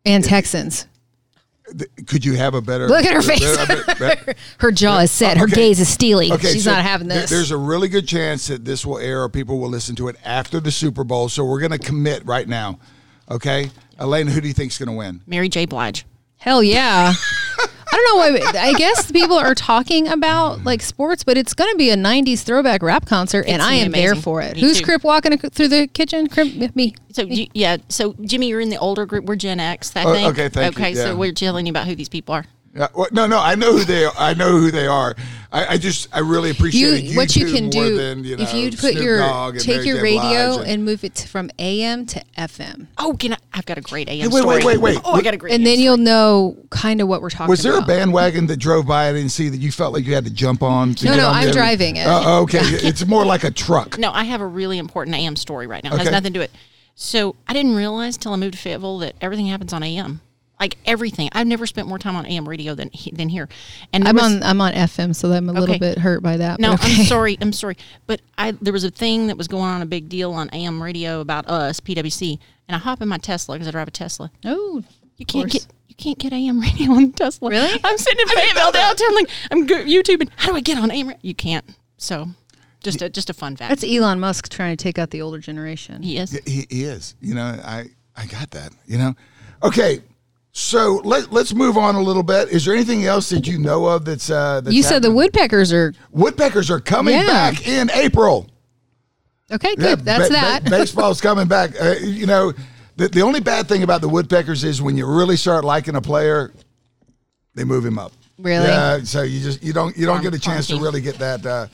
and 0.04 0.24
Texans. 0.24 0.86
Th- 1.78 1.88
Could 2.06 2.24
you 2.24 2.34
have 2.34 2.54
a 2.54 2.60
better 2.60 2.88
Look 2.88 3.04
at 3.04 3.14
her 3.14 3.22
face. 3.22 3.40
better- 3.56 3.84
better- 3.98 4.34
Her 4.58 4.72
jaw 4.72 4.98
is 4.98 5.10
set. 5.10 5.36
Her 5.38 5.44
Okay. 5.44 5.54
gaze 5.54 5.80
is 5.80 5.88
steely. 5.88 6.30
Okay, 6.32 6.52
She's 6.52 6.64
so 6.64 6.72
not 6.72 6.82
having 6.82 7.08
there- 7.08 7.20
this. 7.22 7.30
There's 7.30 7.50
a 7.50 7.56
really 7.56 7.88
good 7.88 8.06
chance 8.06 8.48
that 8.48 8.64
this 8.64 8.84
will 8.84 8.98
air 8.98 9.22
or 9.22 9.28
people 9.28 9.58
will 9.58 9.70
listen 9.70 9.94
to 9.96 10.08
it 10.08 10.16
after 10.24 10.60
the 10.60 10.70
Super 10.72 11.04
Bowl. 11.04 11.28
So 11.28 11.44
we're 11.44 11.60
going 11.60 11.72
to 11.72 11.78
commit 11.78 12.26
right 12.26 12.46
now. 12.48 12.78
Okay, 13.30 13.70
Elaine, 13.98 14.26
who 14.26 14.40
do 14.40 14.48
you 14.48 14.54
think's 14.54 14.76
going 14.76 14.88
to 14.88 14.92
win? 14.94 15.22
Mary 15.26 15.48
J. 15.48 15.64
Blige. 15.64 16.04
Hell 16.36 16.62
yeah. 16.62 17.12
I 17.92 17.96
don't 17.96 18.04
know 18.32 18.40
why. 18.50 18.58
I 18.58 18.72
guess 18.72 19.12
people 19.12 19.36
are 19.36 19.54
talking 19.54 20.08
about 20.08 20.64
like 20.64 20.80
sports, 20.82 21.24
but 21.24 21.36
it's 21.36 21.52
going 21.52 21.70
to 21.70 21.76
be 21.76 21.90
a 21.90 21.96
'90s 21.96 22.42
throwback 22.42 22.82
rap 22.82 23.04
concert, 23.06 23.44
and 23.46 23.60
I 23.60 23.78
gonna 23.78 23.90
be 23.90 24.00
am 24.00 24.04
there 24.06 24.14
for 24.14 24.40
it. 24.40 24.54
Me 24.56 24.62
Who's 24.62 24.78
too. 24.78 24.84
Crip 24.84 25.04
walking 25.04 25.36
through 25.38 25.68
the 25.68 25.86
kitchen? 25.88 26.26
Crip, 26.28 26.74
me. 26.74 26.94
So 27.12 27.22
you- 27.22 27.48
yeah, 27.52 27.76
so 27.88 28.14
Jimmy, 28.22 28.48
you're 28.48 28.60
in 28.60 28.70
the 28.70 28.78
older 28.78 29.04
group. 29.06 29.26
We're 29.26 29.36
Gen 29.36 29.60
X, 29.60 29.94
I 29.94 30.04
Oh, 30.04 30.12
think. 30.14 30.30
okay, 30.30 30.48
thank 30.48 30.76
you, 30.78 30.82
Okay, 30.84 30.94
yeah. 30.96 31.04
so 31.04 31.16
we're 31.16 31.32
telling 31.32 31.66
you 31.66 31.70
about 31.70 31.86
who 31.86 31.94
these 31.94 32.08
people 32.08 32.34
are. 32.34 32.46
Yeah, 32.74 32.88
well, 32.94 33.08
no, 33.12 33.26
no, 33.26 33.38
I 33.38 33.54
know 33.54 33.72
who 33.76 33.84
they. 33.84 34.06
Are. 34.06 34.14
I 34.16 34.32
know 34.32 34.52
who 34.58 34.70
they 34.70 34.86
are. 34.86 35.14
I, 35.52 35.74
I 35.74 35.76
just, 35.78 36.08
I 36.16 36.20
really 36.20 36.48
appreciate 36.50 37.04
You, 37.04 37.16
what 37.16 37.36
you 37.36 37.52
can 37.52 37.64
more 37.64 37.70
do 37.70 37.96
than, 37.98 38.24
you 38.24 38.36
know, 38.38 38.42
if 38.42 38.54
you 38.54 38.70
put 38.70 38.78
Snoop 38.92 38.94
your 39.04 39.20
and 39.20 39.60
take 39.60 39.84
your 39.84 40.02
radio 40.02 40.56
Blige 40.56 40.68
and, 40.68 40.84
move 40.84 41.04
it 41.04 41.14
to, 41.16 41.28
from 41.28 41.50
AM 41.58 42.06
to 42.06 42.24
FM, 42.38 42.86
Oh, 42.96 43.14
can 43.18 43.34
I? 43.34 43.36
I've 43.52 43.66
got 43.66 43.76
a 43.76 43.82
great 43.82 44.08
AM 44.08 44.20
Hey, 44.22 44.28
wait, 44.28 44.40
story. 44.40 44.56
wait, 44.56 44.64
wait, 44.64 44.78
wait. 44.78 44.98
Oh, 45.04 45.12
I 45.12 45.20
got 45.20 45.34
a 45.34 45.36
great. 45.36 45.52
and 45.52 45.60
AM 45.60 45.64
then 45.64 45.74
story. 45.74 45.84
you'll 45.84 45.96
know 45.98 46.56
kind 46.70 47.00
of 47.02 47.08
what 47.08 47.20
we're 47.20 47.28
talking. 47.28 47.44
About. 47.44 47.50
Was 47.50 47.62
there 47.62 47.76
a 47.78 47.82
bandwagon 47.82 48.46
that 48.46 48.56
drove 48.56 48.86
by 48.86 49.08
I 49.08 49.12
didn't 49.12 49.28
see 49.30 49.50
that 49.50 49.58
you 49.58 49.70
felt 49.70 49.92
like 49.92 50.06
you 50.06 50.14
had 50.14 50.24
to 50.24 50.32
jump 50.32 50.62
on? 50.62 50.94
to 50.94 51.04
No, 51.04 51.10
get 51.12 51.16
no, 51.18 51.28
on 51.28 51.34
I'm 51.34 51.46
the- 51.48 51.52
driving 51.52 51.96
it. 51.96 52.06
Oh, 52.08 52.42
okay, 52.44 52.58
it's 52.62 53.06
more 53.06 53.26
like 53.26 53.44
a 53.44 53.50
truck. 53.50 53.98
No, 53.98 54.10
I 54.10 54.24
have 54.24 54.40
a 54.40 54.46
really 54.46 54.78
important 54.78 55.14
AM 55.16 55.36
story 55.36 55.66
right 55.66 55.84
now. 55.84 55.90
It 55.90 55.94
Okay. 55.96 56.04
has 56.04 56.12
nothing 56.12 56.32
to 56.32 56.38
do 56.38 56.42
it. 56.42 56.50
So 56.94 57.36
I 57.46 57.52
didn't 57.52 57.74
realize 57.74 58.16
till 58.16 58.32
I 58.32 58.36
moved 58.36 58.54
to 58.54 58.58
Fayetteville 58.60 58.98
that 58.98 59.16
everything 59.20 59.46
happens 59.48 59.72
on 59.74 59.82
AM. 59.82 60.20
Like 60.62 60.76
everything. 60.86 61.28
I've 61.32 61.48
never 61.48 61.66
spent 61.66 61.88
more 61.88 61.98
time 61.98 62.14
on 62.14 62.24
AM 62.24 62.48
radio 62.48 62.76
than 62.76 62.88
than 63.12 63.28
here. 63.28 63.48
And 63.92 64.06
I'm 64.06 64.14
was- 64.14 64.22
on 64.24 64.42
I'm 64.44 64.60
on 64.60 64.72
FM, 64.72 65.12
so 65.14 65.32
I'm 65.32 65.48
a 65.48 65.52
little 65.52 65.76
bit 65.76 65.98
hurt 65.98 66.22
by 66.22 66.36
that. 66.36 66.60
No, 66.60 66.74
okay. 66.74 67.00
I'm 67.00 67.04
sorry. 67.04 67.36
I'm 67.40 67.52
sorry. 67.52 67.76
But 68.06 68.20
I 68.38 68.52
there 68.52 68.72
was 68.72 68.84
a 68.84 68.90
thing 68.90 69.26
that 69.26 69.36
was 69.36 69.48
going 69.48 69.64
on, 69.64 69.82
a 69.82 69.86
big 69.86 70.08
deal 70.08 70.32
on 70.32 70.48
AM 70.52 70.80
radio 70.80 71.20
about 71.20 71.48
us, 71.48 71.80
PWC, 71.80 72.38
and 72.68 72.76
I 72.76 72.78
hop 72.78 73.02
in 73.02 73.08
my 73.08 73.18
Tesla 73.18 73.56
because 73.56 73.66
I 73.66 73.72
drive 73.72 73.88
a 73.88 73.90
Tesla. 73.90 74.30
Oh, 74.44 74.84
You 75.16 75.26
can't 75.26 75.50
course. 75.50 75.64
get 75.64 75.66
you 75.88 75.96
can't 75.96 76.18
get 76.18 76.32
AM 76.32 76.60
radio 76.60 76.92
on 76.92 77.10
Tesla. 77.10 77.50
Really? 77.50 77.80
I'm 77.82 77.98
sitting 77.98 78.20
in 78.20 78.28
Fayetteville 78.28 78.70
downtown, 78.70 79.14
like 79.16 79.30
I'm 79.50 79.66
go- 79.66 79.82
YouTubing. 79.84 80.28
How 80.36 80.50
do 80.52 80.56
I 80.56 80.60
get 80.60 80.78
on 80.78 80.92
AM? 80.92 81.08
ra- 81.08 81.14
You 81.22 81.34
can't. 81.34 81.64
So, 81.98 82.28
just 82.84 83.02
a 83.02 83.08
just 83.10 83.28
a 83.30 83.34
fun 83.34 83.56
fact. 83.56 83.68
that's 83.70 83.82
Elon 83.84 84.20
Musk 84.20 84.48
trying 84.48 84.76
to 84.76 84.80
take 84.82 84.96
out 84.96 85.10
the 85.10 85.22
older 85.22 85.38
generation. 85.38 86.04
he 86.04 86.18
is. 86.18 86.32
Yeah, 86.32 86.40
He, 86.46 86.66
he 86.70 86.84
is. 86.84 87.16
You 87.20 87.34
know, 87.34 87.42
I 87.64 87.86
I 88.16 88.26
got 88.26 88.52
that. 88.52 88.72
You 88.86 88.98
know. 88.98 89.14
Okay, 89.64 90.02
so 90.52 91.00
let 91.04 91.32
let's 91.32 91.54
move 91.54 91.76
on 91.78 91.94
a 91.94 92.00
little 92.02 92.22
bit. 92.22 92.50
Is 92.50 92.64
there 92.64 92.74
anything 92.74 93.04
else 93.06 93.30
that 93.30 93.46
you 93.46 93.58
know 93.58 93.86
of 93.86 94.04
that's 94.04 94.30
uh 94.30 94.60
that's 94.60 94.74
You 94.76 94.82
said 94.82 95.02
the 95.02 95.10
woodpeckers 95.10 95.72
are 95.72 95.94
woodpeckers 96.10 96.70
are 96.70 96.80
coming 96.80 97.14
Yeah. 97.14 97.26
back 97.26 97.66
in 97.66 97.90
April. 97.92 98.48
okay. 99.50 99.74
Yeah, 99.78 99.96
Good. 99.96 100.04
That's 100.04 100.28
ba- 100.28 100.34
ba- 100.34 100.40
that. 100.40 100.64
baseball's 100.70 101.20
coming 101.20 101.48
back. 101.48 101.70
Uh, 101.80 101.94
you 102.02 102.26
know, 102.26 102.52
the 102.96 103.08
the 103.08 103.22
only 103.22 103.40
bad 103.40 103.66
thing 103.66 103.82
about 103.82 104.00
the 104.02 104.08
woodpeckers 104.08 104.62
is 104.64 104.82
when 104.82 104.96
you 104.96 105.06
really 105.06 105.36
start 105.36 105.64
liking 105.64 105.96
a 105.96 106.02
player, 106.02 106.52
they 107.54 107.64
move 107.64 107.84
him 107.84 107.98
up. 107.98 108.12
Really? 108.38 108.66
Yeah. 108.66 109.00
So 109.04 109.22
you 109.22 109.40
just 109.40 109.62
you 109.62 109.72
don't 109.72 109.96
you 109.96 110.04
don't 110.04 110.16
Farm- 110.16 110.24
get 110.24 110.34
a 110.34 110.38
chance 110.38 110.66
to 110.68 110.76
really 110.76 111.00
get 111.00 111.18
that. 111.18 111.44
Uh, 111.46 111.66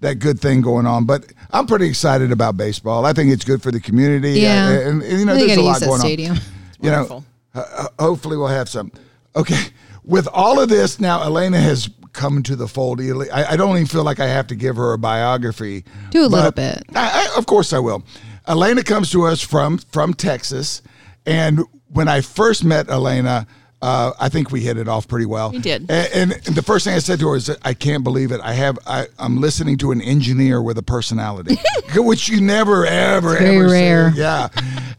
that 0.00 0.16
good 0.18 0.38
thing 0.38 0.60
going 0.60 0.86
on, 0.86 1.06
but 1.06 1.24
I'm 1.50 1.66
pretty 1.66 1.86
excited 1.86 2.30
about 2.30 2.58
baseball. 2.58 3.06
I 3.06 3.14
think 3.14 3.32
it's 3.32 3.44
good 3.44 3.62
for 3.62 3.70
the 3.70 3.80
community. 3.80 4.32
Yeah. 4.40 4.66
uh, 4.66 4.88
and, 4.90 5.02
and, 5.02 5.18
you 5.20 5.24
know, 5.24 5.34
They 5.34 5.46
there's 5.46 5.56
a 5.58 5.62
lot 5.62 5.70
use 5.70 5.80
that 5.80 5.86
going 5.86 6.00
stadium. 6.00 6.32
on. 6.32 6.42
You 6.82 6.90
know, 6.90 6.96
Wonderful. 6.96 7.24
Uh, 7.54 7.88
hopefully 7.98 8.36
we'll 8.36 8.48
have 8.48 8.68
some. 8.68 8.90
Okay, 9.36 9.68
with 10.04 10.28
all 10.32 10.60
of 10.60 10.68
this 10.68 11.00
now, 11.00 11.26
Elaina 11.26 11.58
has 11.60 11.88
come 12.12 12.42
to 12.44 12.56
the 12.56 12.68
fold. 12.68 13.00
I, 13.00 13.52
I 13.52 13.56
don't 13.56 13.74
even 13.76 13.86
feel 13.86 14.04
like 14.04 14.20
I 14.20 14.26
have 14.26 14.46
to 14.48 14.54
give 14.54 14.76
her 14.76 14.92
a 14.92 14.98
biography. 14.98 15.84
Do 16.10 16.24
a 16.24 16.26
little 16.26 16.52
bit. 16.52 16.84
I, 16.94 17.28
I, 17.34 17.38
of 17.38 17.46
course, 17.46 17.72
I 17.72 17.78
will. 17.78 18.04
Elaina 18.46 18.82
comes 18.84 19.10
to 19.12 19.24
us 19.24 19.40
from 19.40 19.78
from 19.78 20.14
Texas, 20.14 20.82
and 21.26 21.60
when 21.88 22.08
I 22.08 22.20
first 22.20 22.64
met 22.64 22.88
Elaina. 22.88 23.46
Uh, 23.84 24.14
I 24.18 24.30
think 24.30 24.50
we 24.50 24.62
hit 24.62 24.78
it 24.78 24.88
off 24.88 25.06
pretty 25.06 25.26
well. 25.26 25.50
We 25.50 25.58
did. 25.58 25.90
And, 25.90 26.32
and 26.32 26.56
the 26.56 26.62
first 26.62 26.86
thing 26.86 26.94
I 26.94 27.00
said 27.00 27.20
to 27.20 27.28
her 27.28 27.36
is, 27.36 27.54
I 27.62 27.74
can't 27.74 28.02
believe 28.02 28.32
it. 28.32 28.40
I 28.42 28.54
have, 28.54 28.78
I, 28.86 29.08
I'm 29.18 29.42
listening 29.42 29.76
to 29.78 29.92
an 29.92 30.00
engineer 30.00 30.62
with 30.62 30.78
a 30.78 30.82
personality, 30.82 31.56
which 31.94 32.30
you 32.30 32.40
never, 32.40 32.86
ever, 32.86 33.36
very 33.36 33.56
ever 33.56 33.68
say. 33.68 33.92
rare. 33.92 34.12
Yeah. 34.14 34.48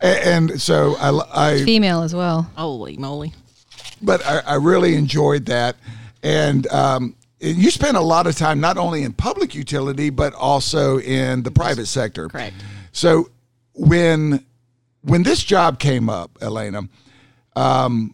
And, 0.01 0.51
and 0.51 0.61
so 0.61 0.95
I, 0.99 1.53
I, 1.53 1.63
Female 1.63 2.03
as 2.03 2.13
well. 2.13 2.43
Holy 2.55 2.95
moly! 2.97 3.33
but 4.03 4.23
I, 4.23 4.41
I 4.41 4.55
really 4.55 4.93
enjoyed 4.93 5.47
that. 5.47 5.77
And, 6.21 6.67
um, 6.67 7.15
you 7.39 7.71
spent 7.71 7.97
a 7.97 8.01
lot 8.01 8.27
of 8.27 8.35
time 8.35 8.59
not 8.59 8.77
only 8.77 9.01
in 9.01 9.13
public 9.13 9.55
utility 9.55 10.11
but 10.11 10.33
also 10.35 10.99
in 10.99 11.41
the 11.41 11.51
private 11.51 11.87
sector. 11.87 12.29
Correct. 12.29 12.55
So 12.91 13.29
when 13.73 14.45
when 15.01 15.23
this 15.23 15.43
job 15.43 15.79
came 15.79 16.07
up, 16.09 16.37
Elaina, 16.39 16.87
um, 17.55 18.13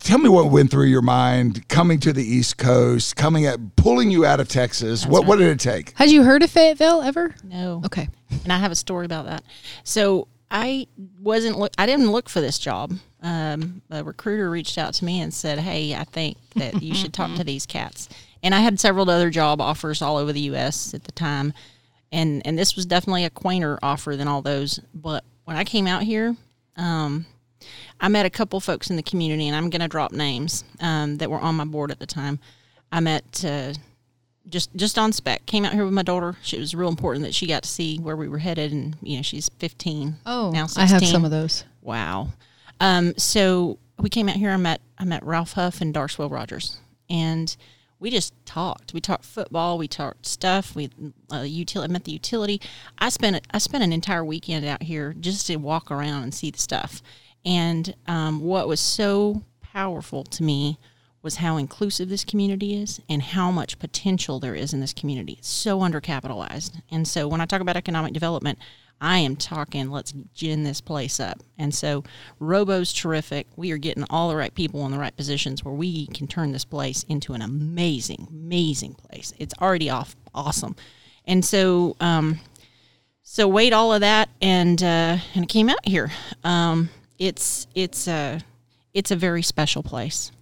tell 0.00 0.18
me 0.18 0.28
what 0.28 0.50
went 0.50 0.70
through 0.70 0.86
your 0.86 1.02
mind 1.02 1.68
coming 1.68 1.98
to 2.00 2.12
the 2.12 2.24
East 2.24 2.58
Coast, 2.58 3.16
coming 3.16 3.46
at 3.46 3.76
pulling 3.76 4.10
you 4.10 4.24
out 4.26 4.40
of 4.40 4.48
Texas. 4.48 5.06
what 5.06 5.26
what 5.26 5.38
did 5.38 5.48
it 5.48 5.60
take? 5.60 5.92
Had 5.96 6.10
you 6.10 6.22
heard 6.22 6.42
of 6.42 6.50
Fayetteville 6.50 7.02
ever? 7.02 7.34
No. 7.42 7.82
Okay. 7.84 8.08
and 8.44 8.52
I 8.52 8.58
have 8.58 8.72
a 8.72 8.76
story 8.76 9.06
about 9.06 9.26
that. 9.26 9.42
So 9.84 10.28
I 10.50 10.86
wasn't 11.20 11.58
look. 11.58 11.72
I 11.78 11.86
didn't 11.86 12.12
look 12.12 12.28
for 12.28 12.40
this 12.40 12.58
job. 12.58 12.92
Um, 13.22 13.82
a 13.90 14.04
recruiter 14.04 14.48
reached 14.48 14.78
out 14.78 14.94
to 14.94 15.04
me 15.04 15.20
and 15.20 15.32
said, 15.34 15.58
"Hey, 15.58 15.94
I 15.94 16.04
think 16.04 16.36
that 16.54 16.82
you 16.82 16.94
should 16.94 17.12
talk 17.12 17.34
to 17.36 17.44
these 17.52 17.66
cats." 17.66 18.08
And 18.42 18.54
I 18.54 18.60
had 18.60 18.78
several 18.78 19.10
other 19.10 19.30
job 19.30 19.60
offers 19.60 20.02
all 20.02 20.16
over 20.16 20.32
the 20.32 20.40
U.S. 20.42 20.94
at 20.94 21.04
the 21.04 21.12
time, 21.12 21.52
and 22.12 22.42
and 22.46 22.58
this 22.58 22.76
was 22.76 22.86
definitely 22.86 23.24
a 23.24 23.30
quainter 23.30 23.78
offer 23.82 24.14
than 24.16 24.28
all 24.28 24.42
those. 24.42 24.78
But 24.94 25.24
when 25.44 25.56
I 25.56 25.64
came 25.64 25.86
out 25.88 26.02
here, 26.04 26.36
um, 26.76 27.26
I 28.00 28.08
met 28.08 28.26
a 28.26 28.30
couple 28.30 28.60
folks 28.60 28.90
in 28.90 28.96
the 28.96 29.02
community, 29.02 29.46
and 29.46 29.56
I'm 29.56 29.70
going 29.70 29.80
to 29.80 29.88
drop 29.88 30.12
names 30.12 30.64
um, 30.80 31.16
that 31.16 31.30
were 31.30 31.38
on 31.38 31.54
my 31.54 31.64
board 31.64 31.90
at 31.90 31.98
the 31.98 32.06
time. 32.06 32.38
I 32.92 33.00
met 33.00 33.44
uh, 33.44 33.72
just 34.48 34.74
just 34.76 34.98
on 34.98 35.12
spec. 35.12 35.46
Came 35.46 35.64
out 35.64 35.72
here 35.72 35.84
with 35.84 35.94
my 35.94 36.02
daughter. 36.02 36.36
She, 36.42 36.56
it 36.56 36.60
was 36.60 36.74
real 36.74 36.88
important 36.88 37.24
that 37.24 37.34
she 37.34 37.46
got 37.46 37.62
to 37.62 37.68
see 37.68 37.98
where 37.98 38.16
we 38.16 38.28
were 38.28 38.38
headed, 38.38 38.72
and 38.72 38.96
you 39.02 39.16
know 39.16 39.22
she's 39.22 39.48
15. 39.58 40.16
Oh, 40.26 40.50
now 40.52 40.66
16. 40.66 40.82
I 40.82 40.86
have 40.86 41.06
some 41.06 41.24
of 41.24 41.30
those. 41.30 41.64
Wow. 41.82 42.28
Um, 42.80 43.14
so 43.16 43.78
we 43.98 44.08
came 44.08 44.28
out 44.28 44.36
here. 44.36 44.50
I 44.50 44.56
met 44.56 44.80
I 44.98 45.04
met 45.04 45.24
Ralph 45.24 45.52
Huff 45.52 45.80
and 45.80 45.94
Darsweil 45.94 46.30
Rogers, 46.30 46.78
and 47.08 47.56
we 47.98 48.10
just 48.10 48.34
talked. 48.44 48.92
We 48.92 49.00
talked 49.00 49.24
football. 49.24 49.78
We 49.78 49.88
talked 49.88 50.26
stuff. 50.26 50.74
We 50.74 50.90
uh, 51.32 51.40
utility. 51.40 51.90
I 51.90 51.92
met 51.92 52.04
the 52.04 52.12
utility. 52.12 52.60
I 52.98 53.08
spent 53.08 53.46
I 53.50 53.58
spent 53.58 53.82
an 53.82 53.92
entire 53.92 54.24
weekend 54.24 54.64
out 54.66 54.82
here 54.82 55.14
just 55.18 55.46
to 55.46 55.56
walk 55.56 55.90
around 55.90 56.22
and 56.22 56.34
see 56.34 56.50
the 56.50 56.58
stuff. 56.58 57.02
And 57.46 57.94
um, 58.06 58.40
what 58.40 58.68
was 58.68 58.80
so 58.80 59.42
powerful 59.62 60.24
to 60.24 60.42
me 60.42 60.78
was 61.22 61.36
how 61.36 61.56
inclusive 61.56 62.08
this 62.08 62.24
community 62.24 62.80
is 62.80 63.00
and 63.08 63.22
how 63.22 63.50
much 63.50 63.78
potential 63.78 64.38
there 64.38 64.54
is 64.54 64.72
in 64.72 64.80
this 64.80 64.92
community. 64.92 65.34
It's 65.38 65.48
so 65.48 65.80
undercapitalized. 65.80 66.82
And 66.90 67.06
so 67.06 67.26
when 67.26 67.40
I 67.40 67.46
talk 67.46 67.60
about 67.60 67.76
economic 67.76 68.12
development, 68.12 68.58
I 69.00 69.18
am 69.18 69.36
talking, 69.36 69.90
let's 69.90 70.12
gin 70.34 70.64
this 70.64 70.80
place 70.80 71.20
up. 71.20 71.42
And 71.58 71.74
so 71.74 72.04
Robo's 72.40 72.92
terrific. 72.92 73.46
We 73.56 73.70
are 73.72 73.76
getting 73.76 74.04
all 74.08 74.28
the 74.28 74.36
right 74.36 74.54
people 74.54 74.86
in 74.86 74.92
the 74.92 74.98
right 74.98 75.16
positions 75.16 75.64
where 75.64 75.74
we 75.74 76.06
can 76.08 76.26
turn 76.26 76.52
this 76.52 76.64
place 76.64 77.04
into 77.08 77.34
an 77.34 77.42
amazing, 77.42 78.28
amazing 78.30 78.94
place. 78.94 79.32
It's 79.38 79.54
already 79.60 79.90
off 79.90 80.16
awesome. 80.34 80.76
And 81.26 81.44
so, 81.44 81.96
um, 82.00 82.40
so 83.22 83.48
weighed 83.48 83.72
all 83.72 83.92
of 83.92 84.00
that 84.00 84.30
and 84.40 84.80
uh, 84.82 85.18
and 85.34 85.44
it 85.44 85.48
came 85.48 85.68
out 85.68 85.86
here. 85.86 86.12
Um, 86.44 86.88
it's 87.18 87.66
it's 87.74 88.08
a 88.08 88.40
it's 88.94 89.10
a 89.10 89.16
very 89.16 89.42
special 89.42 89.82
place. 89.82 90.32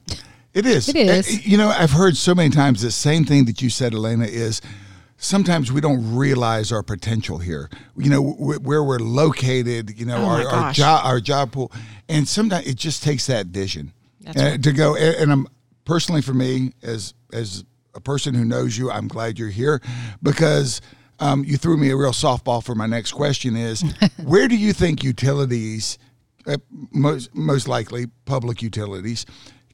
It 0.52 0.66
is. 0.66 0.88
It 0.88 0.96
is. 0.96 1.46
You 1.46 1.58
know, 1.58 1.68
I've 1.68 1.90
heard 1.90 2.16
so 2.16 2.34
many 2.34 2.50
times 2.50 2.80
the 2.80 2.92
same 2.92 3.24
thing 3.24 3.46
that 3.46 3.60
you 3.60 3.70
said, 3.70 3.92
Elaina, 3.92 4.26
is 4.26 4.60
sometimes 5.16 5.72
we 5.72 5.80
don't 5.80 6.14
realize 6.14 6.70
our 6.70 6.84
potential 6.84 7.38
here. 7.38 7.68
You 7.96 8.10
know, 8.10 8.22
where 8.22 8.84
we're 8.84 9.00
located, 9.00 9.98
you 9.98 10.06
know, 10.06 10.18
Oh, 10.18 10.26
our, 10.26 10.48
our 10.48 10.72
job 10.72 11.04
our 11.04 11.20
job 11.20 11.52
pool. 11.52 11.72
And 12.08 12.28
sometimes 12.28 12.66
it 12.66 12.76
just 12.76 13.02
takes 13.02 13.26
that 13.26 13.46
vision 13.46 13.92
That's 14.20 14.40
uh, 14.40 14.44
right. 14.44 14.62
to 14.62 14.72
go 14.72 14.94
and, 14.94 15.16
and 15.16 15.32
I'm 15.32 15.48
personally 15.84 16.22
for 16.22 16.34
me 16.34 16.72
as 16.82 17.14
as 17.32 17.64
a 17.94 18.00
person 18.00 18.34
who 18.34 18.44
knows 18.44 18.76
you, 18.76 18.90
I'm 18.90 19.08
glad 19.08 19.38
you're 19.38 19.48
here 19.48 19.80
because 20.22 20.80
um, 21.20 21.44
you 21.44 21.56
threw 21.56 21.76
me 21.76 21.90
a 21.90 21.96
real 21.96 22.10
softball 22.12 22.62
for 22.62 22.74
my 22.74 22.86
next 22.86 23.12
question 23.12 23.56
is 23.56 23.82
where 24.24 24.48
do 24.48 24.56
you 24.56 24.72
think 24.72 25.02
utilities 25.04 25.98
most 26.92 27.34
most 27.34 27.68
likely 27.68 28.06
public 28.24 28.62
utilities 28.62 29.26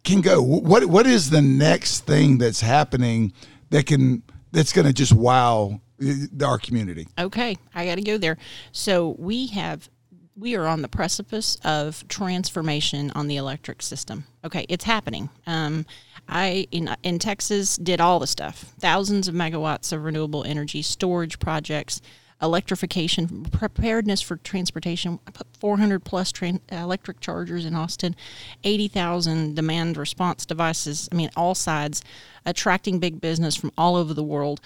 can 0.05 0.21
go 0.21 0.41
what 0.43 0.87
what 0.87 1.07
is 1.07 1.31
the 1.31 1.43
next 1.43 2.01
thing 2.01 2.39
that's 2.39 2.61
happening 2.61 3.33
that 3.71 3.87
can 3.87 4.23
that's 4.53 4.73
going 4.73 4.87
to 4.87 4.93
just 4.93 5.13
wow 5.13 5.81
uh, 6.03 6.45
our 6.45 6.59
community 6.59 7.07
Okay, 7.19 7.57
I 7.75 7.87
got 7.87 7.97
to 7.97 8.03
go 8.03 8.19
there. 8.19 8.39
So 8.73 9.17
we 9.19 9.49
have 9.49 9.89
we 10.37 10.57
are 10.57 10.67
on 10.67 10.81
the 10.81 10.89
precipice 10.89 11.59
of 11.65 12.07
transformation 12.09 13.11
on 13.15 13.29
the 13.29 13.37
electric 13.37 13.83
system. 13.83 14.25
Okay, 14.45 14.65
it's 14.69 14.85
happening. 14.85 15.29
Um, 15.47 15.85
I 16.29 16.67
in 16.71 16.95
in 17.03 17.19
Texas 17.19 17.77
did 17.77 18.01
all 18.01 18.19
the 18.19 18.27
stuff, 18.27 18.73
thousands 18.79 19.29
of 19.29 19.35
megawatts 19.35 19.93
of 19.93 20.05
renewable 20.05 20.45
energy 20.45 20.83
storage 20.83 21.39
projects, 21.39 22.01
electrification, 22.43 23.45
preparedness 23.45 24.21
for 24.23 24.37
transportation. 24.37 25.19
I 25.27 25.31
put 25.31 25.47
400 25.59 26.05
plus 26.05 26.33
electric 26.71 27.21
chargers 27.21 27.65
in 27.65 27.75
Austin, 27.75 28.17
80,000 28.65 29.55
demand 29.55 29.97
response 29.97 30.47
devices. 30.47 31.09
I 31.13 31.17
mean, 31.17 31.31
all 31.37 31.55
sides, 31.55 32.03
attracting 32.47 32.99
big 32.99 33.21
business 33.21 33.57
from 33.57 33.73
all 33.77 33.97
over 33.97 34.15
the 34.15 34.23
world 34.23 34.61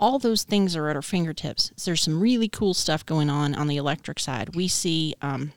all 0.00 0.18
those 0.18 0.44
things 0.44 0.76
are 0.76 0.88
at 0.88 0.96
our 0.96 1.02
fingertips. 1.02 1.72
So 1.76 1.90
there's 1.90 2.02
some 2.02 2.20
really 2.20 2.48
cool 2.48 2.74
stuff 2.74 3.04
going 3.04 3.28
on 3.28 3.54
on 3.54 3.66
the 3.66 3.76
electric 3.76 4.20
side. 4.20 4.54
We 4.54 4.68
see 4.68 5.14
um, 5.20 5.52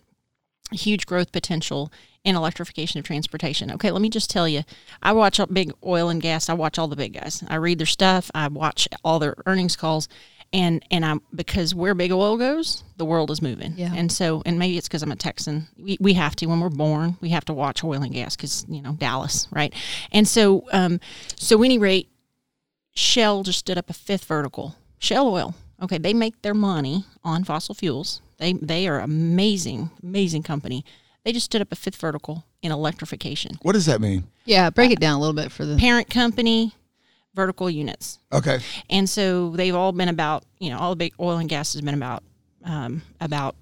huge 0.71 1.05
growth 1.05 1.31
potential 1.31 1.91
in 2.23 2.35
electrification 2.35 2.99
of 2.99 3.05
transportation. 3.05 3.71
Okay, 3.71 3.91
let 3.91 4.01
me 4.01 4.09
just 4.09 4.29
tell 4.29 4.47
you, 4.47 4.63
I 5.01 5.11
watch 5.13 5.39
big 5.51 5.73
oil 5.83 6.09
and 6.09 6.21
gas. 6.21 6.49
I 6.49 6.53
watch 6.53 6.77
all 6.77 6.87
the 6.87 6.95
big 6.95 7.13
guys. 7.13 7.43
I 7.47 7.55
read 7.55 7.79
their 7.79 7.87
stuff. 7.87 8.29
I 8.33 8.47
watch 8.47 8.87
all 9.03 9.19
their 9.19 9.35
earnings 9.45 9.75
calls, 9.75 10.07
and 10.53 10.83
and 10.91 11.05
I'm 11.05 11.21
because 11.33 11.73
where 11.73 11.93
big 11.95 12.11
oil 12.11 12.37
goes, 12.37 12.83
the 12.97 13.05
world 13.05 13.31
is 13.31 13.41
moving. 13.41 13.73
Yeah. 13.77 13.93
And 13.95 14.11
so, 14.11 14.41
and 14.45 14.59
maybe 14.59 14.77
it's 14.77 14.87
because 14.87 15.03
I'm 15.03 15.11
a 15.11 15.15
Texan. 15.15 15.67
We, 15.77 15.97
we 15.99 16.13
have 16.13 16.35
to 16.37 16.45
when 16.47 16.59
we're 16.59 16.69
born, 16.69 17.17
we 17.21 17.29
have 17.29 17.45
to 17.45 17.53
watch 17.53 17.83
oil 17.83 18.01
and 18.03 18.13
gas 18.13 18.35
because 18.35 18.65
you 18.67 18.81
know 18.81 18.93
Dallas, 18.93 19.47
right? 19.51 19.73
And 20.11 20.27
so, 20.27 20.65
um, 20.71 20.99
so 21.37 21.63
any 21.63 21.77
rate, 21.77 22.09
Shell 22.93 23.43
just 23.43 23.59
stood 23.59 23.77
up 23.77 23.89
a 23.89 23.93
fifth 23.93 24.25
vertical. 24.25 24.75
Shell 24.99 25.27
Oil. 25.27 25.55
Okay, 25.81 25.97
they 25.97 26.13
make 26.13 26.41
their 26.41 26.53
money 26.53 27.05
on 27.23 27.43
fossil 27.43 27.73
fuels. 27.73 28.21
They 28.37 28.53
they 28.53 28.87
are 28.87 28.99
amazing, 28.99 29.89
amazing 30.03 30.43
company. 30.43 30.83
They 31.23 31.31
just 31.31 31.45
stood 31.45 31.61
up 31.61 31.71
a 31.71 31.75
fifth 31.75 31.95
vertical 31.95 32.45
in 32.61 32.71
electrification. 32.71 33.57
what 33.63 33.73
does 33.73 33.85
that 33.87 34.01
mean 34.01 34.23
Yeah, 34.45 34.69
break 34.69 34.91
it 34.91 34.99
down 34.99 35.17
a 35.17 35.19
little 35.19 35.33
bit 35.35 35.51
for 35.51 35.65
the. 35.65 35.77
Parent 35.77 36.09
company, 36.09 36.73
vertical 37.33 37.69
units. 37.69 38.19
okay 38.31 38.59
And 38.89 39.09
so 39.09 39.51
they've 39.51 39.75
all 39.75 39.91
been 39.91 40.09
about, 40.09 40.43
you 40.59 40.69
know, 40.69 40.77
all 40.77 40.91
the 40.91 40.97
big 40.97 41.13
oil 41.19 41.37
and 41.37 41.49
gas 41.49 41.73
has 41.73 41.81
been 41.81 41.93
about 41.93 42.23
um, 42.63 43.01
about 43.19 43.55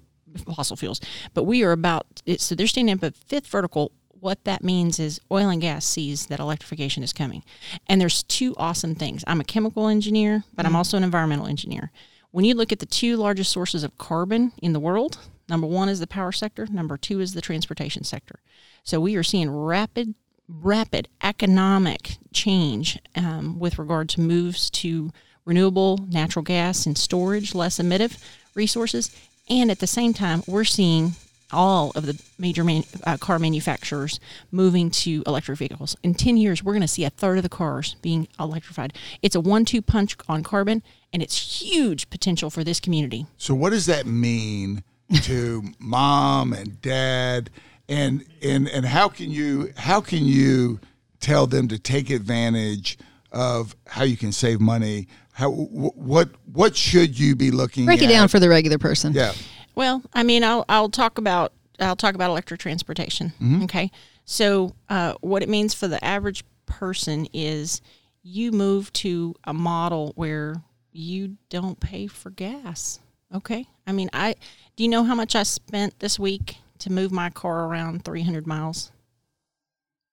fossil 0.54 0.76
fuels. 0.76 1.00
But 1.34 1.44
we 1.44 1.62
are 1.62 1.72
about 1.72 2.06
it, 2.26 2.40
so 2.40 2.54
they're 2.54 2.66
standing 2.66 2.94
up 2.94 3.02
a 3.02 3.10
fifth 3.10 3.46
vertical. 3.46 3.92
What 4.08 4.44
that 4.44 4.62
means 4.62 4.98
is 5.00 5.18
oil 5.32 5.48
and 5.48 5.62
gas 5.62 5.84
sees 5.86 6.26
that 6.26 6.40
electrification 6.40 7.02
is 7.02 7.12
coming. 7.12 7.42
And 7.86 8.00
there's 8.00 8.22
two 8.22 8.54
awesome 8.58 8.94
things. 8.94 9.24
I'm 9.26 9.40
a 9.40 9.44
chemical 9.44 9.88
engineer, 9.88 10.44
but 10.54 10.66
I'm 10.66 10.76
also 10.76 10.98
an 10.98 11.04
environmental 11.04 11.46
engineer. 11.46 11.90
When 12.30 12.44
you 12.44 12.54
look 12.54 12.70
at 12.70 12.80
the 12.80 12.86
two 12.86 13.16
largest 13.16 13.50
sources 13.50 13.82
of 13.82 13.96
carbon 13.96 14.52
in 14.62 14.72
the 14.74 14.78
world, 14.78 15.18
number 15.48 15.66
one 15.66 15.88
is 15.88 16.00
the 16.00 16.06
power 16.06 16.32
sector, 16.32 16.66
number 16.70 16.96
two 16.98 17.20
is 17.20 17.32
the 17.32 17.40
transportation 17.40 18.04
sector. 18.04 18.40
So 18.84 19.00
we 19.00 19.16
are 19.16 19.22
seeing 19.22 19.50
rapid 19.50 20.14
rapid 20.60 21.08
economic 21.22 22.16
change 22.32 22.98
um, 23.16 23.58
with 23.58 23.78
regard 23.78 24.08
to 24.10 24.20
moves 24.20 24.70
to 24.70 25.10
renewable 25.44 25.98
natural 26.08 26.42
gas 26.42 26.86
and 26.86 26.96
storage, 26.96 27.54
less 27.54 27.78
emissive 27.78 28.18
resources. 28.54 29.14
And 29.48 29.70
at 29.70 29.78
the 29.78 29.86
same 29.86 30.12
time, 30.12 30.42
we're 30.46 30.64
seeing 30.64 31.12
all 31.52 31.90
of 31.94 32.06
the 32.06 32.20
major 32.38 32.62
man, 32.62 32.84
uh, 33.04 33.16
car 33.16 33.38
manufacturers 33.38 34.20
moving 34.50 34.90
to 34.90 35.22
electric 35.26 35.58
vehicles. 35.58 35.96
In 36.02 36.14
10 36.14 36.36
years, 36.36 36.62
we're 36.62 36.72
going 36.72 36.82
to 36.82 36.88
see 36.88 37.04
a 37.04 37.10
third 37.10 37.38
of 37.38 37.42
the 37.42 37.48
cars 37.48 37.96
being 38.02 38.28
electrified. 38.38 38.92
It's 39.22 39.34
a 39.34 39.40
one 39.40 39.64
two 39.64 39.82
punch 39.82 40.16
on 40.28 40.42
carbon, 40.42 40.82
and 41.12 41.22
it's 41.22 41.60
huge 41.60 42.08
potential 42.10 42.50
for 42.50 42.62
this 42.62 42.80
community. 42.80 43.26
So 43.36 43.54
what 43.54 43.70
does 43.70 43.86
that 43.86 44.06
mean 44.06 44.84
to 45.22 45.64
mom 45.78 46.52
and 46.52 46.80
dad 46.80 47.50
and 47.90 48.24
and 48.40 48.68
and 48.68 48.86
how 48.86 49.08
can 49.08 49.30
you 49.30 49.72
how 49.76 50.00
can 50.00 50.24
you 50.24 50.80
tell 51.18 51.46
them 51.46 51.68
to 51.68 51.78
take 51.78 52.08
advantage 52.08 52.96
of 53.32 53.76
how 53.86 54.04
you 54.04 54.16
can 54.16 54.32
save 54.32 54.60
money? 54.60 55.08
How 55.32 55.50
what 55.50 56.30
what 56.50 56.76
should 56.76 57.18
you 57.18 57.36
be 57.36 57.50
looking 57.50 57.84
break 57.84 58.00
it 58.00 58.06
at? 58.06 58.10
down 58.10 58.28
for 58.28 58.38
the 58.38 58.48
regular 58.48 58.78
person. 58.78 59.12
Yeah. 59.12 59.32
Well, 59.74 60.02
I 60.14 60.22
mean, 60.22 60.44
I'll 60.44 60.64
I'll 60.68 60.88
talk 60.88 61.18
about 61.18 61.52
I'll 61.80 61.96
talk 61.96 62.14
about 62.14 62.30
electric 62.30 62.60
transportation. 62.60 63.32
Okay, 63.64 63.90
so 64.24 64.74
uh, 64.88 65.14
what 65.20 65.42
it 65.42 65.48
means 65.48 65.74
for 65.74 65.88
the 65.88 66.02
average 66.04 66.44
person 66.66 67.26
is 67.32 67.82
you 68.22 68.52
move 68.52 68.92
to 68.92 69.34
a 69.44 69.52
model 69.52 70.12
where 70.14 70.62
you 70.92 71.36
don't 71.48 71.80
pay 71.80 72.06
for 72.06 72.30
gas. 72.30 73.00
Okay, 73.34 73.66
I 73.86 73.92
mean, 73.92 74.10
I 74.12 74.36
do 74.76 74.84
you 74.84 74.88
know 74.88 75.04
how 75.04 75.14
much 75.14 75.34
I 75.34 75.42
spent 75.42 75.98
this 75.98 76.18
week 76.18 76.58
to 76.80 76.92
move 76.92 77.12
my 77.12 77.30
car 77.30 77.64
around 77.66 78.04
300 78.04 78.46
miles? 78.46 78.90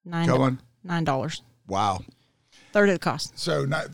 Nine 0.06 0.27
Go 0.27 0.41
on. 0.41 0.60
nine 0.84 1.03
dollars, 1.03 1.41
Wow. 1.67 1.99
third 2.71 2.89
of 2.89 2.95
the 2.95 2.99
cost. 2.99 3.38
So 3.38 3.65
not 3.65 3.88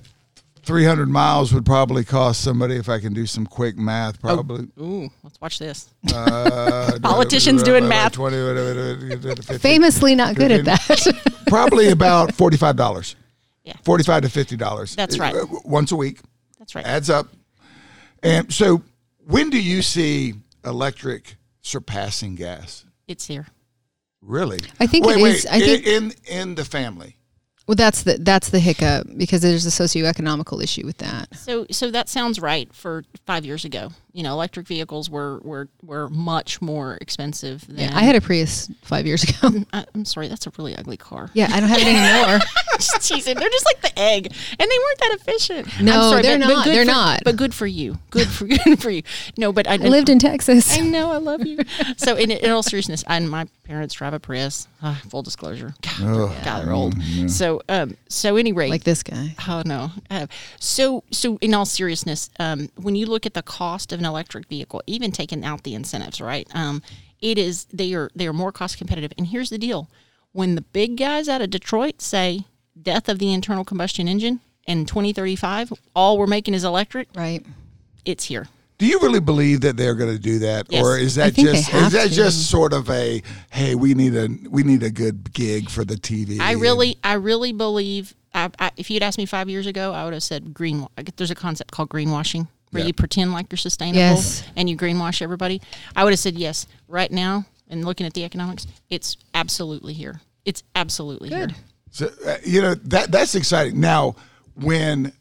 300 0.64 1.10
miles 1.10 1.52
would 1.54 1.66
probably 1.66 2.04
cost 2.06 2.42
somebody 2.42 2.76
if 2.76 2.88
I 2.88 3.00
can 3.00 3.14
do 3.14 3.26
some 3.26 3.46
quick 3.46 3.78
math 3.78 4.22
probably 4.22 4.68
Ooh, 4.80 5.10
let's 5.24 5.42
watch 5.42 5.60
this. 5.60 5.90
uh, 6.14 7.00
Politicians 7.02 7.64
doing 7.64 7.88
math. 7.88 8.14
20 8.14 9.16
50, 9.42 9.58
Famously 9.58 10.16
not 10.16 10.36
good 10.36 10.52
at 10.52 10.66
that. 10.66 11.42
probably 11.48 11.90
about 11.90 12.30
$45. 12.30 13.16
Yeah. 13.66 13.72
45 13.86 14.24
to 14.24 14.28
$50. 14.28 14.96
That's 14.98 15.18
right. 15.18 15.34
Uh, 15.34 15.46
Once 15.64 15.94
a 15.94 15.96
week. 15.96 16.20
That's 16.60 16.76
right. 16.76 16.86
adds 16.86 17.10
up. 17.10 17.28
And 18.22 18.54
so, 18.54 18.84
when 19.26 19.50
do 19.50 19.58
you 19.58 19.82
see 19.82 20.34
electric 20.66 21.38
surpassing 21.64 22.36
gas? 22.36 22.86
It's 23.08 23.26
here. 23.26 23.48
Really? 24.22 24.60
I 24.80 24.88
think 24.88 25.06
wait, 25.06 25.18
it 25.18 25.24
wait. 25.24 25.36
is- 25.36 25.46
I 25.48 25.60
think- 25.60 25.86
in 25.88 26.14
in 26.26 26.56
the 26.56 26.64
family. 26.66 27.18
Well, 27.68 27.76
that's 27.76 28.04
the 28.04 28.18
that's 28.20 28.50
the 28.50 28.60
hiccup 28.60 29.08
because 29.16 29.42
there's 29.42 29.66
a 29.66 29.70
socioeconomical 29.70 30.62
issue 30.64 30.86
with 30.86 30.98
that. 30.98 31.34
So, 31.36 31.66
so 31.72 31.92
that 31.92 32.10
sounds 32.10 32.40
right 32.40 32.72
for 32.74 33.04
five 33.26 33.46
years 33.46 33.64
ago. 33.66 33.92
You 34.12 34.22
know, 34.22 34.34
electric 34.34 34.68
vehicles 34.68 35.10
were 35.10 35.40
were, 35.40 35.70
were 35.82 36.08
much 36.10 36.62
more 36.62 36.98
expensive 37.02 37.66
than. 37.68 37.78
Yeah, 37.80 37.92
I 37.98 38.04
had 38.04 38.16
a 38.16 38.22
Prius 38.22 38.70
five 38.84 39.08
years 39.08 39.24
ago. 39.24 39.64
I, 39.74 39.86
I'm 39.96 40.06
sorry, 40.06 40.28
that's 40.28 40.46
a 40.46 40.52
really 40.58 40.76
ugly 40.76 40.98
car. 40.98 41.32
yeah, 41.34 41.48
I 41.52 41.60
don't 41.60 41.70
have 41.70 41.80
it 41.80 41.88
anymore. 41.88 42.40
Just 42.76 43.08
teasing. 43.08 43.38
They're 43.38 43.50
just 43.50 43.66
like 43.66 43.82
the 43.82 44.00
egg, 44.00 44.26
and 44.26 44.60
they 44.72 44.78
weren't 44.78 45.00
that 45.00 45.18
efficient. 45.22 45.68
No, 45.82 45.94
I'm 45.94 46.10
sorry, 46.10 46.22
they're 46.24 46.38
but, 46.40 46.48
but 46.48 46.54
not. 46.56 46.66
good 46.66 46.76
They're 46.76 46.86
for- 46.86 46.92
not. 46.92 47.22
But 47.24 47.36
good 47.38 47.54
for 47.54 47.68
you. 47.68 47.98
Good 48.10 48.28
for 48.28 48.46
good 48.66 48.82
for 48.82 48.90
you. 48.90 49.04
No, 49.38 49.52
but 49.54 49.68
I, 49.68 49.74
I 49.74 49.78
lived 49.78 50.10
in 50.10 50.20
Texas. 50.20 50.76
I 50.78 50.82
know, 50.82 51.12
I 51.12 51.18
love 51.18 51.46
you. 51.46 51.60
so, 51.98 52.16
in, 52.16 52.30
in 52.32 52.50
all 52.52 52.64
seriousness, 52.64 53.04
and 53.08 53.30
my 53.30 53.48
parents 53.64 53.94
drive 53.96 54.14
a 54.14 54.20
Prius. 54.20 54.68
Uh, 54.82 54.96
full 55.10 55.22
disclosure, 55.22 55.74
God, 55.82 56.44
God, 56.44 56.66
they're 56.66 56.74
old. 56.74 56.96
So, 57.32 57.53
um, 57.70 57.96
so 58.10 58.36
anyway, 58.36 58.70
like 58.70 58.84
this 58.84 59.04
guy. 59.04 59.36
Oh 59.48 59.62
no. 59.66 59.92
Uh, 60.10 60.28
so 60.60 61.04
so 61.12 61.38
in 61.42 61.54
all 61.54 61.66
seriousness, 61.66 62.30
um, 62.40 62.70
when 62.76 62.96
you 62.96 63.06
look 63.06 63.26
at 63.26 63.34
the 63.34 63.44
cost 63.44 63.92
of 63.92 64.00
an 64.00 64.06
electric 64.06 64.48
vehicle, 64.48 64.82
even 64.88 65.12
taking 65.12 65.44
out 65.46 65.64
the 65.64 65.74
incentives, 65.76 66.20
right? 66.22 66.48
Um, 66.54 66.82
it 67.22 67.38
is 67.38 67.66
they 67.66 67.94
are 67.94 68.10
they 68.16 68.28
are 68.28 68.34
more 68.34 68.52
cost 68.52 68.78
competitive. 68.78 69.12
And 69.18 69.28
here's 69.28 69.50
the 69.50 69.58
deal: 69.58 69.90
when 70.32 70.56
the 70.56 70.62
big 70.62 70.98
guys 70.98 71.28
out 71.30 71.42
of 71.42 71.50
Detroit 71.50 72.02
say 72.02 72.46
death 72.82 73.08
of 73.10 73.20
the 73.20 73.32
internal 73.34 73.64
combustion 73.64 74.08
engine 74.08 74.40
in 74.66 74.86
2035, 74.86 75.74
all 75.96 76.18
we're 76.18 76.26
making 76.28 76.54
is 76.54 76.64
electric, 76.64 77.08
Right. 77.16 77.46
it's 78.06 78.26
here. 78.26 78.48
Do 78.84 78.90
you 78.90 79.00
really 79.00 79.22
believe 79.22 79.62
that 79.62 79.78
they're 79.78 79.96
going 79.96 80.14
to 80.14 80.20
do 80.22 80.40
that, 80.40 80.68
Yes. 80.70 80.84
or 80.84 80.98
is 80.98 81.16
that 81.16 81.36
just 81.36 81.74
is 81.74 81.94
that 81.94 82.10
to. 82.10 82.14
just 82.14 82.50
sort 82.50 82.74
of 82.74 82.90
a 82.90 83.24
hey 83.50 83.76
we 83.76 83.94
need 83.94 84.14
a 84.14 84.28
we 84.50 84.64
need 84.64 84.84
a 84.84 84.90
good 84.90 85.32
gig 85.32 85.70
for 85.70 85.86
the 85.86 85.96
TV? 85.96 86.38
I 86.42 86.52
really, 86.52 86.98
I 87.02 87.14
really 87.14 87.54
believe. 87.54 88.14
I, 88.34 88.50
I, 88.60 88.72
if 88.76 88.92
you'd 88.92 89.02
asked 89.02 89.18
me 89.18 89.26
five 89.26 89.48
years 89.48 89.68
ago, 89.68 89.94
I 89.94 90.04
would 90.04 90.12
have 90.12 90.22
said 90.24 90.54
green. 90.54 90.86
There's 91.16 91.32
a 91.32 91.36
concept 91.36 91.72
called 91.72 91.88
greenwashing. 91.88 92.50
where 92.72 92.82
Yeah. 92.82 92.88
you 92.88 92.94
pretend 92.94 93.32
like 93.32 93.46
you're 93.52 93.58
sustainable 93.58 94.00
Yes. 94.00 94.44
and 94.58 94.70
you 94.70 94.76
greenwash 94.76 95.22
everybody, 95.22 95.62
I 95.96 96.04
would 96.04 96.12
have 96.12 96.20
said 96.20 96.36
yes. 96.36 96.68
Right 96.90 97.10
now, 97.12 97.46
and 97.70 97.86
looking 97.86 98.06
at 98.06 98.14
the 98.16 98.26
economics, 98.26 98.68
it's 98.90 99.16
absolutely 99.34 99.94
here. 99.94 100.20
It's 100.44 100.62
absolutely 100.76 101.30
Good. 101.30 101.52
here. 101.52 101.60
So 101.92 102.10
uh, 102.28 102.36
you 102.44 102.62
know 102.62 102.74
that 102.76 103.14
that's 103.14 103.34
exciting. 103.36 103.80
Now, 103.80 104.18
when 104.56 105.14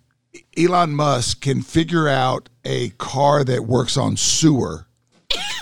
Elon 0.57 0.95
Musk 0.95 1.41
can 1.41 1.63
figure 1.63 2.09
out 2.09 2.49
a 2.65 2.91
car 2.91 3.45
that 3.45 3.65
works 3.65 3.97
on 3.97 4.17
sewer, 4.17 4.87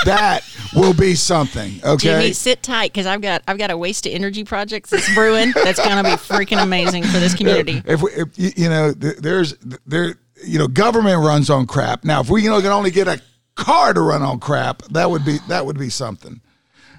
that 0.04 0.42
will 0.74 0.94
be 0.94 1.14
something. 1.14 1.80
Okay. 1.84 1.96
Jimmy, 1.96 2.32
sit 2.32 2.62
tight 2.62 2.92
because 2.92 3.06
I've 3.06 3.20
got 3.20 3.42
I've 3.46 3.58
got 3.58 3.70
a 3.70 3.76
waste 3.76 4.06
of 4.06 4.12
energy 4.12 4.44
project 4.44 4.90
that's 4.90 5.12
brewing 5.14 5.52
that's 5.54 5.78
going 5.78 5.96
to 5.96 6.02
be 6.02 6.16
freaking 6.16 6.62
amazing 6.62 7.04
for 7.04 7.18
this 7.18 7.34
community. 7.34 7.82
if, 7.86 8.02
we, 8.02 8.10
if 8.12 8.56
you- 8.58 8.68
know 8.68 8.92
there's 8.92 9.54
there 9.86 10.16
you 10.44 10.58
know 10.58 10.66
government 10.68 11.18
runs 11.18 11.50
on 11.50 11.66
crap 11.66 12.04
now 12.04 12.20
if 12.20 12.30
we 12.30 12.42
you 12.42 12.50
know 12.50 12.60
can 12.60 12.70
only 12.70 12.90
get 12.90 13.06
a 13.08 13.20
car 13.56 13.92
to 13.92 14.00
run 14.00 14.22
on 14.22 14.38
crap 14.40 14.82
that 14.84 15.10
would 15.10 15.24
be 15.24 15.38
that 15.48 15.64
would 15.66 15.78
be 15.78 15.90
something 15.90 16.40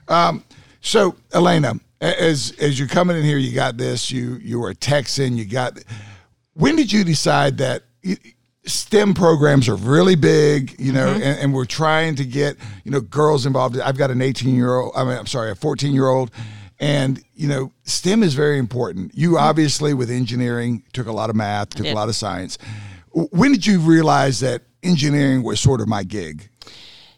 um, 0.07 0.43
so 0.81 1.15
Elaina 1.31 1.79
as 2.01 2.53
as 2.59 2.77
you're 2.77 2.87
coming 2.87 3.17
in 3.17 3.23
here 3.23 3.37
you 3.37 3.53
got 3.53 3.77
this 3.77 4.11
you 4.11 4.35
you 4.43 4.59
were 4.59 4.69
a 4.69 4.75
texan 4.75 5.37
you 5.37 5.45
got 5.45 5.77
when 6.53 6.75
did 6.75 6.91
you 6.91 7.03
decide 7.03 7.57
that 7.59 7.83
STEM 8.65 9.13
programs 9.13 9.67
are 9.67 9.75
really 9.75 10.15
big, 10.15 10.79
you 10.79 10.91
know, 10.91 11.07
and, 11.07 11.23
and 11.39 11.53
we're 11.53 11.65
trying 11.65 12.15
to 12.15 12.25
get, 12.25 12.57
you 12.83 12.91
know, 12.91 13.01
girls 13.01 13.45
involved. 13.45 13.79
I've 13.79 13.97
got 13.97 14.11
an 14.11 14.21
18 14.21 14.55
year 14.55 14.75
old, 14.75 14.93
I 14.95 15.03
mean, 15.03 15.17
I'm 15.17 15.27
sorry, 15.27 15.51
a 15.51 15.55
14 15.55 15.93
year 15.93 16.07
old. 16.07 16.31
And, 16.79 17.23
you 17.35 17.47
know, 17.47 17.71
STEM 17.83 18.23
is 18.23 18.33
very 18.33 18.57
important. 18.57 19.15
You 19.15 19.37
obviously, 19.37 19.93
with 19.93 20.09
engineering, 20.09 20.83
took 20.93 21.05
a 21.05 21.11
lot 21.11 21.29
of 21.29 21.35
math, 21.35 21.69
took 21.69 21.85
a 21.85 21.93
lot 21.93 22.09
of 22.09 22.15
science. 22.15 22.57
When 23.11 23.51
did 23.51 23.67
you 23.67 23.79
realize 23.79 24.39
that 24.39 24.63
engineering 24.81 25.43
was 25.43 25.59
sort 25.59 25.79
of 25.79 25.87
my 25.87 26.03
gig? 26.03 26.49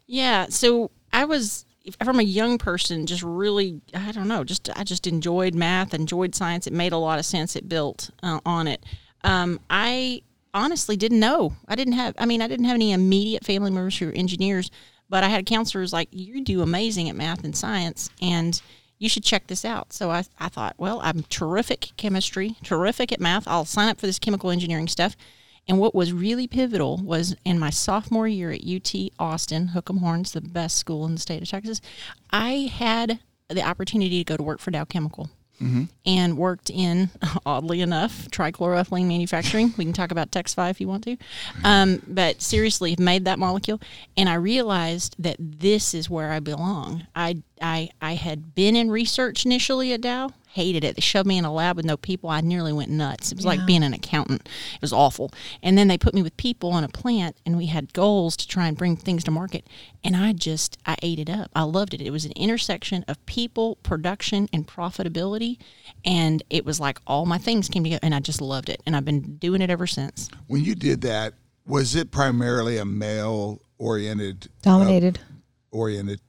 Yeah, 0.05 0.47
so 0.49 0.91
I 1.13 1.23
was 1.25 1.65
from 2.03 2.19
a 2.19 2.23
young 2.23 2.57
person 2.57 3.05
just 3.05 3.23
really 3.23 3.81
I 3.93 4.11
don't 4.11 4.27
know, 4.27 4.43
just 4.43 4.69
I 4.75 4.83
just 4.83 5.07
enjoyed 5.07 5.55
math, 5.55 5.93
enjoyed 5.93 6.35
science. 6.35 6.67
It 6.67 6.73
made 6.73 6.91
a 6.91 6.97
lot 6.97 7.19
of 7.19 7.25
sense. 7.25 7.55
It 7.55 7.69
built 7.69 8.09
uh, 8.21 8.39
on 8.45 8.67
it. 8.67 8.85
Um, 9.23 9.59
I 9.69 10.21
honestly 10.53 10.97
didn't 10.97 11.19
know. 11.19 11.53
I 11.67 11.75
didn't 11.75 11.93
have 11.93 12.15
I 12.17 12.25
mean, 12.25 12.41
I 12.41 12.47
didn't 12.47 12.65
have 12.65 12.75
any 12.75 12.91
immediate 12.91 13.45
family 13.45 13.71
members 13.71 13.97
who 13.97 14.07
were 14.07 14.11
engineers, 14.13 14.69
but 15.09 15.23
I 15.23 15.29
had 15.29 15.45
counselors 15.45 15.93
like 15.93 16.09
you 16.11 16.43
do 16.43 16.61
amazing 16.61 17.09
at 17.09 17.15
math 17.15 17.43
and 17.43 17.55
science 17.55 18.09
and 18.21 18.61
you 18.99 19.09
should 19.09 19.23
check 19.23 19.47
this 19.47 19.65
out. 19.65 19.91
So 19.91 20.11
I, 20.11 20.23
I 20.39 20.47
thought, 20.47 20.75
well, 20.77 21.01
I'm 21.03 21.23
terrific 21.23 21.89
at 21.89 21.97
chemistry, 21.97 22.55
terrific 22.63 23.11
at 23.11 23.19
math. 23.19 23.47
I'll 23.47 23.65
sign 23.65 23.89
up 23.89 23.99
for 23.99 24.05
this 24.05 24.19
chemical 24.19 24.49
engineering 24.49 24.87
stuff. 24.87 25.17
And 25.67 25.79
what 25.79 25.95
was 25.95 26.13
really 26.13 26.47
pivotal 26.47 26.97
was 26.97 27.35
in 27.45 27.57
my 27.57 27.69
sophomore 27.69 28.27
year 28.27 28.51
at 28.51 28.65
UT 28.65 28.93
Austin, 29.17 29.69
Hook'em 29.69 29.99
Horns, 29.99 30.31
the 30.31 30.41
best 30.41 30.77
school 30.77 31.05
in 31.05 31.15
the 31.15 31.21
state 31.21 31.41
of 31.41 31.49
Texas, 31.49 31.81
I 32.31 32.71
had 32.73 33.19
the 33.49 33.61
opportunity 33.61 34.23
to 34.23 34.23
go 34.23 34.37
to 34.37 34.43
work 34.43 34.59
for 34.59 34.71
Dow 34.71 34.85
Chemical. 34.85 35.29
And 36.05 36.37
worked 36.37 36.69
in, 36.69 37.09
oddly 37.45 37.81
enough, 37.81 38.27
trichloroethylene 38.29 39.05
manufacturing. 39.07 39.73
We 39.77 39.85
can 39.85 39.93
talk 39.93 40.11
about 40.11 40.31
Texfi 40.31 40.69
if 40.69 40.81
you 40.81 40.87
want 40.87 41.03
to. 41.05 41.17
Um, 41.63 42.01
but 42.07 42.41
seriously, 42.41 42.95
made 42.99 43.25
that 43.25 43.39
molecule. 43.39 43.79
And 44.17 44.27
I 44.27 44.35
realized 44.35 45.15
that 45.19 45.37
this 45.39 45.93
is 45.93 46.09
where 46.09 46.31
I 46.31 46.39
belong. 46.39 47.07
I, 47.15 47.43
I, 47.61 47.89
I 48.01 48.15
had 48.15 48.55
been 48.55 48.75
in 48.75 48.91
research 48.91 49.45
initially 49.45 49.93
at 49.93 50.01
Dow, 50.01 50.31
hated 50.53 50.83
it. 50.83 50.95
They 50.95 51.01
shoved 51.01 51.27
me 51.27 51.37
in 51.37 51.45
a 51.45 51.53
lab 51.53 51.75
with 51.77 51.85
no 51.85 51.97
people. 51.97 52.29
I 52.29 52.41
nearly 52.41 52.71
went 52.71 52.91
nuts. 52.91 53.31
It 53.31 53.35
was 53.35 53.45
like 53.45 53.65
being 53.65 53.83
an 53.83 53.93
accountant. 53.93 54.47
It 54.75 54.81
was 54.81 54.93
awful. 54.93 55.31
And 55.63 55.77
then 55.77 55.87
they 55.87 55.97
put 55.97 56.13
me 56.13 56.21
with 56.21 56.37
people 56.37 56.77
in 56.77 56.83
a 56.83 56.87
plant, 56.89 57.35
and 57.45 57.57
we 57.57 57.65
had 57.65 57.91
goals 57.93 58.37
to 58.37 58.47
try 58.47 58.67
and 58.67 58.77
bring 58.77 58.95
things 58.95 59.23
to 59.23 59.31
market. 59.31 59.65
And 60.03 60.15
I 60.15 60.31
just, 60.33 60.77
I 60.85 60.95
ate 61.01 61.17
it 61.17 61.29
up. 61.29 61.49
I 61.55 61.63
loved 61.63 61.95
it. 61.95 62.01
It 62.01 62.11
was 62.11 62.25
an 62.25 62.33
intersection 62.33 63.03
of 63.07 63.23
people, 63.25 63.77
production, 63.77 64.47
and 64.53 64.67
profitability. 64.67 65.57
And 66.05 66.43
it 66.49 66.65
was 66.65 66.79
like 66.79 66.99
all 67.07 67.25
my 67.25 67.39
things 67.39 67.67
came 67.67 67.83
together, 67.83 68.01
and 68.03 68.13
I 68.13 68.19
just 68.19 68.41
loved 68.41 68.69
it. 68.69 68.81
And 68.85 68.95
I've 68.95 69.05
been 69.05 69.37
doing 69.37 69.61
it 69.61 69.71
ever 69.71 69.87
since. 69.87 70.29
When 70.47 70.63
you 70.63 70.75
did 70.75 71.01
that, 71.01 71.33
was 71.65 71.95
it 71.95 72.11
primarily 72.11 72.77
a 72.77 72.85
male 72.85 73.61
oriented 73.79 74.45
uh, 74.45 74.49
Dominated. 74.61 75.19
oriented 75.71 76.21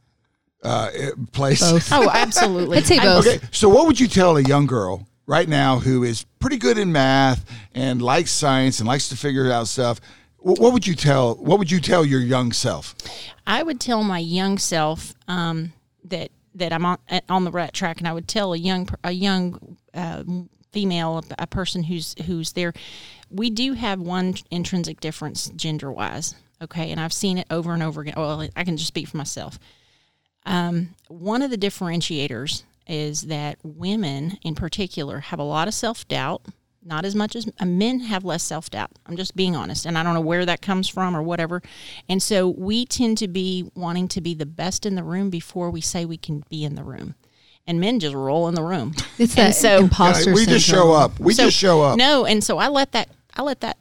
uh, 0.65 0.91
place? 1.33 1.61
Both. 1.61 1.93
Oh, 1.93 2.11
absolutely. 2.11 2.79
I'd 2.79 2.87
say 2.87 2.99
both. 2.99 3.27
Okay, 3.27 3.39
so 3.53 3.69
what 3.69 3.87
would 3.87 4.01
you 4.01 4.09
tell 4.09 4.37
a 4.37 4.43
young 4.43 4.67
girl 4.67 5.07
right 5.27 5.49
now 5.49 5.79
who 5.79 6.03
is 6.05 6.25
pretty 6.39 6.57
good 6.57 6.79
in 6.79 6.93
math 6.93 7.45
and 7.75 8.03
likes 8.03 8.31
science 8.31 8.81
and 8.81 8.89
likes 8.89 9.09
to 9.11 9.17
figure 9.17 9.51
out 9.51 9.69
stuff? 9.69 10.01
What 10.39 10.75
would 10.75 10.87
you 10.87 10.95
tell? 10.95 11.37
What 11.37 11.59
would 11.59 11.71
you 11.71 11.81
tell 11.81 12.05
your 12.05 12.21
young 12.21 12.53
self? 12.53 12.95
I 13.47 13.63
would 13.63 13.81
tell 13.81 14.03
my 14.03 14.19
young 14.19 14.59
self 14.59 15.15
um, 15.27 15.73
that 16.05 16.31
that 16.55 16.73
I'm 16.73 16.85
on 16.85 16.99
on 17.29 17.45
the 17.45 17.51
right 17.51 17.73
track, 17.73 17.99
and 17.99 18.07
I 18.07 18.13
would 18.13 18.29
tell 18.29 18.53
a 18.53 18.57
young 18.59 18.89
a 19.03 19.13
young 19.13 19.77
uh, 19.95 20.23
female, 20.71 21.25
a, 21.31 21.45
a 21.45 21.47
person 21.47 21.85
who's 21.85 22.15
who's 22.27 22.53
there. 22.53 22.75
We 23.31 23.49
do 23.49 23.73
have 23.73 24.01
one 24.01 24.35
intrinsic 24.51 25.01
difference 25.01 25.49
gender 25.57 25.91
wise, 25.91 26.35
okay, 26.61 26.91
and 26.91 27.01
I've 27.01 27.13
seen 27.13 27.39
it 27.39 27.47
over 27.51 27.73
and 27.73 27.83
over 27.83 28.03
again. 28.03 28.15
Well, 28.17 28.47
I 28.55 28.65
can 28.65 28.77
just 28.77 28.89
speak 28.89 29.09
for 29.09 29.17
myself. 29.17 29.59
Um, 30.47 30.95
one 31.09 31.43
of 31.43 31.51
the 31.51 31.59
differentiators 31.59 32.65
is 32.87 33.23
that 33.23 33.59
women, 33.63 34.39
in 34.43 34.55
particular, 34.55 35.21
have 35.21 35.39
a 35.39 35.43
lot 35.45 35.69
of 35.69 35.75
self 35.75 36.07
doubt. 36.09 36.43
Not 36.87 37.07
as 37.07 37.15
much 37.15 37.35
as 37.35 37.49
uh, 37.59 37.65
men 37.65 38.01
have 38.01 38.25
less 38.27 38.43
self 38.43 38.69
doubt. 38.69 38.91
I'm 39.07 39.17
just 39.17 39.35
being 39.35 39.57
honest, 39.57 39.87
and 39.87 39.97
I 39.97 40.03
don't 40.03 40.13
know 40.13 40.21
where 40.21 40.45
that 40.45 40.61
comes 40.61 40.87
from 40.87 41.17
or 41.17 41.23
whatever. 41.23 41.63
And 42.11 42.23
so 42.23 42.47
we 42.49 42.85
tend 42.85 43.17
to 43.19 43.29
be 43.29 43.71
wanting 43.75 44.07
to 44.09 44.21
be 44.21 44.35
the 44.35 44.45
best 44.45 44.85
in 44.85 44.95
the 44.95 45.03
room 45.03 45.31
before 45.31 45.71
we 45.71 45.81
say 45.81 46.05
we 46.05 46.19
can 46.19 46.45
be 46.51 46.63
in 46.63 46.75
the 46.75 46.85
room. 46.85 47.15
And 47.67 47.81
men 47.81 47.99
just 48.01 48.15
roll 48.15 48.47
in 48.49 48.55
the 48.55 48.63
room. 48.63 48.93
It's 49.19 49.35
And 49.39 49.49
that 49.49 49.55
so- 49.55 49.79
imposter 49.79 50.33
we 50.35 50.41
syndrome. 50.45 50.57
just 50.59 50.69
show 50.69 50.93
up. 50.93 51.19
We 51.19 51.33
So- 51.33 51.45
just 51.45 51.57
show 51.57 51.81
up. 51.81 51.97
No, 51.97 52.27
and 52.27 52.45
so 52.45 52.59
I 52.59 52.69
let 52.69 52.93
that 52.93 53.09
I 53.35 53.41
let 53.41 53.61
that 53.63 53.79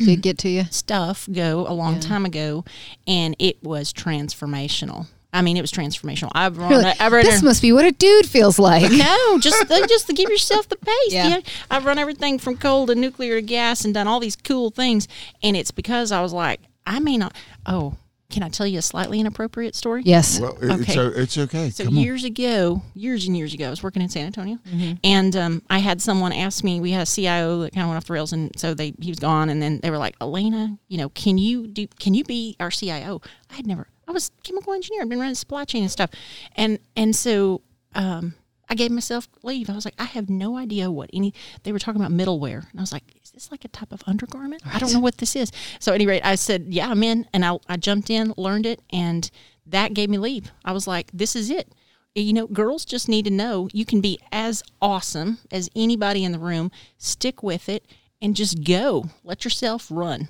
to 0.00 0.16
get 0.16 0.38
to 0.38 0.48
you. 0.48 0.64
stuff 0.70 1.28
go 1.30 1.66
a 1.68 1.74
long 1.74 2.00
time 2.00 2.24
ago, 2.24 2.64
and 3.06 3.36
it 3.38 3.62
was 3.62 3.92
transformational. 3.92 5.06
I 5.32 5.40
mean, 5.42 5.56
it 5.56 5.62
was 5.62 5.72
transformational. 5.72 6.30
I've 6.34 6.58
run, 6.58 6.70
You're 6.72 6.92
I've 7.00 7.10
run 7.12 7.24
this 7.24 7.42
must 7.42 7.62
be 7.62 7.72
what 7.72 7.84
a 7.86 7.92
dude 7.92 8.26
feels 8.26 8.58
like. 8.58 8.90
no, 8.92 9.38
just 9.38 9.66
just 9.88 10.06
to 10.08 10.12
give 10.12 10.28
yourself 10.28 10.68
the 10.68 10.76
pace. 10.76 10.94
Yeah. 11.12 11.28
Yeah. 11.28 11.40
I've 11.70 11.84
run 11.86 11.98
everything 11.98 12.38
from 12.38 12.56
coal 12.58 12.86
to 12.88 12.94
nuclear 12.94 13.36
to 13.36 13.42
gas 13.42 13.84
and 13.84 13.94
done 13.94 14.06
all 14.06 14.20
these 14.20 14.36
cool 14.36 14.70
things, 14.70 15.08
and 15.42 15.56
it's 15.56 15.70
because 15.70 16.12
I 16.12 16.20
was 16.20 16.32
like, 16.32 16.60
I 16.86 16.98
may 17.00 17.16
not. 17.16 17.34
Oh, 17.64 17.96
can 18.30 18.42
I 18.42 18.48
tell 18.48 18.66
you 18.66 18.78
a 18.78 18.82
slightly 18.82 19.20
inappropriate 19.20 19.74
story? 19.74 20.02
Yes. 20.06 20.40
Well, 20.40 20.56
it- 20.60 20.70
it's, 20.80 20.90
Okay. 20.90 20.98
o- 21.00 21.08
it's 21.14 21.38
okay. 21.38 21.70
So 21.70 21.84
Come 21.84 21.96
on. 21.98 22.02
years 22.02 22.24
ago, 22.24 22.82
years 22.94 23.26
and 23.26 23.36
years 23.36 23.52
ago, 23.54 23.66
I 23.66 23.70
was 23.70 23.82
working 23.82 24.00
in 24.02 24.08
San 24.08 24.26
Antonio, 24.26 24.58
Mm-hmm. 24.68 24.92
and 25.04 25.36
um, 25.36 25.62
I 25.70 25.78
had 25.78 26.00
someone 26.02 26.32
ask 26.32 26.62
me. 26.64 26.80
We 26.80 26.90
had 26.92 27.02
a 27.02 27.10
CIO 27.10 27.60
that 27.60 27.72
kind 27.74 27.84
of 27.84 27.88
went 27.88 27.96
off 27.98 28.06
the 28.06 28.12
rails, 28.12 28.32
and 28.34 28.50
so 28.58 28.74
they 28.74 28.92
he 29.00 29.10
was 29.10 29.18
gone, 29.18 29.48
and 29.48 29.62
then 29.62 29.80
they 29.82 29.90
were 29.90 29.98
like, 29.98 30.14
"Elaina, 30.20 30.76
you 30.88 30.98
know, 30.98 31.08
can 31.10 31.38
you 31.38 31.66
do? 31.66 31.86
Can 31.98 32.12
you 32.14 32.24
be 32.24 32.56
our 32.60 32.70
CIO?" 32.70 33.22
I 33.50 33.54
had 33.56 33.66
never. 33.66 33.86
I 34.12 34.14
was 34.14 34.30
a 34.38 34.42
chemical 34.42 34.72
engineer. 34.74 35.02
I'd 35.02 35.08
been 35.08 35.18
running 35.18 35.34
supply 35.34 35.64
chain 35.64 35.82
and 35.82 35.90
stuff, 35.90 36.10
and 36.56 36.78
and 36.96 37.16
so 37.16 37.62
um, 37.94 38.34
I 38.68 38.74
gave 38.74 38.90
myself 38.90 39.28
leave. 39.42 39.68
I 39.70 39.74
was 39.74 39.84
like, 39.84 39.94
I 39.98 40.04
have 40.04 40.30
no 40.30 40.56
idea 40.56 40.90
what 40.90 41.10
any. 41.12 41.34
They 41.62 41.72
were 41.72 41.78
talking 41.78 42.00
about 42.00 42.12
middleware, 42.12 42.70
and 42.70 42.78
I 42.78 42.82
was 42.82 42.92
like, 42.92 43.04
is 43.24 43.30
this 43.30 43.50
like 43.50 43.64
a 43.64 43.68
type 43.68 43.92
of 43.92 44.02
undergarment? 44.06 44.62
I 44.66 44.78
don't 44.78 44.92
know 44.92 45.00
what 45.00 45.18
this 45.18 45.34
is. 45.36 45.50
So 45.78 45.92
at 45.92 45.96
any 45.96 46.06
rate, 46.06 46.24
I 46.24 46.34
said, 46.36 46.66
yeah, 46.68 46.88
I'm 46.88 47.02
in, 47.02 47.26
and 47.32 47.44
I 47.44 47.58
I 47.68 47.76
jumped 47.76 48.10
in, 48.10 48.34
learned 48.36 48.66
it, 48.66 48.80
and 48.90 49.30
that 49.66 49.94
gave 49.94 50.10
me 50.10 50.18
leave. 50.18 50.52
I 50.64 50.72
was 50.72 50.86
like, 50.86 51.10
this 51.12 51.34
is 51.34 51.50
it. 51.50 51.72
You 52.14 52.34
know, 52.34 52.46
girls 52.46 52.84
just 52.84 53.08
need 53.08 53.24
to 53.24 53.30
know 53.30 53.68
you 53.72 53.86
can 53.86 54.02
be 54.02 54.18
as 54.30 54.62
awesome 54.82 55.38
as 55.50 55.70
anybody 55.74 56.24
in 56.24 56.32
the 56.32 56.38
room. 56.38 56.70
Stick 56.98 57.42
with 57.42 57.70
it 57.70 57.86
and 58.20 58.36
just 58.36 58.64
go. 58.64 59.06
Let 59.24 59.44
yourself 59.44 59.88
run. 59.90 60.28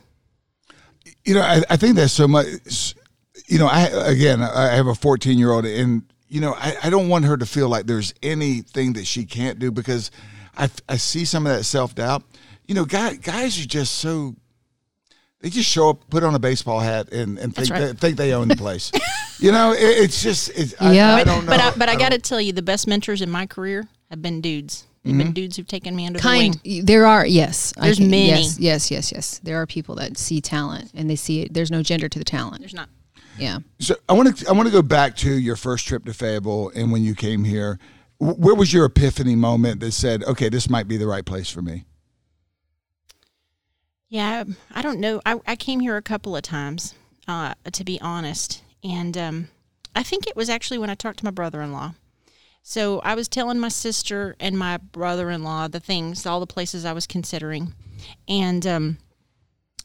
you 1.25 1.35
know, 1.35 1.41
I, 1.43 1.63
I 1.71 1.77
think 1.77 1.97
that's 1.97 2.13
so 2.13 2.29
much. 2.29 2.95
You 3.53 3.59
know, 3.59 3.67
I 3.67 3.83
again, 4.07 4.43
I 4.43 4.75
have 4.75 4.87
a 4.87 4.95
14 4.95 5.39
year 5.39 5.53
old, 5.53 5.67
and 5.67 6.03
you 6.29 6.41
know, 6.41 6.55
I, 6.55 6.75
I 6.85 6.91
don't 6.91 7.11
want 7.11 7.27
her 7.27 7.37
to 7.37 7.45
feel 7.45 7.69
like 7.69 7.87
there's 7.87 8.15
anything 8.23 8.95
that 8.95 9.07
she 9.07 9.27
can't 9.27 9.59
do 9.59 9.71
because 9.71 10.11
I, 10.57 10.71
I 10.89 10.97
see 10.97 11.27
some 11.27 11.47
of 11.47 11.55
that 11.55 11.65
self 11.65 11.95
doubt. 11.95 12.23
You 12.67 12.75
know, 12.75 12.87
guys, 12.87 13.19
guys 13.19 13.63
are 13.63 13.67
just 13.67 13.97
so 13.97 14.37
they 15.43 15.51
just 15.51 15.69
show 15.69 15.91
up, 15.91 16.09
put 16.09 16.23
on 16.23 16.35
a 16.35 16.39
baseball 16.39 16.81
hat, 16.81 17.13
and, 17.13 17.39
and 17.39 17.55
think 17.55 17.69
right. 17.69 17.81
they, 17.81 17.93
think 17.93 18.17
they 18.17 18.33
own 18.33 18.49
the 18.49 18.57
place. 18.57 18.91
you 19.39 19.53
know, 19.53 19.73
it, 19.73 19.81
it's 19.81 20.23
just 20.23 20.49
it's, 20.59 20.75
Yeah. 20.81 21.15
I 21.15 21.25
But- 21.25 21.31
don't 21.31 21.45
know. 21.45 21.51
But 21.51 21.61
I, 21.61 21.71
but 21.73 21.89
I, 21.91 21.93
don't- 21.93 22.01
got 22.01 22.13
to 22.13 22.19
tell 22.19 22.41
you, 22.41 22.55
the 22.55 22.63
best 22.63 22.87
mentors 22.87 23.21
in 23.21 23.31
my 23.31 23.45
career 23.45 23.87
have 24.09 24.23
been 24.23 24.41
dudes. 24.41 24.87
They've 25.05 25.15
been 25.15 25.27
mm-hmm. 25.27 25.33
dudes 25.35 25.57
who've 25.57 25.67
taken 25.67 25.95
me 25.95 26.07
under 26.07 26.21
the 26.21 26.29
wing. 26.65 26.85
there 26.85 27.07
are 27.07 27.27
yes 27.27 27.75
I 27.77 27.87
There's 27.87 27.99
can- 27.99 28.09
many. 28.09 28.29
yes 28.29 28.61
yes 28.61 28.91
yes 28.91 29.11
yes 29.11 29.41
there 29.43 29.57
are 29.61 29.67
people 29.67 29.97
that 29.97 30.17
see 30.17 30.41
talent 30.41 30.93
and 30.95 31.11
they 31.11 31.17
see 31.17 31.43
it 31.43 31.53
there's 31.53 31.73
no 31.73 31.83
gender 31.83 32.09
to 32.09 32.19
the 32.21 32.25
talent 32.25 32.61
There's 32.61 32.73
not. 32.73 32.89
Yeah 33.39 33.59
So 33.79 33.97
I 34.09 34.13
want 34.13 34.37
to 34.37 34.49
I 34.49 34.53
want 34.53 34.69
to 34.69 34.73
go 34.73 34.83
back 34.83 35.17
to 35.17 35.33
your 35.33 35.57
first 35.57 35.87
trip 35.87 36.05
to 36.05 36.15
Fable 36.15 36.71
and 36.75 36.93
when 36.93 37.03
you 37.03 37.15
came 37.15 37.45
here. 37.45 37.79
Where 38.19 38.55
was 38.55 38.73
your 38.73 38.85
epiphany 38.85 39.35
moment 39.35 39.81
that 39.81 39.91
said, 39.91 40.23
"Okay, 40.23 40.49
this 40.49 40.71
might 40.71 40.87
be 40.87 40.97
the 40.97 41.09
right 41.09 41.25
place 41.25 41.51
for 41.51 41.61
me"? 41.61 41.87
Yeah, 44.13 44.45
I 44.71 44.83
don't 44.83 45.01
know. 45.01 45.23
I, 45.25 45.41
I 45.47 45.57
came 45.57 45.81
here 45.81 45.97
a 45.97 46.03
couple 46.03 46.37
of 46.37 46.43
times, 46.43 46.95
uh, 47.27 47.55
to 47.73 47.83
be 47.83 47.99
honest. 48.01 48.63
And 48.85 49.17
um, 49.17 49.49
I 49.97 50.03
think 50.03 50.27
it 50.27 50.37
was 50.37 50.51
actually 50.51 50.77
when 50.77 50.91
I 50.91 50.95
talked 50.95 51.21
to 51.21 51.25
my 51.25 51.31
brother 51.31 51.63
in 51.63 51.73
law. 51.73 51.95
So 52.63 53.01
I 53.01 53.15
was 53.15 53.27
telling 53.27 53.59
my 53.59 53.69
sister 53.69 54.37
and 54.39 54.59
my 54.59 54.77
brother 54.77 55.31
in 55.31 55.43
law 55.43 55.67
the 55.67 55.81
things, 55.81 56.27
all 56.27 56.41
the 56.41 56.47
places 56.47 56.85
I 56.85 56.93
was 56.93 57.07
considering. 57.07 57.73
And 58.29 58.67
um, 58.67 58.99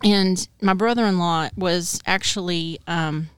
and 0.04 0.48
my 0.62 0.74
brother 0.74 1.06
in 1.06 1.18
law 1.18 1.48
was 1.56 2.02
actually 2.06 2.80
um, 2.86 3.30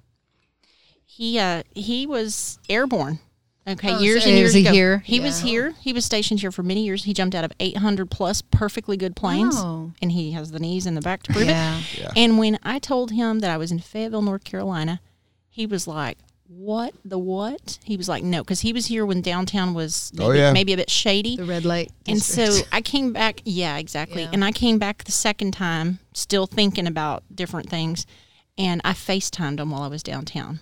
he 1.12 1.40
uh, 1.40 1.64
he 1.74 2.06
was 2.06 2.60
airborne. 2.70 3.20
Okay, 3.68 3.94
Oh, 3.94 4.00
years 4.00 4.24
so 4.24 4.30
and 4.30 4.38
years 4.38 4.54
he 4.54 4.62
ago. 4.62 4.72
here? 4.72 5.00
He 5.06 5.20
was 5.20 5.42
here. 5.42 5.76
He 5.82 5.94
was 5.94 6.04
stationed 6.06 6.40
here 6.40 6.52
for 6.52 6.64
many 6.64 6.84
years. 6.86 7.04
He 7.04 7.14
jumped 7.14 7.36
out 7.36 7.44
of 7.44 7.52
800 7.60 8.10
plus 8.10 8.42
perfectly 8.42 8.98
good 8.98 9.16
planes, 9.16 9.56
Oh. 9.58 9.92
and 10.02 10.12
he 10.12 10.32
has 10.32 10.50
the 10.52 10.60
knees 10.60 10.88
and 10.88 10.98
the 10.98 11.02
back 11.02 11.22
to 11.24 11.34
prove 11.34 11.46
Yeah. 11.48 11.78
it. 11.78 11.84
Yeah. 12.00 12.12
And 12.16 12.40
when 12.40 12.58
I 12.64 12.80
told 12.80 13.12
him 13.12 13.40
that 13.40 13.52
I 13.52 13.58
was 13.58 13.72
in 13.72 13.78
Fayetteville, 13.80 14.24
North 14.24 14.44
Carolina, 14.44 15.02
he 15.50 15.68
was 15.68 15.88
like, 15.88 16.18
"What 16.48 16.96
the 17.06 17.20
what?" 17.20 17.78
He 17.84 17.96
was 17.96 18.10
like, 18.10 18.24
"No," 18.24 18.42
because 18.44 18.62
he 18.62 18.74
was 18.74 18.88
here 18.88 19.06
when 19.06 19.22
downtown 19.22 19.76
was 19.76 20.12
maybe, 20.16 20.26
Oh, 20.30 20.32
yeah. 20.32 20.52
maybe 20.54 20.74
a 20.74 20.78
bit 20.78 20.90
shady. 20.90 21.36
The 21.36 21.44
red 21.46 21.66
light. 21.66 21.92
And 22.08 22.22
so. 22.24 22.62
I 22.72 22.82
came 22.82 23.14
back. 23.14 23.42
Yeah, 23.46 23.78
exactly. 23.78 24.24
Yeah. 24.24 24.30
And 24.34 24.44
I 24.44 24.52
came 24.52 24.80
back 24.80 25.04
the 25.04 25.12
second 25.12 25.52
time, 25.52 26.00
still 26.14 26.48
thinking 26.48 26.88
about 26.88 27.24
different 27.36 27.70
things. 27.70 28.08
And 28.58 28.82
I 28.84 28.94
FaceTimed 28.94 29.60
him 29.60 29.70
while 29.70 29.84
I 29.84 29.88
was 29.90 30.02
downtown. 30.02 30.60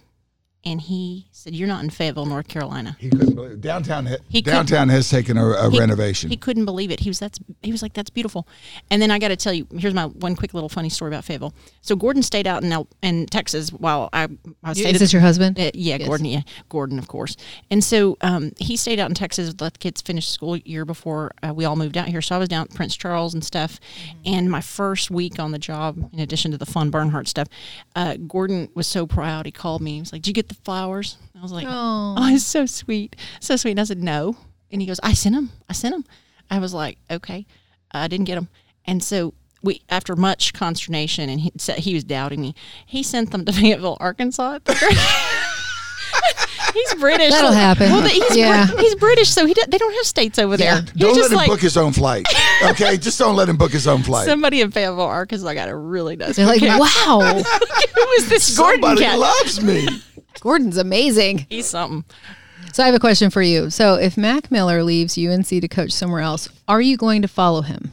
And 0.67 0.81
he 0.81 1.27
said, 1.31 1.55
You're 1.55 1.67
not 1.69 1.81
in 1.81 1.89
Fayetteville, 1.89 2.25
North 2.25 2.49
Carolina. 2.49 2.97
He 2.99 3.09
couldn't 3.09 3.35
believe 3.35 3.51
it. 3.51 3.61
downtown. 3.61 4.05
He 4.27 4.41
downtown 4.41 4.89
has 4.89 5.09
taken 5.09 5.37
a, 5.37 5.45
a 5.51 5.71
He- 5.71 5.79
renovation. 5.79 6.29
He 6.29 6.35
couldn't 6.35 6.65
believe 6.65 6.91
it. 6.91 6.99
He 6.99 7.09
was 7.09 7.19
that's 7.19 7.39
he 7.61 7.71
was 7.71 7.81
like 7.81 7.93
that's 7.93 8.09
beautiful. 8.09 8.45
And 8.91 9.01
then 9.01 9.09
I 9.09 9.17
got 9.17 9.29
to 9.29 9.37
tell 9.37 9.53
you, 9.53 9.65
here's 9.77 9.93
my 9.93 10.07
one 10.07 10.35
quick 10.35 10.53
little 10.53 10.67
funny 10.67 10.89
story 10.89 11.09
about 11.09 11.23
Fayetteville. 11.23 11.53
So 11.81 11.95
Gordon 11.95 12.21
stayed 12.21 12.47
out 12.47 12.63
in 12.63 12.71
El, 12.73 12.87
in 13.01 13.27
Texas 13.27 13.69
while 13.71 14.09
I 14.11 14.27
I 14.63 14.73
stayed. 14.73 14.87
is 14.89 14.93
at- 14.95 14.99
this 14.99 15.13
your 15.13 15.21
husband? 15.21 15.57
uh, 15.57 15.71
yeah, 15.73 15.95
Yes. 15.97 16.05
Gordon. 16.07 16.25
Yeah, 16.25 16.41
Gordon, 16.67 16.99
of 16.99 17.07
course. 17.07 17.37
And 17.71 17.81
so 17.81 18.17
um, 18.19 18.51
he 18.59 18.75
stayed 18.75 18.99
out 18.99 19.07
in 19.09 19.15
Texas, 19.15 19.53
let 19.61 19.73
the 19.73 19.79
kids 19.79 20.01
finish 20.01 20.27
school 20.27 20.57
year 20.57 20.83
before 20.83 21.31
uh, 21.43 21.53
we 21.53 21.63
all 21.63 21.77
moved 21.77 21.95
out 21.95 22.09
here. 22.09 22.21
So 22.21 22.35
I 22.35 22.39
was 22.39 22.49
down 22.49 22.63
at 22.69 22.73
Prince 22.73 22.97
Charles 22.97 23.33
and 23.33 23.41
stuff. 23.43 23.79
And 24.25 24.51
my 24.51 24.59
first 24.61 25.09
week 25.09 25.39
on 25.39 25.51
the 25.51 25.59
job, 25.59 26.09
in 26.11 26.19
addition 26.19 26.51
to 26.51 26.57
the 26.57 26.65
fun 26.65 26.89
Bernhardt 26.89 27.29
stuff, 27.29 27.47
uh, 27.95 28.17
Gordon 28.27 28.67
was 28.75 28.85
so 28.85 29.07
proud. 29.07 29.45
He 29.45 29.51
called 29.53 29.81
me. 29.81 29.93
He 29.95 29.99
was 30.01 30.11
like, 30.11 30.23
"Did 30.23 30.27
you 30.27 30.33
get 30.33 30.49
the 30.49 30.56
flowers?" 30.63 31.17
I 31.37 31.41
was 31.41 31.51
like, 31.51 31.65
Oh. 31.67 32.15
"Oh, 32.17 32.33
it's 32.33 32.43
so 32.45 32.65
sweet, 32.65 33.15
so 33.39 33.55
sweet." 33.55 33.71
And 33.71 33.79
I 33.79 33.83
said, 33.85 34.01
"No." 34.03 34.35
And 34.71 34.81
he 34.81 34.87
goes, 34.87 34.99
"I 35.03 35.13
sent 35.13 35.35
him. 35.35 35.51
I 35.69 35.73
sent 35.73 35.95
him." 35.95 36.05
I 36.49 36.59
was 36.59 36.73
like, 36.73 36.97
"Okay." 37.09 37.45
I 37.91 38.07
didn't 38.07 38.25
get 38.25 38.35
them. 38.35 38.49
And 38.85 39.01
so 39.03 39.33
we, 39.63 39.81
after 39.89 40.15
much 40.15 40.53
consternation, 40.53 41.29
and 41.29 41.39
he 41.41 41.51
said 41.57 41.79
he 41.79 41.93
was 41.93 42.03
doubting 42.03 42.41
me, 42.41 42.53
he 42.85 43.01
sent 43.03 43.31
them 43.31 43.45
to 43.45 43.51
Fayetteville, 43.53 43.97
Arkansas. 43.99 44.59
he's 46.73 46.93
British. 46.95 47.31
That'll 47.31 47.51
so- 47.51 47.55
happen. 47.55 47.89
Well, 47.91 48.01
he's 48.07 48.25
Brit- 48.27 48.37
Yeah. 48.37 48.67
he's 48.67 48.95
British, 48.95 49.29
so 49.29 49.45
he 49.45 49.53
do- 49.53 49.63
they 49.67 49.77
don't 49.77 49.93
have 49.93 50.05
states 50.05 50.37
over 50.39 50.57
there. 50.57 50.75
Yeah. 50.75 50.81
Don't 50.95 51.15
let 51.19 51.31
him 51.31 51.37
like 51.37 51.47
book 51.49 51.61
his 51.61 51.77
own 51.77 51.93
flight. 51.93 52.25
Okay, 52.63 52.97
just 52.97 53.19
don't 53.19 53.35
let 53.35 53.47
him 53.49 53.55
book 53.55 53.71
his 53.71 53.85
own 53.87 54.01
flight. 54.01 54.25
somebody 54.25 54.61
in 54.61 54.71
Fayetteville, 54.71 54.99
Arkansas 55.03 55.53
got 55.53 55.69
a 55.69 55.75
really 55.75 56.15
nice. 56.15 56.35
They're 56.37 56.47
like, 56.47 56.59
cat. 56.59 56.79
wow, 56.79 57.19
Who 57.21 58.01
is 58.17 58.29
this 58.29 58.57
Gordon 58.57 58.81
Somebody 58.81 59.01
cat? 59.01 59.19
loves 59.19 59.61
me. 59.61 59.87
Gordon's 60.39 60.77
amazing. 60.77 61.45
He's 61.49 61.67
something. 61.67 62.05
So 62.73 62.83
I 62.83 62.85
have 62.85 62.95
a 62.95 62.99
question 62.99 63.29
for 63.29 63.41
you. 63.41 63.69
So 63.69 63.95
if 63.95 64.17
Mac 64.17 64.51
Miller 64.51 64.83
leaves 64.83 65.17
UNC 65.17 65.47
to 65.47 65.67
coach 65.67 65.91
somewhere 65.91 66.21
else, 66.21 66.49
are 66.67 66.81
you 66.81 66.97
going 66.97 67.21
to 67.21 67.27
follow 67.27 67.61
him? 67.61 67.91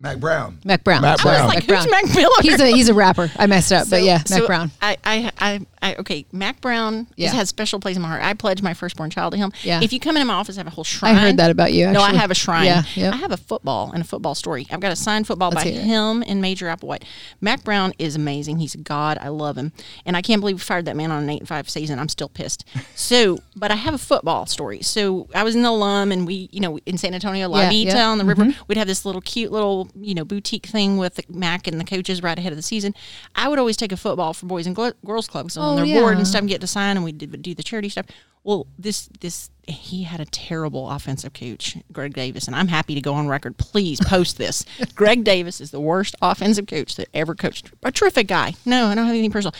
Mack 0.00 0.18
Brown. 0.18 0.58
Mack 0.64 0.84
Brown. 0.84 1.02
Mac 1.02 1.18
Sorry, 1.18 1.34
Brown. 1.36 1.48
Like, 1.48 1.66
Mac 1.68 1.78
who's 1.80 1.86
Brown. 1.90 2.04
Mac 2.06 2.14
Miller? 2.14 2.30
He's 2.42 2.60
a 2.60 2.66
he's 2.68 2.88
a 2.88 2.94
rapper. 2.94 3.32
I 3.36 3.46
messed 3.48 3.72
up, 3.72 3.90
but 3.90 3.98
So- 3.98 4.04
yeah, 4.04 4.18
Mac 4.18 4.26
so 4.28 4.46
Brown. 4.46 4.70
I, 4.80 4.96
I, 5.04 5.32
I, 5.40 5.66
I, 5.82 5.94
okay, 5.96 6.24
Mack 6.30 6.60
Brown 6.60 7.08
Yeah. 7.16 7.32
has 7.32 7.42
a 7.44 7.46
special 7.46 7.80
place 7.80 7.96
in 7.96 8.02
my 8.02 8.08
heart. 8.08 8.22
I 8.22 8.34
pledge 8.34 8.62
my 8.62 8.74
firstborn 8.74 9.10
child 9.10 9.32
to 9.32 9.38
him. 9.38 9.52
Yeah. 9.64 9.80
If 9.82 9.92
you 9.92 9.98
come 9.98 10.16
into 10.16 10.26
my 10.26 10.34
office, 10.34 10.56
I 10.56 10.60
have 10.60 10.68
a 10.68 10.70
whole 10.70 10.84
shrine. 10.84 11.16
I 11.16 11.18
heard 11.18 11.36
that 11.38 11.50
about 11.50 11.72
you. 11.72 11.90
No, 11.90 12.00
I 12.00 12.14
have 12.14 12.30
a 12.30 12.34
shrine. 12.34 12.66
Yeah, 12.66 12.84
yep. 12.94 13.14
I 13.14 13.16
have 13.16 13.32
a 13.32 13.36
football 13.36 13.90
and 13.92 14.00
a 14.02 14.06
football 14.06 14.36
story. 14.36 14.68
I've 14.70 14.78
got 14.78 14.92
a 14.92 14.96
signed 14.96 15.26
football 15.26 15.50
Let's 15.50 15.64
by 15.64 15.70
him 15.70 16.22
and 16.28 16.40
Major 16.40 16.66
Applewhite. 16.66 17.02
Mack 17.40 17.64
Brown 17.64 17.92
is 17.98 18.14
amazing. 18.14 18.58
He's 18.60 18.76
a 18.76 18.78
god. 18.78 19.18
I 19.20 19.28
love 19.28 19.56
him, 19.58 19.72
and 20.06 20.16
I 20.16 20.22
can't 20.22 20.40
believe 20.40 20.56
we 20.56 20.60
fired 20.60 20.84
that 20.84 20.94
man 20.96 21.10
on 21.10 21.24
an 21.24 21.30
eight 21.30 21.40
and 21.40 21.48
five 21.48 21.68
season. 21.68 21.98
I'm 21.98 22.08
still 22.08 22.28
pissed. 22.28 22.64
So, 22.94 23.38
but 23.56 23.70
I 23.70 23.76
have 23.76 23.94
a 23.94 23.98
football 23.98 24.44
story. 24.46 24.82
So 24.82 25.28
I 25.34 25.42
was 25.42 25.54
an 25.54 25.64
alum, 25.64 26.10
and 26.12 26.26
we, 26.26 26.48
you 26.52 26.60
know, 26.60 26.78
in 26.78 26.98
San 26.98 27.14
Antonio, 27.14 27.48
La 27.48 27.60
Yeah, 27.62 27.68
Vita 27.70 27.78
yeah. 27.78 27.94
Mm-hmm. 27.94 28.10
on 28.10 28.18
the 28.18 28.24
river, 28.24 28.46
we'd 28.66 28.76
have 28.76 28.86
this 28.88 29.04
little 29.06 29.20
cute 29.20 29.50
little, 29.52 29.87
you 29.94 30.14
know, 30.14 30.24
boutique 30.24 30.66
thing 30.66 30.96
with 30.96 31.14
the 31.16 31.24
Mack 31.28 31.66
and 31.66 31.80
the 31.80 31.84
coaches 31.84 32.22
right 32.22 32.38
ahead 32.38 32.52
of 32.52 32.56
the 32.56 32.62
season. 32.62 32.94
I 33.34 33.48
would 33.48 33.58
always 33.58 33.76
take 33.76 33.92
a 33.92 33.96
football 33.96 34.32
for 34.34 34.46
boys 34.46 34.66
and 34.66 34.74
girls 34.76 35.28
clubs 35.28 35.56
on 35.56 35.72
Oh, 35.72 35.76
their 35.76 35.84
yeah. 35.84 36.00
board 36.00 36.16
and 36.16 36.26
stuff, 36.26 36.40
and 36.40 36.48
get 36.48 36.60
to 36.60 36.66
sign, 36.66 36.96
and 36.96 37.04
we 37.04 37.12
did 37.12 37.42
do 37.42 37.54
the 37.54 37.62
charity 37.62 37.88
stuff. 37.88 38.06
Well, 38.44 38.66
this 38.78 39.08
this 39.20 39.50
he 39.66 40.04
had 40.04 40.20
a 40.20 40.24
terrible 40.24 40.88
offensive 40.88 41.34
coach, 41.34 41.76
Greg 41.92 42.14
Davis, 42.14 42.46
and 42.46 42.56
I'm 42.56 42.68
happy 42.68 42.94
to 42.94 43.00
go 43.00 43.12
on 43.14 43.28
record. 43.28 43.58
Please 43.58 44.00
post 44.00 44.38
this. 44.38 44.64
Greg 44.94 45.24
Davis 45.24 45.60
is 45.60 45.70
the 45.70 45.80
worst 45.80 46.14
offensive 46.22 46.66
coach 46.66 46.94
that 46.96 47.08
ever 47.12 47.34
coached. 47.34 47.70
A 47.82 47.92
terrific 47.92 48.26
guy. 48.28 48.54
No, 48.64 48.86
I 48.86 48.94
don't 48.94 49.04
have 49.04 49.12
anything 49.12 49.32
personal. 49.32 49.54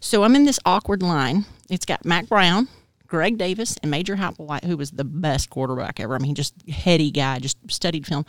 So 0.00 0.24
I'm 0.24 0.34
in 0.36 0.44
this 0.44 0.60
awkward 0.66 1.02
line. 1.02 1.46
It's 1.70 1.86
got 1.86 2.04
Mack 2.04 2.26
Brown, 2.28 2.68
Greg 3.06 3.38
Davis, 3.38 3.76
and 3.82 3.90
Major 3.90 4.16
Applewhite, 4.16 4.64
who 4.64 4.76
was 4.76 4.90
the 4.90 5.04
best 5.04 5.48
quarterback 5.48 5.98
ever. 5.98 6.14
I 6.14 6.18
mean, 6.18 6.34
just 6.34 6.54
heady 6.68 7.10
guy, 7.10 7.38
just 7.38 7.56
studied 7.70 8.06
film. 8.06 8.26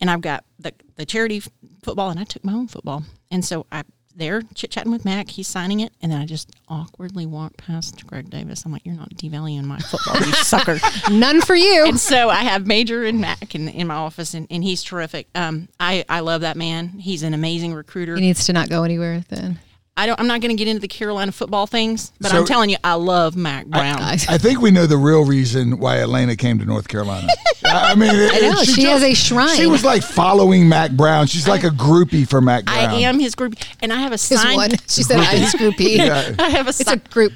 And 0.00 0.10
I've 0.10 0.20
got 0.20 0.44
the 0.58 0.72
the 0.96 1.04
charity 1.06 1.42
football, 1.82 2.10
and 2.10 2.18
I 2.20 2.24
took 2.24 2.44
my 2.44 2.52
own 2.52 2.68
football. 2.68 3.02
And 3.30 3.44
so 3.44 3.66
I 3.72 3.82
there 4.14 4.42
chit 4.54 4.70
chatting 4.70 4.90
with 4.90 5.04
Mack. 5.04 5.28
He's 5.30 5.46
signing 5.46 5.80
it, 5.80 5.92
and 6.02 6.10
then 6.10 6.20
I 6.20 6.26
just 6.26 6.50
awkwardly 6.68 7.24
walk 7.24 7.56
past 7.56 8.04
Greg 8.06 8.30
Davis. 8.30 8.64
I'm 8.64 8.72
like, 8.72 8.84
"You're 8.84 8.96
not 8.96 9.10
devaluing 9.10 9.64
my 9.64 9.78
football, 9.78 10.16
you 10.16 10.32
sucker." 10.42 10.78
None 11.10 11.40
for 11.40 11.54
you. 11.54 11.86
and 11.86 12.00
so 12.00 12.28
I 12.28 12.42
have 12.42 12.66
Major 12.66 13.04
and 13.04 13.20
Mack 13.20 13.54
in, 13.54 13.68
in 13.68 13.86
my 13.86 13.94
office, 13.94 14.34
and, 14.34 14.46
and 14.50 14.64
he's 14.64 14.82
terrific. 14.82 15.28
Um, 15.34 15.68
I 15.78 16.04
I 16.08 16.20
love 16.20 16.40
that 16.40 16.56
man. 16.56 16.88
He's 16.88 17.22
an 17.22 17.32
amazing 17.34 17.74
recruiter. 17.74 18.16
he 18.16 18.20
needs 18.20 18.46
to 18.46 18.52
not 18.52 18.68
go 18.68 18.82
anywhere 18.82 19.24
then. 19.28 19.60
I 19.98 20.06
don't. 20.06 20.18
I'm 20.20 20.26
not 20.28 20.40
going 20.40 20.50
to 20.50 20.56
get 20.56 20.68
into 20.68 20.80
the 20.80 20.88
Carolina 20.88 21.32
football 21.32 21.66
things, 21.66 22.12
but 22.20 22.30
So- 22.30 22.38
I'm 22.38 22.46
telling 22.46 22.70
you, 22.70 22.76
I 22.84 22.94
love 22.94 23.36
Mack 23.36 23.66
Brown. 23.66 24.00
I, 24.00 24.12
I 24.28 24.38
think 24.38 24.60
we 24.60 24.70
know 24.70 24.86
the 24.86 24.96
real 24.96 25.24
reason 25.24 25.78
why 25.78 25.96
Elaina 25.98 26.36
came 26.38 26.58
to 26.60 26.64
North 26.64 26.86
Carolina. 26.88 27.26
I 27.64 27.94
mean, 27.96 28.10
it- 28.14 28.32
I 28.32 28.48
know, 28.48 28.62
she 28.62 28.84
has 28.84 29.02
a 29.02 29.12
shrine. 29.14 29.56
She 29.56 29.66
was 29.66 29.84
like 29.84 30.02
following 30.02 30.68
Mack 30.68 30.92
Brown. 30.92 31.26
She's 31.26 31.48
like 31.48 31.64
a 31.64 31.70
groupie 31.70 32.28
for 32.28 32.40
Mack 32.40 32.64
Brown. 32.64 32.78
I 32.78 32.94
am 33.00 33.18
his 33.18 33.34
groupie, 33.34 33.62
and 33.82 33.92
I 33.92 33.96
have 33.96 34.12
a 34.12 34.14
his 34.14 34.22
signed. 34.22 34.56
one. 34.56 34.70
She 34.88 35.02
said, 35.02 35.18
"I'm 35.18 35.36
his 35.38 35.52
groupie." 35.54 35.96
Yeah. 35.96 36.34
I 36.38 36.48
have 36.50 36.66
a. 36.66 36.70
It's 36.70 36.78
si- 36.86 36.92
a 36.92 36.96
group. 36.96 37.32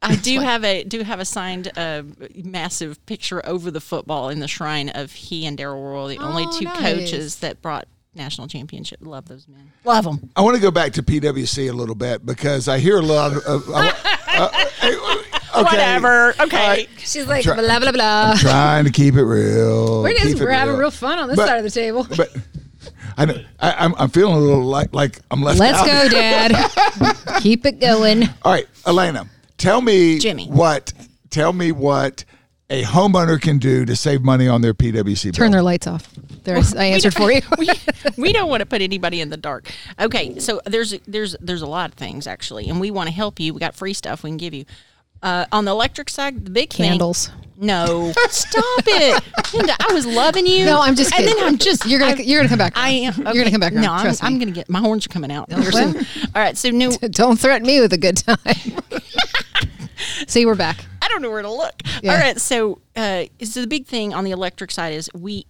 I 0.00 0.14
do 0.16 0.38
have 0.40 0.64
a 0.64 0.84
do 0.84 1.02
have 1.02 1.18
a 1.20 1.24
signed 1.24 1.70
uh, 1.76 2.02
massive 2.44 3.04
picture 3.06 3.44
over 3.44 3.70
the 3.70 3.80
football 3.80 4.28
in 4.28 4.38
the 4.40 4.46
shrine 4.48 4.88
of 4.90 5.10
he 5.12 5.44
and 5.46 5.56
Darrell 5.58 5.82
Royal, 5.82 6.06
the 6.08 6.18
only 6.18 6.44
Oh, 6.46 6.58
two 6.58 6.64
nice. 6.66 6.80
coaches 6.80 7.36
that 7.40 7.60
brought 7.62 7.88
national 8.18 8.46
championship. 8.48 8.98
Love 9.00 9.26
those 9.26 9.48
men. 9.48 9.72
Love 9.84 10.04
them. 10.04 10.28
I 10.36 10.42
want 10.42 10.56
to 10.56 10.60
go 10.62 10.70
back 10.70 10.92
to 10.94 11.02
PWC 11.02 11.70
a 11.70 11.72
little 11.72 11.94
bit 11.94 12.26
because 12.26 12.68
I 12.68 12.78
hear 12.78 12.98
a 12.98 13.02
lot 13.02 13.32
of. 13.32 13.38
of- 13.46 13.68
of- 13.68 14.04
uh, 14.28 14.50
okay. 14.84 15.62
Whatever. 15.62 16.30
Okay. 16.40 16.56
All 16.62 16.68
right. 16.68 16.88
She's 16.98 17.26
like 17.26 17.44
Try- 17.44 17.56
blah 17.56 17.78
blah 17.80 17.92
blah. 17.92 18.34
Trying 18.36 18.84
to 18.84 18.90
keep 18.90 19.14
it 19.14 19.24
real. 19.24 20.02
We're, 20.02 20.14
just, 20.14 20.38
we're 20.40 20.50
having 20.50 20.74
real. 20.74 20.82
real 20.82 20.90
fun 20.90 21.18
on 21.18 21.28
this 21.28 21.36
But- 21.36 21.46
side 21.48 21.56
of 21.58 21.64
the 21.64 21.70
table. 21.70 22.06
But 22.16 22.36
I 23.16 23.24
know 23.24 23.42
I, 23.58 23.72
I'm, 23.84 23.94
I'm 23.98 24.10
feeling 24.10 24.34
a 24.36 24.38
little 24.38 24.64
like 24.64 24.94
like 24.94 25.18
I'm 25.30 25.42
left 25.42 25.58
Let's 25.58 25.78
out. 25.78 25.86
go, 25.86 26.08
Dad. 26.10 27.40
Keep 27.40 27.66
it 27.66 27.80
going. 27.80 28.24
All 28.42 28.52
right, 28.52 28.66
Elaina, 28.86 29.26
tell 29.56 29.80
me 29.80 30.18
Jimmy. 30.20 30.46
what 30.46 30.92
tell 31.30 31.52
me 31.52 31.72
what 31.72 32.24
a 32.70 32.82
homeowner 32.82 33.40
can 33.40 33.58
do 33.58 33.84
to 33.86 33.96
save 33.96 34.22
money 34.22 34.46
on 34.46 34.60
their 34.60 34.74
PWC 34.74 35.24
bill. 35.24 35.32
Turn 35.32 35.50
their 35.50 35.62
lights 35.62 35.86
off. 35.86 36.08
There's, 36.44 36.74
I 36.74 36.84
answered 36.94 37.14
for 37.14 37.32
you. 37.32 37.40
we, 37.58 37.68
we 38.18 38.32
don't 38.32 38.48
want 38.50 38.60
to 38.60 38.66
put 38.66 38.82
anybody 38.82 39.20
in 39.20 39.30
the 39.30 39.36
dark. 39.36 39.70
Okay, 39.98 40.38
so 40.38 40.60
there's 40.66 40.94
there's 41.06 41.34
there's 41.40 41.62
a 41.62 41.66
lot 41.66 41.90
of 41.90 41.96
things 41.96 42.26
actually, 42.26 42.68
and 42.68 42.78
we 42.80 42.90
want 42.90 43.08
to 43.08 43.14
help 43.14 43.40
you. 43.40 43.54
We 43.54 43.60
got 43.60 43.74
free 43.74 43.94
stuff 43.94 44.22
we 44.22 44.30
can 44.30 44.36
give 44.36 44.54
you. 44.54 44.64
Uh, 45.20 45.46
on 45.50 45.64
the 45.64 45.72
electric 45.72 46.08
side, 46.10 46.44
the 46.44 46.50
big 46.50 46.72
thing- 46.72 46.90
Candles. 46.90 47.30
No, 47.60 48.12
stop 48.28 48.84
it, 48.86 49.20
Linda. 49.52 49.74
I 49.80 49.92
was 49.92 50.06
loving 50.06 50.46
you. 50.46 50.64
No, 50.64 50.80
I'm 50.80 50.94
just 50.94 51.12
And 51.12 51.26
then 51.26 51.34
I'm 51.40 51.58
just. 51.58 51.84
You're 51.86 51.98
gonna 51.98 52.12
I- 52.12 52.20
you're 52.22 52.38
gonna 52.38 52.48
come 52.48 52.58
back. 52.58 52.74
I 52.76 53.02
around. 53.02 53.26
am. 53.26 53.34
You're 53.34 53.42
gonna 53.42 53.50
come 53.50 53.58
back. 53.60 53.72
Around. 53.72 53.82
No, 53.82 53.92
I'm, 53.94 54.02
Trust 54.02 54.22
I'm 54.22 54.38
gonna 54.38 54.52
get 54.52 54.68
my 54.70 54.78
horns 54.78 55.06
are 55.06 55.08
coming 55.08 55.32
out. 55.32 55.48
Well. 55.48 55.96
All 55.96 56.02
right, 56.36 56.56
so 56.56 56.70
no, 56.70 56.90
Don't 57.10 57.36
threaten 57.36 57.66
me 57.66 57.80
with 57.80 57.92
a 57.92 57.98
good 57.98 58.18
time. 58.18 58.36
See, 60.26 60.46
we're 60.46 60.54
back. 60.54 60.84
I 61.02 61.08
don't 61.08 61.22
know 61.22 61.30
where 61.30 61.42
to 61.42 61.50
look. 61.50 61.74
Yeah. 62.02 62.12
All 62.12 62.18
right, 62.18 62.40
so 62.40 62.80
uh, 62.96 63.24
so 63.42 63.60
the 63.60 63.66
big 63.66 63.86
thing 63.86 64.14
on 64.14 64.24
the 64.24 64.30
electric 64.30 64.70
side 64.70 64.92
is 64.94 65.10
we 65.14 65.46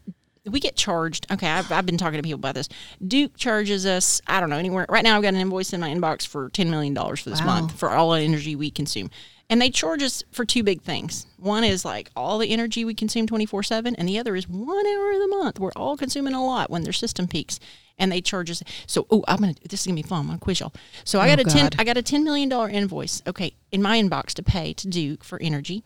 we 0.46 0.60
get 0.60 0.76
charged. 0.76 1.26
Okay, 1.30 1.46
I've, 1.48 1.70
I've 1.70 1.84
been 1.84 1.98
talking 1.98 2.18
to 2.18 2.22
people 2.22 2.38
about 2.38 2.54
this. 2.54 2.68
Duke 3.06 3.36
charges 3.36 3.84
us. 3.84 4.20
I 4.26 4.40
don't 4.40 4.48
know 4.50 4.56
anywhere 4.56 4.86
right 4.88 5.04
now. 5.04 5.16
I've 5.16 5.22
got 5.22 5.34
an 5.34 5.40
invoice 5.40 5.72
in 5.72 5.80
my 5.80 5.90
inbox 5.90 6.26
for 6.26 6.48
ten 6.50 6.70
million 6.70 6.94
dollars 6.94 7.20
for 7.20 7.30
this 7.30 7.40
Wow. 7.40 7.46
month 7.60 7.78
for 7.78 7.90
all 7.90 8.12
the 8.12 8.20
energy 8.20 8.56
we 8.56 8.70
consume. 8.70 9.10
And 9.50 9.62
they 9.62 9.70
charge 9.70 10.02
us 10.02 10.22
for 10.30 10.44
two 10.44 10.62
big 10.62 10.82
things. 10.82 11.26
One 11.38 11.64
is 11.64 11.82
like 11.84 12.10
all 12.14 12.36
the 12.38 12.50
energy 12.52 12.84
we 12.84 12.92
consume 12.94 13.26
24 13.26 13.62
7, 13.62 13.94
and 13.96 14.06
the 14.08 14.18
other 14.18 14.36
is 14.36 14.46
one 14.48 14.86
hour 14.86 15.12
of 15.12 15.20
the 15.20 15.28
month. 15.38 15.58
We're 15.58 15.72
all 15.74 15.96
consuming 15.96 16.34
a 16.34 16.44
lot 16.44 16.68
when 16.70 16.82
their 16.82 16.92
system 16.92 17.26
peaks. 17.26 17.58
And 18.00 18.12
they 18.12 18.20
charge 18.20 18.48
us. 18.50 18.62
So, 18.86 19.06
oh, 19.10 19.24
I'm 19.26 19.38
gonna. 19.38 19.54
This 19.68 19.80
is 19.80 19.86
gonna 19.86 19.96
be 19.96 20.02
fun. 20.02 20.20
I'm 20.20 20.26
gonna 20.26 20.38
quiz 20.38 20.60
y'all. 20.60 20.72
So 21.02 21.18
I 21.18 21.26
got 21.26 21.38
Oh, 21.40 21.42
a 21.42 21.44
ten. 21.46 21.64
God. 21.64 21.76
I 21.78 21.84
got 21.84 21.96
a 21.96 22.02
ten 22.02 22.22
million 22.22 22.48
dollar 22.48 22.68
invoice. 22.68 23.22
Okay, 23.26 23.54
in 23.72 23.82
my 23.82 24.00
inbox 24.00 24.34
to 24.34 24.42
pay 24.44 24.72
to 24.74 24.86
do 24.86 25.16
for 25.20 25.40
energy, 25.42 25.82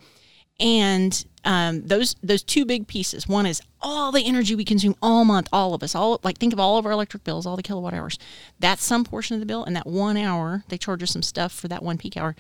and 0.61 1.25
um, 1.45 1.83
those 1.87 2.15
those 2.23 2.43
two 2.43 2.65
big 2.67 2.87
pieces. 2.87 3.27
One 3.27 3.47
is 3.47 3.63
all 3.81 4.13
the 4.13 4.27
energy 4.27 4.55
we 4.55 4.65
consume 4.65 4.95
all 5.01 5.25
month, 5.25 5.49
all 5.53 5.73
of 5.73 5.83
us, 5.83 5.95
all 5.95 6.21
like 6.23 6.37
think 6.37 6.53
of 6.53 6.61
all 6.61 6.77
of 6.77 6.85
our 6.85 6.93
electric 6.93 7.25
bills, 7.25 7.47
all 7.47 7.57
the 7.57 7.63
kilowatt 7.63 7.95
hours. 7.95 8.19
That's 8.61 8.85
some 8.85 9.05
portion 9.05 9.35
of 9.35 9.41
the 9.41 9.47
bill, 9.47 9.65
and 9.65 9.75
that 9.75 9.87
one 9.87 10.19
hour 10.19 10.65
they 10.69 10.77
charge 10.77 11.03
us 11.03 11.13
some 11.13 11.23
stuff 11.23 11.53
for 11.53 11.69
that 11.69 11.83
one 11.83 11.97
peak 11.97 12.17
hour. 12.17 12.37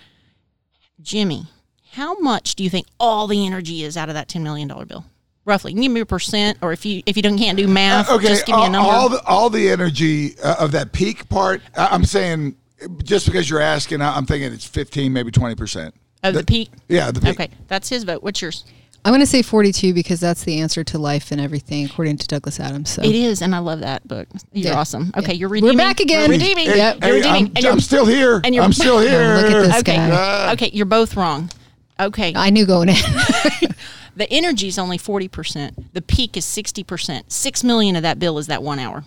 Jimmy, 1.00 1.46
how 1.92 2.18
much 2.18 2.54
do 2.54 2.64
you 2.64 2.70
think 2.70 2.86
all 3.00 3.26
the 3.26 3.46
energy 3.46 3.82
is 3.82 3.96
out 3.96 4.08
of 4.08 4.14
that 4.14 4.28
ten 4.28 4.42
million 4.42 4.68
dollar 4.68 4.84
bill? 4.86 5.04
Roughly, 5.44 5.72
give 5.72 5.90
me 5.90 6.00
a 6.00 6.06
percent, 6.06 6.58
or 6.62 6.72
if 6.72 6.84
you 6.86 7.02
if 7.06 7.16
you 7.16 7.22
don't 7.22 7.38
can't 7.38 7.58
do 7.58 7.66
math, 7.66 8.08
Uh, 8.08 8.14
okay, 8.14 8.28
just 8.28 8.46
give 8.46 8.56
me 8.56 8.66
a 8.66 8.68
number. 8.68 8.88
all 8.90 9.08
the 9.08 9.22
all 9.24 9.50
the 9.50 9.68
energy 9.68 10.36
uh, 10.42 10.56
of 10.58 10.72
that 10.72 10.92
peak 10.92 11.28
part. 11.28 11.62
I'm 11.76 12.04
saying 12.04 12.56
just 13.02 13.26
because 13.26 13.48
you're 13.50 13.60
asking, 13.60 14.00
I'm 14.02 14.26
thinking 14.26 14.52
it's 14.52 14.64
15, 14.66 15.12
maybe 15.12 15.30
20 15.32 15.54
percent. 15.56 15.94
of 16.22 16.34
the 16.34 16.44
peak. 16.44 16.70
Yeah, 16.88 17.10
the 17.10 17.20
peak. 17.20 17.30
Okay, 17.40 17.50
that's 17.66 17.88
his 17.88 18.04
vote. 18.04 18.22
What's 18.22 18.40
yours? 18.40 18.64
I'm 19.04 19.10
going 19.10 19.20
to 19.20 19.26
say 19.26 19.42
42 19.42 19.94
because 19.94 20.20
that's 20.20 20.44
the 20.44 20.60
answer 20.60 20.84
to 20.84 20.98
life 20.98 21.32
and 21.32 21.40
everything, 21.40 21.84
according 21.86 22.18
to 22.18 22.26
Douglas 22.28 22.60
Adams. 22.60 22.90
So 22.90 23.02
It 23.02 23.14
is, 23.16 23.42
and 23.42 23.52
I 23.54 23.58
love 23.58 23.80
that 23.80 24.06
book. 24.06 24.28
You're 24.52 24.72
Yeah. 24.72 24.78
awesome. 24.78 25.12
Okay, 25.16 25.32
Yeah. 25.32 25.38
you're 25.40 25.48
redeeming. 25.48 25.76
We're 25.76 25.84
back 25.84 25.98
again. 25.98 26.30
You're 26.30 26.38
redeeming. 26.38 26.66
Hey, 26.68 26.76
Yep. 26.76 26.98
You're 27.04 27.14
redeeming. 27.14 27.46
I'm, 27.46 27.52
and 27.56 27.64
you're, 27.64 27.72
I'm 27.72 27.80
still 27.80 28.06
here. 28.06 28.40
and 28.44 28.54
you're- 28.54 28.64
I'm 28.64 28.72
still 28.72 29.00
here. 29.00 29.36
look 29.42 29.46
at 29.52 29.62
this 29.66 29.78
okay. 29.80 29.96
guy. 29.96 30.52
okay, 30.52 30.70
you're 30.72 30.86
both 30.86 31.16
wrong. 31.16 31.50
Okay, 31.98 32.32
I 32.36 32.50
knew 32.50 32.64
going 32.64 32.90
in. 32.90 32.94
the 34.16 34.26
energy 34.30 34.68
is 34.68 34.78
only 34.78 34.98
40%. 34.98 35.72
The 35.94 36.02
peak 36.02 36.36
is 36.36 36.44
60%. 36.44 37.24
6 37.32 37.64
million 37.64 37.96
of 37.96 38.02
that 38.02 38.18
bill 38.20 38.38
is 38.38 38.46
that 38.46 38.62
1 38.62 38.78
hour. 38.78 39.04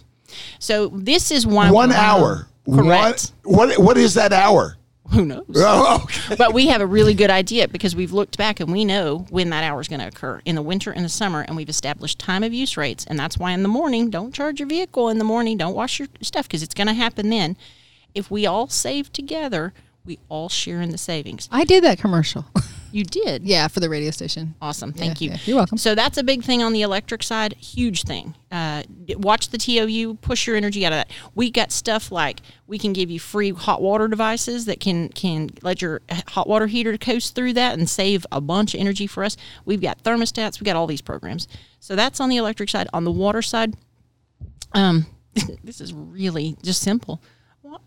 So 0.59 0.89
this 0.89 1.31
is 1.31 1.47
why 1.47 1.71
One 1.71 1.91
hour. 1.93 2.47
Correct. 2.69 3.31
What, 3.43 3.69
what? 3.69 3.79
What 3.79 3.97
is 3.97 4.15
that 4.15 4.33
hour? 4.33 4.75
Who 5.11 5.25
knows? 5.25 5.45
Oh, 5.55 6.01
okay. 6.03 6.35
but 6.35 6.53
we 6.53 6.67
have 6.67 6.81
a 6.81 6.85
really 6.85 7.13
good 7.13 7.29
idea 7.29 7.67
because 7.67 7.95
we've 7.95 8.11
looked 8.11 8.37
back 8.37 8.59
and 8.59 8.71
we 8.71 8.85
know 8.85 9.25
when 9.29 9.49
that 9.51 9.63
hour 9.63 9.79
is 9.81 9.87
going 9.87 9.99
to 9.99 10.07
occur 10.07 10.41
in 10.45 10.55
the 10.55 10.61
winter 10.61 10.91
and 10.91 11.03
the 11.05 11.09
summer, 11.09 11.41
and 11.41 11.55
we've 11.55 11.69
established 11.69 12.19
time 12.19 12.43
of 12.43 12.53
use 12.53 12.77
rates. 12.77 13.05
And 13.05 13.17
that's 13.19 13.37
why 13.37 13.51
in 13.51 13.61
the 13.63 13.69
morning, 13.69 14.09
don't 14.09 14.33
charge 14.33 14.59
your 14.59 14.67
vehicle 14.67 15.09
in 15.09 15.17
the 15.17 15.23
morning, 15.23 15.57
don't 15.57 15.75
wash 15.75 15.99
your 15.99 16.07
stuff 16.21 16.47
because 16.47 16.63
it's 16.63 16.73
going 16.73 16.87
to 16.87 16.93
happen 16.93 17.29
then. 17.29 17.57
If 18.13 18.31
we 18.31 18.45
all 18.45 18.67
save 18.67 19.11
together, 19.11 19.73
we 20.05 20.19
all 20.29 20.49
share 20.49 20.81
in 20.81 20.91
the 20.91 20.97
savings. 20.97 21.49
I 21.51 21.63
did 21.65 21.83
that 21.83 21.99
commercial. 21.99 22.45
You 22.95 23.03
did. 23.03 23.43
yeah, 23.43 23.67
for 23.67 23.81
the 23.81 23.89
radio 23.89 24.09
station. 24.09 24.55
Awesome. 24.61 24.93
Thank 24.93 25.19
Yeah, 25.19 25.25
you. 25.25 25.31
yeah. 25.31 25.39
You're 25.45 25.55
welcome. 25.57 25.77
So 25.77 25.95
that's 25.95 26.17
a 26.17 26.23
big 26.23 26.43
thing 26.45 26.63
on 26.63 26.71
the 26.71 26.81
electric 26.81 27.23
side. 27.23 27.53
Huge 27.55 28.03
thing. 28.03 28.35
Uh, 28.49 28.83
watch 29.17 29.49
the 29.49 29.57
TOU. 29.57 30.13
Push 30.21 30.47
your 30.47 30.55
energy 30.55 30.85
out 30.85 30.93
of 30.93 30.99
that. 30.99 31.11
We 31.35 31.51
got 31.51 31.73
stuff 31.73 32.09
like 32.09 32.39
we 32.67 32.79
can 32.79 32.93
give 32.93 33.11
you 33.11 33.19
free 33.19 33.51
hot 33.51 33.81
water 33.81 34.07
devices 34.07 34.63
that 34.65 34.79
can 34.79 35.09
can 35.09 35.49
let 35.61 35.81
your 35.81 36.01
hot 36.29 36.47
water 36.47 36.67
heater 36.67 36.97
coast 36.97 37.35
through 37.35 37.51
that 37.53 37.77
and 37.77 37.89
save 37.89 38.25
a 38.31 38.39
bunch 38.39 38.73
of 38.73 38.79
energy 38.79 39.07
for 39.07 39.25
us. 39.25 39.35
We've 39.65 39.81
got 39.81 40.01
thermostats. 40.03 40.61
We 40.61 40.63
got 40.63 40.77
all 40.77 40.87
these 40.87 41.01
programs. 41.01 41.49
So 41.81 41.97
that's 41.97 42.21
on 42.21 42.29
the 42.29 42.37
electric 42.37 42.69
side. 42.69 42.87
On 42.93 43.03
the 43.03 43.11
water 43.11 43.41
side, 43.41 43.75
um, 44.71 45.05
this 45.65 45.81
is 45.81 45.93
really 45.93 46.55
just 46.63 46.81
simple. 46.81 47.21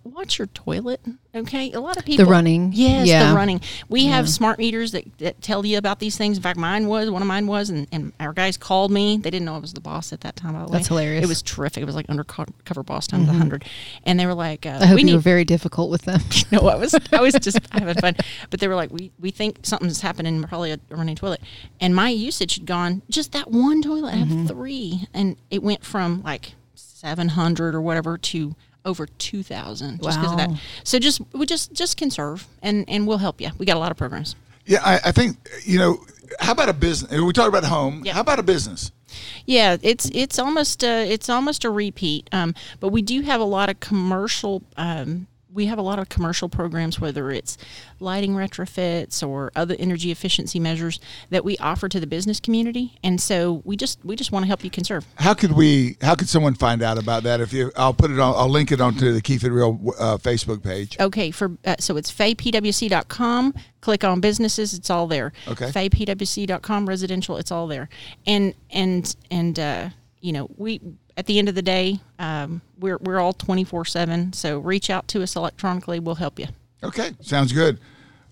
Wa- 0.05 0.11
Watch 0.19 0.39
your 0.39 0.47
toilet, 0.49 1.01
okay? 1.35 1.71
A 1.73 1.81
lot 1.81 1.97
of 1.97 2.05
people 2.05 2.25
the 2.25 2.31
running. 2.31 2.73
yes, 2.75 3.07
Yeah. 3.07 3.31
the 3.31 3.37
running. 3.37 3.61
We 3.89 4.07
have 4.07 4.29
smart 4.29 4.59
meters 4.59 4.93
that, 4.93 5.05
that 5.19 5.41
tell 5.43 5.65
you 5.65 5.79
about 5.79 5.99
these 6.01 6.17
things. 6.17 6.37
In 6.37 6.43
fact, 6.43 6.59
mine 6.59 6.87
was 6.89 7.11
one 7.11 7.23
of 7.23 7.29
mine 7.29 7.47
was, 7.47 7.71
and, 7.71 7.87
and 7.93 8.13
our 8.19 8.33
guys 8.33 8.57
called 8.57 8.91
me. 8.91 9.19
They 9.19 9.31
didn't 9.31 9.45
know 9.47 9.55
I 9.55 9.59
was 9.59 9.73
the 9.75 9.81
boss 9.81 10.13
at 10.13 10.23
that 10.23 10.35
time. 10.37 10.55
By 10.55 10.61
the 10.61 10.65
way, 10.67 10.73
That's 10.73 10.89
hilarious. 10.89 11.25
It 11.25 11.29
was 11.29 11.43
terrific. 11.43 11.83
It 11.83 11.87
was 11.87 11.95
like 11.95 12.09
undercover 12.09 12.83
boss 12.83 13.07
times 13.07 13.29
a 13.29 13.33
hundred, 13.33 13.65
and 14.05 14.19
they 14.19 14.27
were 14.27 14.35
like, 14.35 14.67
uh, 14.67 14.79
I 14.81 14.87
hope 14.87 14.95
"We 14.97 15.03
you 15.03 15.07
need 15.07 15.15
were 15.15 15.21
very 15.21 15.45
difficult 15.45 15.91
with 15.91 16.03
them. 16.03 16.21
no, 16.51 16.61
I 16.69 16.75
was 16.77 16.95
I 17.13 17.21
was 17.21 17.35
just 17.35 17.59
having 17.73 17.95
fun. 17.95 18.17
But 18.51 18.61
they 18.61 18.69
were 18.69 18.75
like, 18.77 18.91
we 18.91 19.13
we 19.21 19.31
think 19.31 19.61
something's 19.63 20.01
happening, 20.01 20.43
probably 20.43 20.73
a 20.73 20.81
running 20.91 21.17
toilet. 21.17 21.41
And 21.81 21.95
my 21.95 22.09
usage 22.09 22.57
had 22.57 22.67
gone 22.67 23.03
just 23.09 23.33
that 23.33 23.51
one 23.51 23.83
toilet. 23.83 24.15
I 24.15 24.17
have 24.17 24.49
three, 24.49 25.07
and 25.15 25.37
it 25.51 25.63
went 25.63 25.85
from 25.85 26.23
like 26.23 26.55
seven 26.75 27.29
hundred 27.29 27.75
or 27.75 27.81
whatever 27.81 28.19
to 28.19 28.57
over 28.89 29.07
two 29.07 29.43
thousand 29.43 30.03
just 30.03 30.19
because 30.19 30.33
of 30.33 30.39
that. 30.39 30.51
So 30.83 30.99
just 30.99 31.21
we 31.33 31.47
just 31.47 31.73
just 31.73 31.97
conserve, 31.97 32.47
and 32.63 32.85
and 32.89 33.07
we'll 33.07 33.19
help 33.19 33.41
you. 33.41 33.51
We 33.59 33.67
got 33.67 33.77
a 33.77 33.81
lot 33.81 33.93
of 33.93 33.97
programs. 33.97 34.35
Yeah, 34.67 34.81
I, 34.85 35.01
I 35.07 35.13
think 35.13 35.37
you 35.65 35.79
know. 35.79 35.99
How 36.41 36.53
about 36.53 36.69
a 36.69 36.75
business? 36.75 37.11
We 37.11 37.33
talked 37.33 37.49
about 37.49 37.65
home. 37.65 38.03
Yeah. 38.05 38.13
How 38.13 38.21
about 38.21 38.39
a 38.39 38.43
business? 38.43 38.93
Yeah, 39.47 39.79
it's 39.83 40.11
it's 40.13 40.39
almost 40.39 40.85
a, 40.85 41.11
it's 41.11 41.31
almost 41.31 41.65
a 41.65 41.71
repeat. 41.71 42.29
Um, 42.33 42.55
but 42.81 42.89
we 42.89 43.01
do 43.01 43.23
have 43.23 43.41
a 43.41 43.45
lot 43.45 43.71
of 43.71 43.81
commercial. 43.81 44.63
Um, 44.77 45.27
we 45.53 45.67
have 45.67 45.79
a 45.79 45.83
lot 45.83 45.99
of 45.99 46.09
commercial 46.09 46.49
programs, 46.49 47.01
whether 47.01 47.31
it's 47.31 47.57
lighting 48.01 48.35
retrofits 48.35 49.27
or 49.27 49.51
other 49.57 49.75
energy 49.79 50.11
efficiency 50.11 50.61
measures 50.61 51.01
that 51.31 51.45
we 51.45 51.57
offer 51.59 51.89
to 51.89 51.99
the 52.01 52.07
business 52.07 52.41
community, 52.41 52.99
and 53.03 53.21
so 53.21 53.63
we 53.65 53.77
just 53.77 54.05
we 54.05 54.17
just 54.17 54.33
want 54.33 54.43
to 54.45 54.47
help 54.47 54.63
you 54.65 54.71
conserve. 54.71 55.07
How 55.17 55.35
could 55.35 55.53
we? 55.53 55.97
How 56.03 56.15
could 56.15 56.29
someone 56.29 56.55
find 56.55 56.83
out 56.83 56.99
about 56.99 57.23
that? 57.23 57.41
If 57.41 57.53
you, 57.53 57.73
I'll 57.77 57.95
put 57.95 58.11
it 58.11 58.19
on. 58.19 58.35
I'll 58.37 58.49
link 58.49 58.73
it 58.73 58.81
onto 58.81 59.13
the 59.13 59.23
Keep 59.23 59.45
It 59.45 59.51
Real 59.51 59.81
uh, 59.99 60.19
Facebook 60.19 60.63
page. 60.63 60.97
Okay, 61.01 61.31
for 61.31 61.57
uh, 61.65 61.77
so 61.79 61.97
it's 61.97 62.13
faypwc.com. 62.13 63.55
Click 63.81 64.05
on 64.05 64.21
businesses; 64.21 64.75
it's 64.75 64.91
all 64.91 65.07
there. 65.07 65.33
Okay. 65.47 65.67
Faypwc.com 65.67 66.89
residential; 66.89 67.37
it's 67.37 67.51
all 67.51 67.67
there. 67.67 67.89
And 68.27 68.55
and 68.71 69.15
and 69.31 69.59
uh, 69.59 69.89
you 70.21 70.33
know, 70.33 70.49
we 70.57 70.81
at 71.19 71.27
the 71.27 71.39
end 71.39 71.49
of 71.49 71.57
the 71.57 71.63
day, 71.63 71.99
um, 72.21 72.63
we're 72.79 72.97
we're 72.99 73.19
all 73.19 73.33
twenty 73.33 73.65
four 73.65 73.85
seven. 73.85 74.33
So 74.33 74.61
reach 74.61 74.89
out 74.89 75.09
to 75.09 75.23
us 75.23 75.35
electronically; 75.35 75.99
we'll 75.99 76.15
help 76.15 76.39
you. 76.39 76.47
Okay, 76.83 77.11
sounds 77.21 77.53
good. 77.53 77.79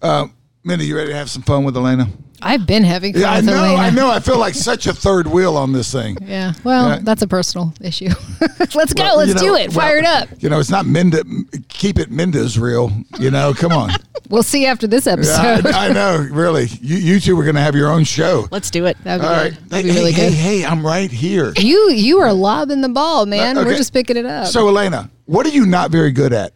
Uh, 0.00 0.28
Mindy, 0.66 0.86
you 0.86 0.96
ready 0.96 1.10
to 1.10 1.16
have 1.16 1.30
some 1.30 1.42
fun 1.42 1.62
with 1.62 1.76
Elaina? 1.76 2.08
I've 2.42 2.66
been 2.66 2.82
having 2.82 3.12
fun 3.12 3.22
Yeah, 3.22 3.30
I 3.30 3.36
with 3.36 3.44
know. 3.46 3.52
Elaina. 3.54 3.78
I 3.78 3.90
know. 3.90 4.10
I 4.10 4.18
feel 4.18 4.36
like 4.36 4.54
such 4.54 4.88
a 4.88 4.92
third 4.92 5.28
wheel 5.28 5.56
on 5.56 5.72
this 5.72 5.92
thing. 5.92 6.18
Yeah. 6.26 6.54
Well, 6.64 6.88
Yeah. 6.88 6.98
that's 7.02 7.22
a 7.22 7.28
personal 7.28 7.72
issue. 7.80 8.08
Let's 8.74 8.92
go. 8.92 9.04
Well, 9.04 9.16
Let's 9.18 9.34
know, 9.34 9.40
do 9.40 9.54
it. 9.54 9.68
well, 9.70 9.86
Fire 9.86 9.98
it 9.98 10.04
up. 10.04 10.28
You 10.40 10.48
know, 10.48 10.58
it's 10.58 10.68
not 10.68 10.84
Minda. 10.84 11.22
Keep 11.68 12.00
it 12.00 12.10
Minda's 12.10 12.58
real. 12.58 12.90
You 13.20 13.30
know, 13.30 13.54
come 13.54 13.72
on. 13.72 13.90
We'll 14.28 14.42
see 14.42 14.66
after 14.66 14.88
this 14.88 15.06
Yeah, 15.06 15.12
episode. 15.12 15.66
I, 15.68 15.86
I 15.86 15.92
know. 15.92 16.18
Really, 16.32 16.64
you, 16.80 16.96
you 16.96 17.20
two 17.20 17.38
are 17.38 17.44
going 17.44 17.54
to 17.54 17.60
have 17.60 17.76
your 17.76 17.92
own 17.92 18.02
show. 18.02 18.48
Let's 18.50 18.72
do 18.72 18.84
it. 18.86 18.96
That'd 19.04 19.20
be 19.22 19.26
All 19.28 19.44
good. 19.44 19.54
That'd 19.70 19.84
Hey, 19.86 19.92
be 19.92 19.96
really 19.96 20.10
hey, 20.10 20.30
good. 20.30 20.34
hey, 20.34 20.58
hey, 20.58 20.64
I'm 20.66 20.84
right 20.84 21.08
here. 21.12 21.52
You 21.56 21.90
you 21.92 22.18
are 22.18 22.32
lobbing 22.32 22.80
the 22.80 22.88
ball, 22.88 23.20
uh, 23.22 23.26
man. 23.26 23.56
Okay. 23.56 23.64
We're 23.70 23.76
just 23.76 23.92
picking 23.92 24.16
it 24.16 24.26
up. 24.26 24.48
So, 24.48 24.66
Elaina, 24.68 25.10
what 25.26 25.46
are 25.46 25.50
you 25.50 25.64
not 25.64 25.92
very 25.92 26.10
good 26.10 26.32
at? 26.32 26.52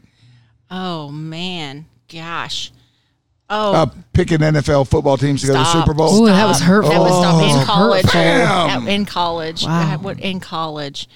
Oh 0.68 1.10
man, 1.12 1.86
gosh. 2.12 2.72
Oh, 3.52 3.72
Uh, 3.74 3.86
picking 4.12 4.38
NFL 4.38 4.86
football 4.88 5.16
teams 5.16 5.40
to 5.40 5.48
go 5.48 5.52
to 5.54 5.58
the 5.58 5.64
Stop. 5.64 5.84
Super 5.84 5.94
Bowl. 5.94 6.22
Ooh, 6.22 6.26
that 6.26 6.46
was 6.46 6.60
hurtful. 6.60 6.92
That 6.92 7.00
was 7.00 7.10
stop. 7.18 7.34
Oh, 7.42 7.44
in 7.60 7.66
college. 7.66 8.04
Damn. 8.12 8.84
That- 8.84 8.92
in 8.92 9.04
college. 9.04 9.64
Wow. 9.64 9.98
What- 9.98 10.20
In 10.20 10.40
college. 10.40 11.08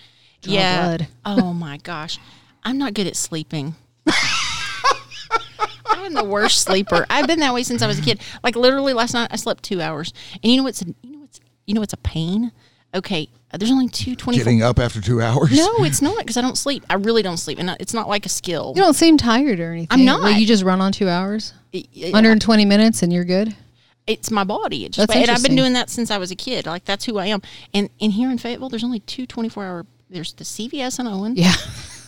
Draw 0.43 0.53
yeah. 0.53 0.83
blood. 0.97 1.09
Oh 1.25 1.53
my 1.55 1.77
gosh. 1.79 2.19
I'm 2.65 2.77
not 2.77 2.93
good 2.95 3.07
at 3.07 3.15
sleeping. 3.17 3.77
I'm 5.87 6.13
the 6.15 6.25
worst 6.25 6.63
sleeper. 6.63 7.07
I've 7.09 7.27
been 7.27 7.41
that 7.41 7.55
way 7.55 7.63
since 7.63 7.83
I 7.83 7.87
was 7.87 7.99
a 7.99 8.03
kid. 8.03 8.21
Like 8.43 8.57
literally 8.57 8.93
last 8.93 9.15
night 9.15 9.29
I 9.31 9.37
slept 9.37 9.63
two 9.63 9.81
hours. 9.81 10.13
And 10.43 10.51
you 10.51 10.59
know 10.59 10.65
what's 10.65 10.83
a, 10.83 10.87
you 11.03 11.13
know 11.13 11.19
what's 11.21 11.41
you 11.67 11.75
know 11.75 11.81
what's 11.81 11.93
a 11.93 11.99
pain? 11.99 12.53
Okay, 12.95 13.29
uh, 13.55 13.57
there's 13.57 13.71
only 13.71 13.89
two 13.89 14.17
twenty 14.17 14.39
four. 14.39 14.45
Getting 14.45 14.63
up 14.63 14.79
after 14.81 15.01
two 15.01 15.21
hours. 15.23 15.57
No, 15.57 15.85
it's 15.85 16.03
not 16.03 16.19
because 16.19 16.37
I 16.37 16.41
don't 16.41 16.59
sleep. 16.59 16.85
I 16.91 16.95
really 16.95 17.23
don't 17.23 17.37
sleep, 17.37 17.59
and 17.61 17.71
it's 17.79 17.95
not 17.95 18.09
like 18.09 18.27
a 18.27 18.29
skill. 18.29 18.73
you 18.75 18.83
don't 18.83 18.95
seem 18.95 19.17
tired 19.17 19.61
or 19.61 19.71
anything. 19.73 19.89
I'm 19.91 20.05
not. 20.05 20.21
Like, 20.23 20.39
you 20.39 20.47
just 20.47 20.65
run 20.65 20.81
on 20.81 20.91
two 20.93 21.09
hours, 21.09 21.53
It- 21.73 21.87
it- 21.95 22.13
120 22.13 22.65
minutes, 22.65 23.03
and 23.03 23.13
you're 23.13 23.25
good. 23.25 23.55
it's 24.07 24.31
my 24.31 24.45
body. 24.45 24.85
It's 24.85 24.97
just, 24.97 25.09
That's 25.09 25.21
and 25.21 25.31
I've 25.31 25.43
been 25.43 25.57
doing 25.57 25.73
that 25.75 25.89
since 25.89 26.11
I 26.11 26.19
was 26.19 26.31
a 26.31 26.37
kid. 26.37 26.67
Like 26.67 26.85
that's 26.85 27.05
who 27.05 27.17
I 27.19 27.27
am. 27.27 27.41
And 27.73 27.89
and 28.01 28.13
here 28.13 28.31
in 28.31 28.39
Fayetteville, 28.39 28.69
there's 28.69 28.85
only 28.85 29.01
two 29.01 29.25
24 29.27 29.65
hour. 29.65 29.87
There's 30.11 30.33
the 30.35 30.45
CVS 30.45 30.99
on 31.01 31.07
Owen. 31.07 31.35
Yeah. 31.37 31.55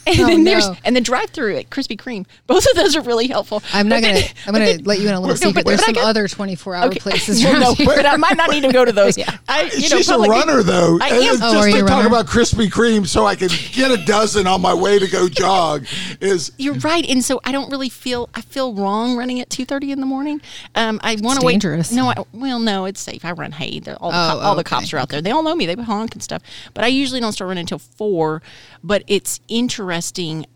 And 0.07 0.20
Oh, 0.20 0.26
then 0.26 0.44
there's 0.44 0.68
no. 0.68 0.76
and 0.84 0.94
the 0.94 1.00
drive 1.00 1.30
through 1.30 1.57
at 1.57 1.68
Krispy 1.70 1.96
Kreme. 1.96 2.26
Both 2.46 2.64
of 2.70 2.76
those 2.76 2.94
are 2.94 3.00
really 3.00 3.26
helpful. 3.26 3.62
I'm 3.72 3.88
not 3.88 3.96
But 3.96 4.02
gonna. 4.09 4.14
then- 4.20 4.30
I'm 4.46 4.52
gonna 4.54 4.78
let 4.84 5.00
you 5.00 5.09
in 5.09 5.14
a 5.14 5.20
little 5.20 5.34
No, 5.34 5.34
secret. 5.34 5.54
but- 5.54 5.66
There's 5.66 5.80
but 5.80 5.86
some 5.86 5.94
got- 5.94 6.04
other 6.04 6.28
24 6.28 6.74
hour 6.76 6.86
Okay. 6.86 7.00
places 7.00 7.42
Well, 7.44 7.59
no, 7.61 7.74
here. 7.74 7.86
but 7.86 8.07
I 8.07 8.16
might 8.16 8.36
not 8.36 8.50
need 8.50 8.62
to 8.62 8.72
go 8.72 8.84
to 8.84 8.92
those. 8.92 9.18
Yeah. 9.26 9.36
I, 9.48 9.62
you 9.76 9.88
know, 9.88 9.96
She's 9.96 10.09
a 10.09 10.18
runner, 10.18 10.62
though. 10.62 10.98
I 11.00 11.09
And 11.09 11.22
am. 11.24 11.34
it's 11.34 11.42
Oh, 11.42 11.52
just 11.54 11.66
are 11.66 11.68
you 11.68 11.78
to 11.78 11.84
a 11.84 11.88
talk 11.88 12.07
about 12.07 12.26
Krispy 12.26 12.68
Kreme 12.70 13.07
so 13.07 13.26
I 13.26 13.34
can 13.34 13.48
get 13.72 13.90
a 13.90 13.96
dozen 13.96 14.46
on 14.46 14.61
my 14.61 14.74
way 14.74 14.98
to 14.98 15.07
go 15.09 15.28
jog 15.28 15.86
is 16.20 16.52
You're 16.59 16.74
right, 16.74 17.04
and 17.09 17.24
so 17.24 17.40
I 17.44 17.50
don't 17.52 17.70
really 17.70 17.88
feel 17.88 18.28
I 18.34 18.42
feel 18.42 18.74
wrong 18.74 19.16
running 19.16 19.40
at 19.40 19.50
two 19.50 19.64
thirty 19.64 19.90
in 19.90 19.98
the 20.00 20.07
morning. 20.07 20.40
Um, 20.76 21.00
I 21.02 21.16
want 21.20 21.40
to 21.40 21.46
wait. 21.46 21.54
dangerous. 21.54 21.90
No, 21.90 22.09
I, 22.11 22.14
well, 22.32 22.59
no, 22.61 22.84
it's 22.84 23.00
safe. 23.00 23.24
I 23.24 23.32
run 23.32 23.52
hay. 23.52 23.80
The- 23.80 23.96
All, 23.96 24.11
the, 24.12 24.16
Oh, 24.16 24.30
co- 24.34 24.46
all 24.46 24.54
the 24.54 24.62
cops 24.64 24.92
are 24.92 24.98
out 24.98 25.09
there. 25.09 25.20
They 25.20 25.30
all 25.32 25.42
know 25.42 25.54
me. 25.57 25.66
They 25.66 25.74
honk 25.82 26.14
and 26.14 26.22
stuff. 26.22 26.42
But 26.74 26.84
I 26.84 26.88
usually 26.88 27.18
don't 27.20 27.32
start 27.32 27.48
running 27.48 27.62
until 27.62 27.78
four. 27.80 28.40
But 28.84 29.02
it's 29.09 29.40
interesting 29.48 29.95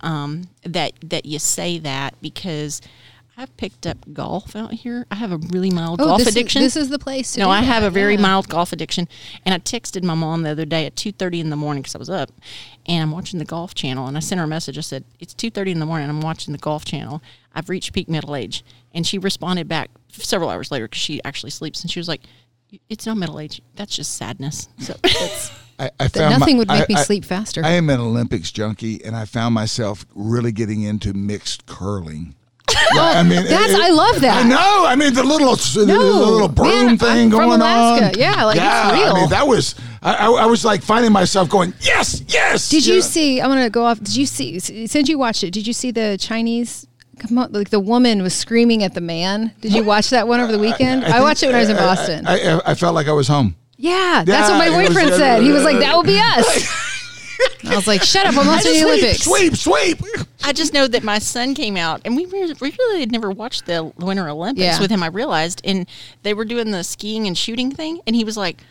um, 0.00 0.48
that 0.62 0.92
that 1.02 1.26
you 1.26 1.38
say 1.38 1.78
that 1.78 2.14
because 2.20 2.80
I've 3.36 3.56
picked 3.56 3.86
up 3.86 3.96
golf 4.12 4.54
out 4.54 4.72
here. 4.72 5.06
I 5.10 5.14
have 5.14 5.32
a 5.32 5.38
really 5.38 5.70
mild 5.70 6.00
Oh, 6.00 6.06
golf 6.06 6.18
this 6.18 6.28
addiction. 6.28 6.60
Is, 6.62 6.74
this 6.74 6.84
is 6.84 6.90
the 6.90 6.98
place. 6.98 7.32
To 7.32 7.40
no, 7.40 7.48
I 7.48 7.62
have 7.62 7.82
that, 7.82 7.88
a 7.88 7.90
very 7.90 8.16
yeah. 8.16 8.20
mild 8.20 8.48
golf 8.50 8.72
addiction, 8.72 9.08
and 9.46 9.54
I 9.54 9.58
texted 9.58 10.02
my 10.04 10.14
mom 10.14 10.42
the 10.42 10.50
other 10.50 10.66
day 10.66 10.84
at 10.84 10.94
two 10.94 11.10
thirty 11.10 11.40
in 11.40 11.48
the 11.48 11.56
morning 11.56 11.82
because 11.82 11.94
I 11.94 11.98
was 11.98 12.10
up, 12.10 12.30
and 12.86 13.02
I'm 13.02 13.10
watching 13.12 13.38
the 13.38 13.46
Golf 13.46 13.74
Channel, 13.74 14.06
and 14.06 14.16
I 14.16 14.20
sent 14.20 14.38
her 14.40 14.44
a 14.44 14.48
message. 14.48 14.76
I 14.76 14.82
said, 14.82 15.04
"It's 15.20 15.32
two 15.32 15.50
thirty 15.50 15.70
in 15.70 15.80
the 15.80 15.86
morning. 15.86 16.08
I'm 16.10 16.20
watching 16.20 16.52
the 16.52 16.58
Golf 16.58 16.84
Channel. 16.84 17.22
I've 17.54 17.70
reached 17.70 17.94
peak 17.94 18.10
middle 18.10 18.36
age," 18.36 18.62
and 18.92 19.06
she 19.06 19.16
responded 19.16 19.68
back 19.68 19.90
several 20.12 20.50
hours 20.50 20.70
later 20.70 20.86
because 20.86 21.00
she 21.00 21.24
actually 21.24 21.50
sleeps, 21.50 21.80
and 21.80 21.90
she 21.90 21.98
was 21.98 22.08
like, 22.08 22.20
"It's 22.90 23.06
not 23.06 23.16
middle 23.16 23.40
age. 23.40 23.62
That's 23.74 23.96
just 23.96 24.16
sadness." 24.16 24.68
So 24.80 24.96
it's, 25.02 25.50
I, 25.80 25.90
I 25.98 26.08
found 26.08 26.38
nothing 26.38 26.56
my- 26.56 26.58
would 26.60 26.68
make 26.68 26.82
I- 26.82 26.86
me 26.88 26.94
I- 26.96 27.02
sleep 27.02 27.24
faster. 27.24 27.62
I 27.64 27.70
am 27.70 27.88
an 27.90 28.00
Olympics 28.00 28.50
junkie, 28.52 29.04
and 29.04 29.16
I 29.16 29.24
found 29.24 29.54
myself 29.54 30.04
really 30.14 30.52
getting 30.52 30.82
into 30.82 31.12
mixed 31.14 31.66
curling. 31.66 32.34
Yeah, 32.70 32.78
oh, 32.94 33.00
I 33.16 33.22
mean, 33.24 33.42
That's- 33.44 33.74
I 33.74 33.88
love 33.90 34.20
that. 34.20 34.44
I 34.44 34.48
know. 34.48 34.84
I 34.86 34.94
mean, 34.94 35.12
the 35.12 35.24
little 35.24 35.56
the 35.56 35.84
little 35.86 36.48
broom 36.48 36.86
man, 36.86 36.98
thing 36.98 37.08
I'm 37.26 37.30
from 37.30 37.38
going 37.48 37.60
Alaska. 37.60 38.06
on. 38.08 38.12
Yeah, 38.18 38.44
like, 38.44 38.56
it's 38.60 38.92
real. 39.02 39.12
I 39.16 39.20
mean, 39.20 39.28
that 39.30 39.46
was. 39.48 39.74
I, 40.02 40.14
I, 40.14 40.30
I 40.30 40.46
was 40.46 40.64
like 40.64 40.82
finding 40.82 41.10
myself 41.12 41.48
going, 41.50 41.74
yes, 41.80 42.22
yes. 42.28 42.68
Did 42.70 42.86
you 42.86 43.02
see? 43.02 43.40
I'm 43.40 43.48
gonna 43.50 43.70
go 43.70 43.84
off. 43.84 43.98
Did 43.98 44.16
you 44.16 44.26
see? 44.26 44.58
Since 44.60 45.08
you 45.08 45.18
watched 45.18 45.42
it, 45.44 45.50
did 45.50 45.66
you 45.66 45.72
see 45.72 45.90
the 45.90 46.16
Chinese? 46.20 46.86
Come 47.18 47.36
on, 47.38 47.52
like 47.52 47.68
the 47.70 47.80
woman 47.80 48.22
was 48.22 48.34
screaming 48.34 48.82
at 48.82 48.94
the 48.94 49.00
man. 49.02 49.52
Did 49.60 49.74
you 49.74 49.84
watch 49.84 50.08
that 50.10 50.26
one 50.28 50.40
over 50.40 50.52
the 50.52 50.58
weekend? 50.58 51.04
I, 51.04 51.10
think- 51.12 51.22
watched 51.22 51.42
it 51.42 51.46
when 51.46 51.56
I 51.56 51.60
was 51.60 51.68
in 51.70 51.76
Boston. 51.76 52.26
I, 52.26 52.40
I, 52.56 52.60
I 52.70 52.74
felt 52.74 52.94
like 52.94 53.08
I 53.08 53.12
was 53.12 53.28
home. 53.28 53.56
Yeah, 53.80 54.22
that's 54.26 54.48
Yeah, 54.48 54.58
what 54.58 54.66
it 54.66 54.70
my 54.70 54.76
was- 54.78 54.88
boyfriend 54.88 55.14
said. 55.14 55.42
He 55.42 55.50
was 55.52 55.64
like, 55.64 55.78
"That 55.78 55.94
will 55.96 56.02
be 56.04 56.18
us." 56.22 56.86
I 57.64 57.74
was 57.74 57.86
like, 57.86 58.02
"Shut 58.02 58.26
up! 58.26 58.36
I'm 58.36 58.46
watching 58.46 58.72
the 58.74 58.84
Olympics." 58.84 59.22
Sweep, 59.24 59.56
sweep. 59.56 59.98
I 60.44 60.52
just 60.52 60.74
know 60.74 60.86
that 60.86 61.02
my 61.02 61.18
son 61.18 61.54
came 61.54 61.76
out, 61.76 62.02
and 62.04 62.14
we 62.16 62.26
re- 62.26 62.54
we 62.60 62.74
really 62.78 63.00
had 63.00 63.12
never 63.12 63.30
watched 63.30 63.66
the 63.66 63.84
Winter 63.96 64.28
Olympics 64.28 64.62
Yeah. 64.62 64.80
with 64.80 64.90
him. 64.90 65.02
I 65.02 65.06
realized, 65.06 65.60
and 65.64 65.86
they 66.22 66.34
were 66.34 66.44
doing 66.44 66.70
the 66.70 66.84
skiing 66.84 67.26
and 67.26 67.36
shooting 67.36 67.70
thing, 67.72 68.00
and 68.06 68.14
he 68.14 68.24
was 68.24 68.36
like. 68.36 68.62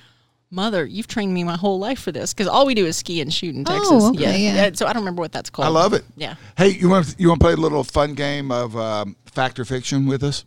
Mother, 0.52 0.84
you've 0.84 1.06
trained 1.06 1.32
me 1.32 1.44
my 1.44 1.56
whole 1.56 1.78
life 1.78 2.00
for 2.00 2.12
this 2.12 2.34
because 2.34 2.48
all 2.48 2.66
we 2.66 2.74
do 2.74 2.88
is 2.88 2.98
ski 2.98 3.22
and 3.22 3.32
shoot 3.32 3.54
in 3.54 3.64
Texas. 3.66 3.88
Oh, 3.92 4.10
okay, 4.10 4.46
yeah. 4.46 4.72
So 4.74 4.88
I 4.88 4.94
don't 4.94 5.04
remember 5.04 5.20
what 5.22 5.32
that's 5.32 5.52
called. 5.52 5.68
I 5.68 5.70
love 5.70 5.94
it. 5.94 6.04
Yeah. 6.18 6.38
Hey, 6.58 6.70
you 6.70 6.90
want 6.90 7.14
you 7.20 7.28
want 7.30 7.40
to 7.40 7.44
play 7.46 7.54
a 7.54 7.56
little 7.56 7.84
fun 7.84 8.16
game 8.16 8.52
of 8.52 8.76
um, 8.76 9.16
fact 9.28 9.60
or 9.60 9.66
fiction 9.66 10.08
with 10.08 10.24
us? 10.24 10.46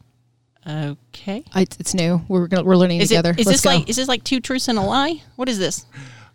Okay. 0.66 1.44
I, 1.54 1.62
it's 1.62 1.94
new. 1.94 2.22
We're 2.28 2.46
gonna, 2.46 2.62
we're 2.64 2.76
learning 2.76 3.00
Is 3.00 3.08
together. 3.08 3.30
it? 3.30 3.40
Is 3.40 3.46
Let's 3.46 3.62
this 3.62 3.72
go. 3.72 3.78
like? 3.78 3.88
Is 3.88 3.96
this 3.96 4.08
like 4.08 4.22
two 4.24 4.40
truths 4.40 4.68
and 4.68 4.78
a 4.78 4.82
lie? 4.82 5.22
What 5.36 5.48
is 5.48 5.58
this? 5.58 5.86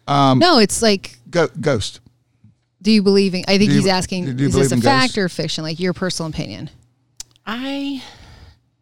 no, 0.08 0.60
it's 0.60 0.82
like. 0.82 1.18
Go, 1.30 1.48
ghost. 1.62 2.02
Do 2.82 2.92
you 2.92 3.02
believe 3.04 3.34
in? 3.34 3.44
I 3.48 3.58
think 3.58 3.72
you- 3.72 3.78
he's 3.78 3.88
asking. 3.88 4.36
do 4.36 4.44
you 4.44 4.50
Is 4.50 4.56
this 4.56 4.72
a 4.72 4.78
fact 4.78 5.16
ghosts? 5.16 5.18
or 5.18 5.30
fiction? 5.30 5.64
Like 5.64 5.80
your 5.80 5.94
personal 5.94 6.30
opinion. 6.30 6.70
I, 7.46 8.04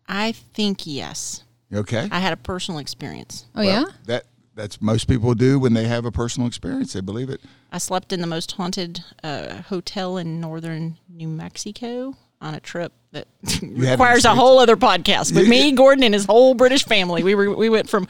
I 0.07 0.31
think 0.31 0.85
yes. 0.87 1.43
Okay. 1.73 2.07
I 2.11 2.19
had 2.19 2.33
a 2.33 2.37
personal 2.37 2.79
experience. 2.79 3.45
Oh 3.55 3.61
yeah. 3.61 3.85
That 4.05 4.25
that's 4.55 4.81
most 4.81 5.07
people 5.07 5.33
do 5.33 5.59
when 5.59 5.73
they 5.73 5.85
have 5.85 6.05
a 6.05 6.11
personal 6.11 6.47
experience. 6.47 6.93
They 6.93 7.01
believe 7.01 7.29
it. 7.29 7.41
I 7.71 7.77
slept 7.77 8.13
in 8.13 8.21
the 8.21 8.27
most 8.27 8.53
haunted 8.53 9.03
uh, 9.23 9.61
hotel 9.63 10.17
in 10.17 10.39
northern 10.39 10.97
New 11.09 11.27
Mexico 11.27 12.15
on 12.41 12.53
a 12.55 12.59
trip 12.59 12.93
that 13.15 13.27
haven't 13.49 13.79
requires 13.79 14.25
a 14.25 14.35
whole 14.35 14.59
other 14.59 14.75
podcast 14.77 15.33
with 15.35 15.47
me, 15.47 15.71
Gordon, 15.81 16.03
and 16.03 16.13
his 16.13 16.25
whole 16.25 16.53
British 16.53 16.85
family. 16.85 17.23
We 17.23 17.33
were 17.35 17.55
we 17.55 17.69
went 17.69 17.89
from 17.89 18.07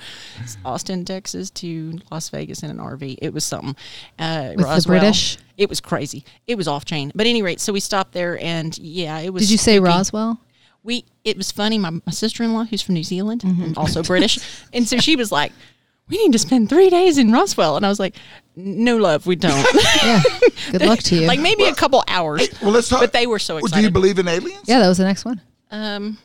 Austin, 0.65 1.05
Texas, 1.05 1.49
to 1.51 1.99
Las 2.11 2.29
Vegas 2.29 2.61
in 2.63 2.69
an 2.69 2.77
RV. 2.77 3.19
It 3.21 3.33
was 3.33 3.43
something. 3.43 3.75
Uh, 4.19 4.53
With 4.55 4.65
the 4.65 4.83
British? 4.87 5.37
It 5.57 5.69
was 5.69 5.79
crazy. 5.79 6.25
It 6.47 6.55
was 6.55 6.67
off 6.67 6.83
chain. 6.85 7.11
But 7.15 7.25
at 7.25 7.29
any 7.29 7.41
rate, 7.41 7.59
so 7.61 7.71
we 7.71 7.79
stopped 7.79 8.11
there, 8.11 8.37
and 8.43 8.77
yeah, 8.77 9.19
it 9.19 9.31
was. 9.33 9.43
Did 9.43 9.51
you 9.51 9.57
say 9.57 9.77
spooky. 9.77 9.87
Roswell? 9.89 10.39
we 10.83 11.03
it 11.23 11.35
was 11.35 11.51
funny 11.51 11.79
my, 11.79 11.89
my 11.89 12.11
sister-in-law 12.11 12.65
who's 12.65 12.79
from 12.79 12.93
new 12.93 13.03
zealand 13.03 13.41
Mm-hmm. 13.41 13.63
and 13.63 13.75
also 13.77 14.03
british 14.03 14.37
and 14.73 14.87
so 14.87 14.97
she 14.99 15.15
was 15.15 15.31
like 15.31 15.51
we 16.09 16.17
need 16.17 16.31
to 16.31 16.39
spend 16.39 16.69
three 16.69 16.89
days 16.89 17.17
in 17.17 17.31
roswell 17.31 17.77
and 17.77 17.85
i 17.85 17.89
was 17.89 17.99
like 17.99 18.15
no 18.55 18.95
love 18.97 19.25
we 19.27 19.35
don't 19.35 19.65
Yeah. 20.03 20.21
Good 20.71 20.81
luck 20.83 20.99
to 20.99 21.15
you. 21.15 21.27
like 21.27 21.39
maybe 21.39 21.65
a 21.65 21.75
couple 21.75 22.03
hours 22.07 22.47
Well, 22.61 22.71
let's 22.71 22.87
talk. 22.89 22.99
but 23.01 23.11
they 23.13 23.27
were 23.27 23.39
so 23.39 23.55
Well, 23.55 23.65
excited 23.65 23.81
Do 23.81 23.85
you 23.85 23.91
believe 23.91 24.17
in 24.19 24.27
aliens? 24.27 24.61
yeah, 24.65 24.79
that 24.79 24.87
was 24.87 24.97
the 24.97 25.03
next 25.03 25.25
one. 25.25 25.41
um 25.71 26.17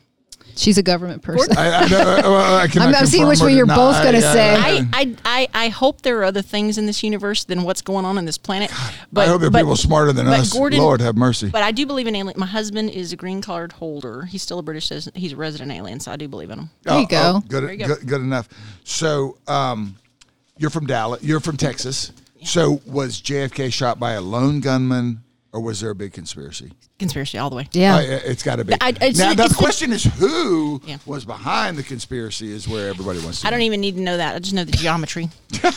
She's 0.56 0.78
a 0.78 0.82
government 0.82 1.22
person. 1.22 1.56
I, 1.56 1.84
I, 1.84 1.88
know- 1.88 1.98
uh, 1.98 2.20
well, 2.24 2.56
I 2.58 2.66
cannot 2.68 2.86
I'm- 2.88 2.94
I'm 2.96 3.06
seeing 3.06 3.26
which 3.26 3.40
or 3.40 3.44
one 3.44 3.54
you're 3.56 3.64
deny. 3.66 3.76
both 3.76 4.02
gonna 4.02 4.18
Yeah, 4.20 4.32
say. 4.32 4.54
I, 4.56 4.86
I, 4.92 5.16
I, 5.24 5.48
I 5.54 5.68
hope 5.68 6.02
there 6.02 6.18
are 6.20 6.24
other 6.24 6.42
things 6.42 6.78
in 6.78 6.86
this 6.86 7.02
universe 7.02 7.44
than 7.44 7.62
what's 7.62 7.82
going 7.82 8.04
on 8.04 8.18
in 8.18 8.24
this 8.24 8.38
planet. 8.38 8.70
But 9.12 9.26
I 9.26 9.30
hope 9.30 9.40
there 9.40 9.48
are 9.48 9.50
but- 9.50 9.58
people 9.60 9.76
smarter 9.76 10.12
than 10.12 10.26
us. 10.26 10.52
Gordon- 10.52 10.78
Lord 10.80 11.00
have 11.00 11.16
mercy. 11.16 11.48
But 11.50 11.62
I 11.62 11.72
do 11.72 11.86
believe 11.86 12.06
in 12.06 12.14
alien. 12.14 12.38
My 12.38 12.46
husband 12.46 12.90
is 12.90 13.12
a 13.12 13.16
green 13.16 13.42
card 13.42 13.72
holder. 13.72 14.24
He's 14.26 14.42
still 14.42 14.58
a 14.58 14.62
British 14.62 14.86
citizen. 14.88 15.12
He's 15.16 15.32
a 15.32 15.36
resident 15.36 15.72
alien, 15.72 16.00
so 16.00 16.12
I 16.12 16.16
do 16.16 16.28
believe 16.28 16.50
in 16.50 16.58
him. 16.58 16.70
There 16.82 17.00
you 17.00 17.06
go. 17.08 17.42
good, 17.48 17.62
There 17.64 17.72
you 17.72 17.78
go. 17.78 17.86
good, 17.94 18.06
good 18.06 18.20
enough. 18.20 18.48
So, 18.84 19.38
um, 19.48 19.96
you're 20.58 20.70
from 20.70 20.86
Dallas. 20.86 21.22
You're 21.22 21.40
from 21.40 21.56
Texas. 21.56 22.12
So, 22.44 22.80
was 22.86 23.20
JFK 23.20 23.72
shot 23.72 23.98
by 23.98 24.12
a 24.12 24.20
lone 24.20 24.60
gunman, 24.60 25.22
or 25.52 25.60
was 25.60 25.80
there 25.80 25.90
a 25.90 25.94
big 25.94 26.12
conspiracy? 26.12 26.72
Conspiracy 26.98 27.38
all 27.38 27.50
the 27.50 27.56
way. 27.56 27.68
yeah. 27.72 27.96
Uh, 27.96 28.00
it's 28.24 28.42
got 28.42 28.56
to 28.56 28.64
be. 28.64 28.74
I- 28.80 28.90
it's- 28.90 29.18
now, 29.18 29.32
now 29.32 29.44
it's 29.44 29.52
the 29.54 29.58
question 29.58 29.92
is 29.92 30.04
who 30.04 30.80
Yeah. 30.86 30.98
was 31.06 31.24
behind 31.24 31.76
the 31.76 31.82
conspiracy 31.82 32.52
is 32.52 32.68
where 32.68 32.88
everybody 32.88 33.18
wants 33.20 33.40
to. 33.40 33.46
I 33.46 33.50
don't 33.50 33.58
know. 33.60 33.64
even 33.66 33.80
need 33.80 33.96
to 33.96 34.00
know 34.02 34.16
that. 34.16 34.36
I 34.36 34.38
just 34.38 34.54
know 34.54 34.64
the 34.64 34.72
geometry. 34.72 35.28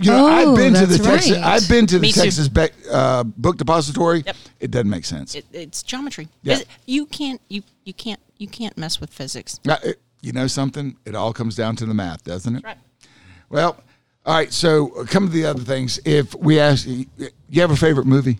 You 0.00 0.12
know, 0.12 0.26
Oh, 0.28 0.52
I've 0.52 0.56
been 0.56 0.74
to 0.74 0.86
the 0.86 0.96
that's 0.98 1.04
Texas. 1.04 1.32
right. 1.32 1.42
I've 1.44 1.68
been 1.68 1.84
to 1.88 1.96
the 1.96 2.02
Me. 2.02 2.12
Texas 2.12 2.48
Be- 2.48 2.68
uh, 2.88 3.24
Book 3.24 3.56
Depository. 3.56 4.22
Yep. 4.24 4.36
It 4.60 4.70
doesn't 4.70 4.88
make 4.88 5.04
sense. 5.04 5.34
It, 5.34 5.44
it's 5.52 5.82
geometry. 5.82 6.28
Yeah. 6.42 6.58
You 6.86 7.06
can't. 7.06 7.40
You 7.48 7.62
you 7.84 7.92
can't. 7.92 8.20
You 8.38 8.46
can't 8.46 8.78
mess 8.78 9.00
with 9.00 9.12
physics. 9.12 9.58
Now, 9.64 9.78
it- 9.82 10.00
you 10.20 10.30
know 10.32 10.46
something? 10.46 10.96
It 11.04 11.16
all 11.16 11.32
comes 11.32 11.56
down 11.56 11.74
to 11.76 11.86
the 11.86 11.94
math, 11.94 12.22
doesn't 12.22 12.54
it? 12.56 12.64
Right. 12.64 12.76
Well, 13.50 13.76
all 14.24 14.34
right. 14.36 14.52
So, 14.52 14.92
uh, 15.00 15.04
come 15.04 15.26
to 15.26 15.32
the 15.32 15.46
other 15.46 15.62
things. 15.64 15.98
If 16.04 16.32
we 16.36 16.60
ask 16.60 16.86
you, 16.86 17.06
you 17.48 17.60
have 17.60 17.70
a 17.72 17.76
favorite 17.76 18.06
movie? 18.06 18.38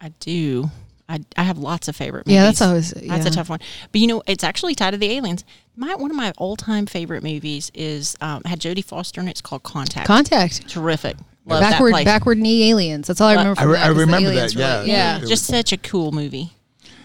I 0.00 0.08
do. 0.20 0.70
I, 1.08 1.20
I 1.36 1.42
have 1.42 1.58
lots 1.58 1.88
of 1.88 1.96
favorite 1.96 2.26
movies. 2.26 2.34
Yeah, 2.36 2.44
that's 2.44 2.62
always- 2.62 2.90
that's 2.92 3.26
a 3.26 3.30
tough 3.30 3.48
one. 3.48 3.58
But 3.90 4.00
you 4.00 4.06
know, 4.06 4.22
it's 4.26 4.44
actually 4.44 4.74
tied 4.76 4.92
to 4.92 4.96
the 4.96 5.10
aliens. 5.12 5.44
My 5.76 5.94
one 5.96 6.10
of 6.10 6.16
my 6.16 6.32
all 6.38 6.56
time 6.56 6.86
favorite 6.86 7.22
movies 7.24 7.70
is 7.74 8.16
um, 8.20 8.42
had 8.44 8.60
Jodie 8.60 8.84
Foster 8.84 9.20
in 9.20 9.26
it. 9.28 9.32
It's 9.32 9.40
called 9.40 9.62
Contact. 9.64 10.06
Contact. 10.06 10.68
Terrific. 10.68 11.16
Love 11.46 11.62
backward 11.62 11.88
that 11.88 11.94
place. 11.94 12.04
backward 12.04 12.38
knee 12.38 12.70
aliens. 12.70 13.08
That's 13.08 13.20
all 13.20 13.28
I 13.28 13.34
remember 13.34 13.58
I 13.60 13.62
from 13.62 13.70
re- 13.72 13.76
that. 13.78 13.84
I 13.84 13.88
remember 13.88 14.28
aliens 14.30 14.54
that, 14.54 14.78
really- 14.80 14.90
yeah. 14.92 15.18
Yeah. 15.18 15.26
Just 15.26 15.46
such 15.46 15.72
a 15.72 15.76
cool 15.78 16.12
movie. 16.12 16.52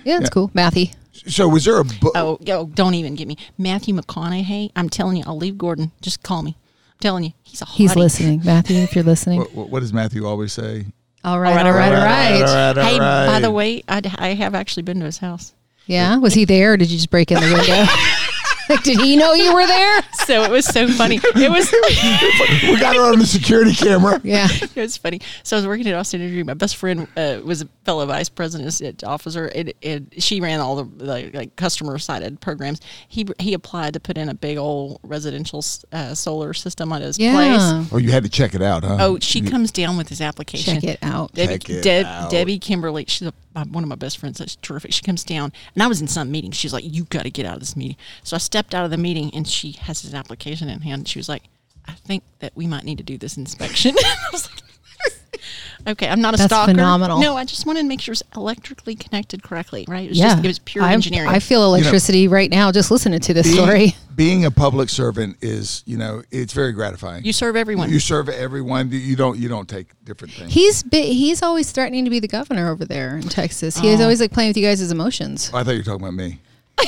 Yeah, 0.03 0.19
it's 0.19 0.29
cool. 0.29 0.51
Matthew. 0.53 0.87
So, 1.27 1.47
was 1.47 1.65
there 1.65 1.79
a 1.79 1.83
book? 1.85 2.11
Oh, 2.15 2.37
yo, 2.41 2.65
don't 2.67 2.93
even 2.93 3.15
get 3.15 3.27
me. 3.27 3.37
Matthew 3.57 3.95
McConaughey. 3.95 4.69
I'm 4.75 4.89
telling 4.89 5.17
you, 5.17 5.23
I'll 5.25 5.37
leave 5.37 5.57
Gordon. 5.57 5.91
Just 6.01 6.21
call 6.21 6.43
me. 6.43 6.51
I'm 6.91 6.99
telling 6.99 7.23
you, 7.23 7.31
he's 7.41 7.61
a 7.61 7.65
He's 7.65 7.95
listening. 7.95 8.41
Matthew, 8.43 8.77
if 8.77 8.93
you're 8.93 9.03
listening. 9.03 9.39
What, 9.39 9.69
what 9.69 9.79
does 9.79 9.93
Matthew 9.93 10.27
always 10.27 10.53
say? 10.53 10.85
All 11.25 11.39
right, 11.39 11.65
all 11.65 11.71
right, 11.73 11.91
all 11.91 12.05
right. 12.05 12.75
Hey, 12.77 12.99
by 12.99 13.39
the 13.39 13.49
way, 13.49 13.83
I, 13.87 14.01
I 14.19 14.27
have 14.35 14.53
actually 14.53 14.83
been 14.83 14.99
to 14.99 15.05
his 15.05 15.17
house. 15.17 15.53
Yeah, 15.87 16.17
was 16.17 16.33
he 16.35 16.45
there 16.45 16.73
or 16.73 16.77
did 16.77 16.91
you 16.91 16.97
just 16.97 17.09
break 17.09 17.31
in 17.31 17.39
the 17.39 17.51
window? 17.53 17.85
like, 18.69 18.83
did 18.83 18.99
he 18.99 19.15
know 19.15 19.33
you 19.33 19.53
were 19.53 19.65
there? 19.67 20.01
So 20.25 20.43
it 20.43 20.51
was 20.51 20.65
so 20.65 20.87
funny. 20.87 21.19
It 21.23 21.51
was 21.51 21.71
we 22.63 22.79
got 22.79 22.95
her 22.95 23.11
on 23.11 23.19
the 23.19 23.25
security 23.25 23.73
camera. 23.73 24.19
Yeah. 24.23 24.47
it 24.51 24.75
was 24.75 24.97
funny. 24.97 25.21
So 25.43 25.55
I 25.55 25.59
was 25.59 25.67
working 25.67 25.87
at 25.87 25.93
Austin 25.93 26.21
Energy. 26.21 26.43
My 26.43 26.53
best 26.53 26.75
friend 26.77 27.07
uh, 27.15 27.39
was 27.43 27.61
a 27.61 27.69
fellow 27.83 28.05
vice 28.05 28.29
president 28.29 29.03
officer, 29.03 29.45
and, 29.47 29.73
and 29.83 30.13
she 30.17 30.41
ran 30.41 30.59
all 30.59 30.83
the 30.83 31.05
like, 31.05 31.33
like 31.33 31.55
customer 31.55 31.97
sided 31.99 32.39
programs. 32.41 32.81
He 33.07 33.27
he 33.39 33.53
applied 33.53 33.93
to 33.93 33.99
put 33.99 34.17
in 34.17 34.29
a 34.29 34.33
big 34.33 34.57
old 34.57 34.99
residential 35.03 35.63
uh, 35.91 36.13
solar 36.15 36.53
system 36.53 36.91
on 36.91 37.01
his 37.01 37.19
Yeah. 37.19 37.33
place. 37.33 37.89
Oh, 37.91 37.97
you 37.97 38.11
had 38.11 38.23
to 38.23 38.29
check 38.29 38.55
it 38.55 38.61
out, 38.61 38.83
huh? 38.83 38.97
Oh, 38.99 39.19
she 39.19 39.41
comes 39.41 39.71
down 39.71 39.97
with 39.97 40.09
his 40.09 40.21
application. 40.21 40.75
Check 40.81 40.83
it 40.83 40.99
out. 41.03 41.33
Debbie, 41.33 41.59
Check 41.59 41.69
it 41.69 41.83
Deb, 41.83 42.05
out. 42.05 42.31
Debbie 42.31 42.59
Kimberly, 42.59 43.05
she's 43.07 43.27
a, 43.27 43.33
my- 43.55 43.63
one 43.63 43.83
of 43.83 43.89
my 43.89 43.95
best 43.95 44.17
friends. 44.17 44.37
That's 44.37 44.55
terrific. 44.57 44.93
She 44.93 45.01
comes 45.01 45.23
down, 45.23 45.51
and 45.73 45.81
I 45.81 45.87
was 45.87 46.01
in 46.01 46.07
some 46.07 46.29
meeting. 46.29 46.51
She's 46.51 46.73
like, 46.73 46.83
"You 46.85 47.05
got 47.05 47.23
to 47.23 47.31
get 47.31 47.45
out 47.45 47.55
of 47.55 47.59
this 47.61 47.75
meeting." 47.75 47.95
So 48.23 48.35
I 48.35 48.39
stepped 48.39 48.75
out 48.75 48.85
of 48.85 48.91
the 48.91 48.97
meeting, 48.97 49.31
and 49.33 49.47
she 49.47 49.71
has 49.73 50.01
his 50.01 50.13
application 50.13 50.69
in 50.69 50.81
hand. 50.81 51.07
She 51.07 51.17
was 51.19 51.29
like, 51.29 51.43
"I 51.87 51.93
think 51.93 52.23
that 52.39 52.51
we 52.55 52.67
might 52.67 52.83
need 52.83 52.97
to 52.99 53.03
do 53.03 53.17
this 53.17 53.37
inspection." 53.37 53.95
I 54.03 54.15
was 54.31 54.49
like, 54.51 54.61
"Okay, 55.87 56.07
I'm 56.07 56.21
not 56.21 56.33
a 56.33 56.37
That's 56.37 56.53
stalker." 56.53 56.71
phenomenal. 56.71 57.19
No, 57.19 57.35
I 57.35 57.45
just 57.45 57.65
wanted 57.65 57.81
to 57.81 57.87
make 57.87 58.01
sure 58.01 58.13
it's 58.13 58.23
electrically 58.35 58.95
connected 58.95 59.43
correctly. 59.43 59.85
Right? 59.87 60.05
It 60.05 60.09
was 60.09 60.19
yeah. 60.19 60.29
just, 60.33 60.43
it 60.43 60.47
was 60.47 60.59
pure 60.59 60.83
I- 60.83 60.93
engineering. 60.93 61.29
I 61.29 61.39
feel 61.39 61.63
electricity 61.63 62.27
right 62.27 62.49
now 62.49 62.71
just 62.71 62.91
listening 62.91 63.19
to 63.21 63.33
this 63.33 63.47
being, 63.47 63.57
story. 63.57 63.95
being 64.15 64.45
a 64.45 64.51
public 64.51 64.89
servant 64.89 65.37
is, 65.41 65.83
you 65.85 65.97
know, 65.97 66.23
it's 66.31 66.53
very 66.53 66.71
gratifying. 66.71 67.23
you 67.25 67.33
serve 67.33 67.55
everyone. 67.55 67.89
You 67.89 67.99
serve 67.99 68.29
everyone. 68.29 68.89
You 68.91 69.15
don't. 69.15 69.37
You 69.37 69.49
don't 69.49 69.67
take 69.67 69.87
different 70.03 70.33
things. 70.33 70.53
He's 70.53 70.83
bi- 70.83 70.97
he's 70.97 71.41
always 71.41 71.71
threatening 71.71 72.05
to 72.05 72.09
be 72.11 72.19
the 72.19 72.27
governor 72.27 72.69
over 72.69 72.85
there 72.85 73.17
in 73.17 73.23
Texas. 73.23 73.79
Oh. 73.81 73.85
is 73.85 74.01
always 74.01 74.21
like 74.21 74.31
playing 74.31 74.49
with 74.49 74.57
you 74.57 74.63
guys' 74.65 74.91
emotions. 74.91 75.51
I 75.53 75.63
thought 75.63 75.71
you 75.71 75.77
were 75.79 75.83
talking 75.83 76.01
about 76.01 76.13
me. 76.13 76.39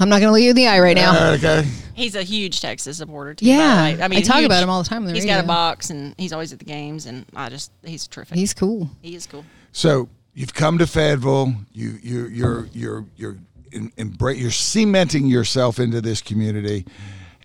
I'm 0.00 0.08
not 0.08 0.20
going 0.20 0.28
to 0.28 0.32
look 0.32 0.40
you 0.42 0.50
in 0.50 0.56
the 0.56 0.66
eye 0.66 0.80
right 0.80 0.96
now. 0.96 1.12
Uh, 1.12 1.34
okay. 1.36 1.68
He's 1.94 2.14
a 2.16 2.22
huge 2.22 2.60
Texas 2.60 2.96
supporter. 2.96 3.34
Too, 3.34 3.44
Yeah. 3.46 3.96
by. 3.96 4.02
I 4.04 4.08
mean, 4.08 4.18
I 4.20 4.22
talk 4.22 4.36
huge. 4.38 4.46
about 4.46 4.62
him 4.62 4.70
all 4.70 4.82
the 4.82 4.88
time 4.88 5.02
on 5.02 5.08
the 5.08 5.14
He's 5.14 5.26
got 5.26 5.44
a 5.44 5.46
box, 5.46 5.90
and 5.90 6.14
he's 6.18 6.32
always 6.32 6.52
at 6.52 6.58
the 6.58 6.64
games, 6.64 7.06
and 7.06 7.26
I 7.36 7.48
just 7.50 7.70
he's 7.84 8.06
terrific. 8.08 8.36
He's 8.38 8.54
cool. 8.54 8.88
he 9.02 9.14
is 9.14 9.26
cool. 9.26 9.44
So 9.72 10.08
you've 10.34 10.54
come 10.54 10.78
to 10.78 10.86
Fayetteville. 10.86 11.54
You 11.72 11.98
you 12.02 12.26
you're 12.28 12.66
you're 12.72 13.04
you're 13.16 13.36
in, 13.72 13.90
embra- 13.98 14.40
you're 14.40 14.50
cementing 14.50 15.26
yourself 15.26 15.78
into 15.78 16.00
this 16.00 16.22
community, 16.22 16.86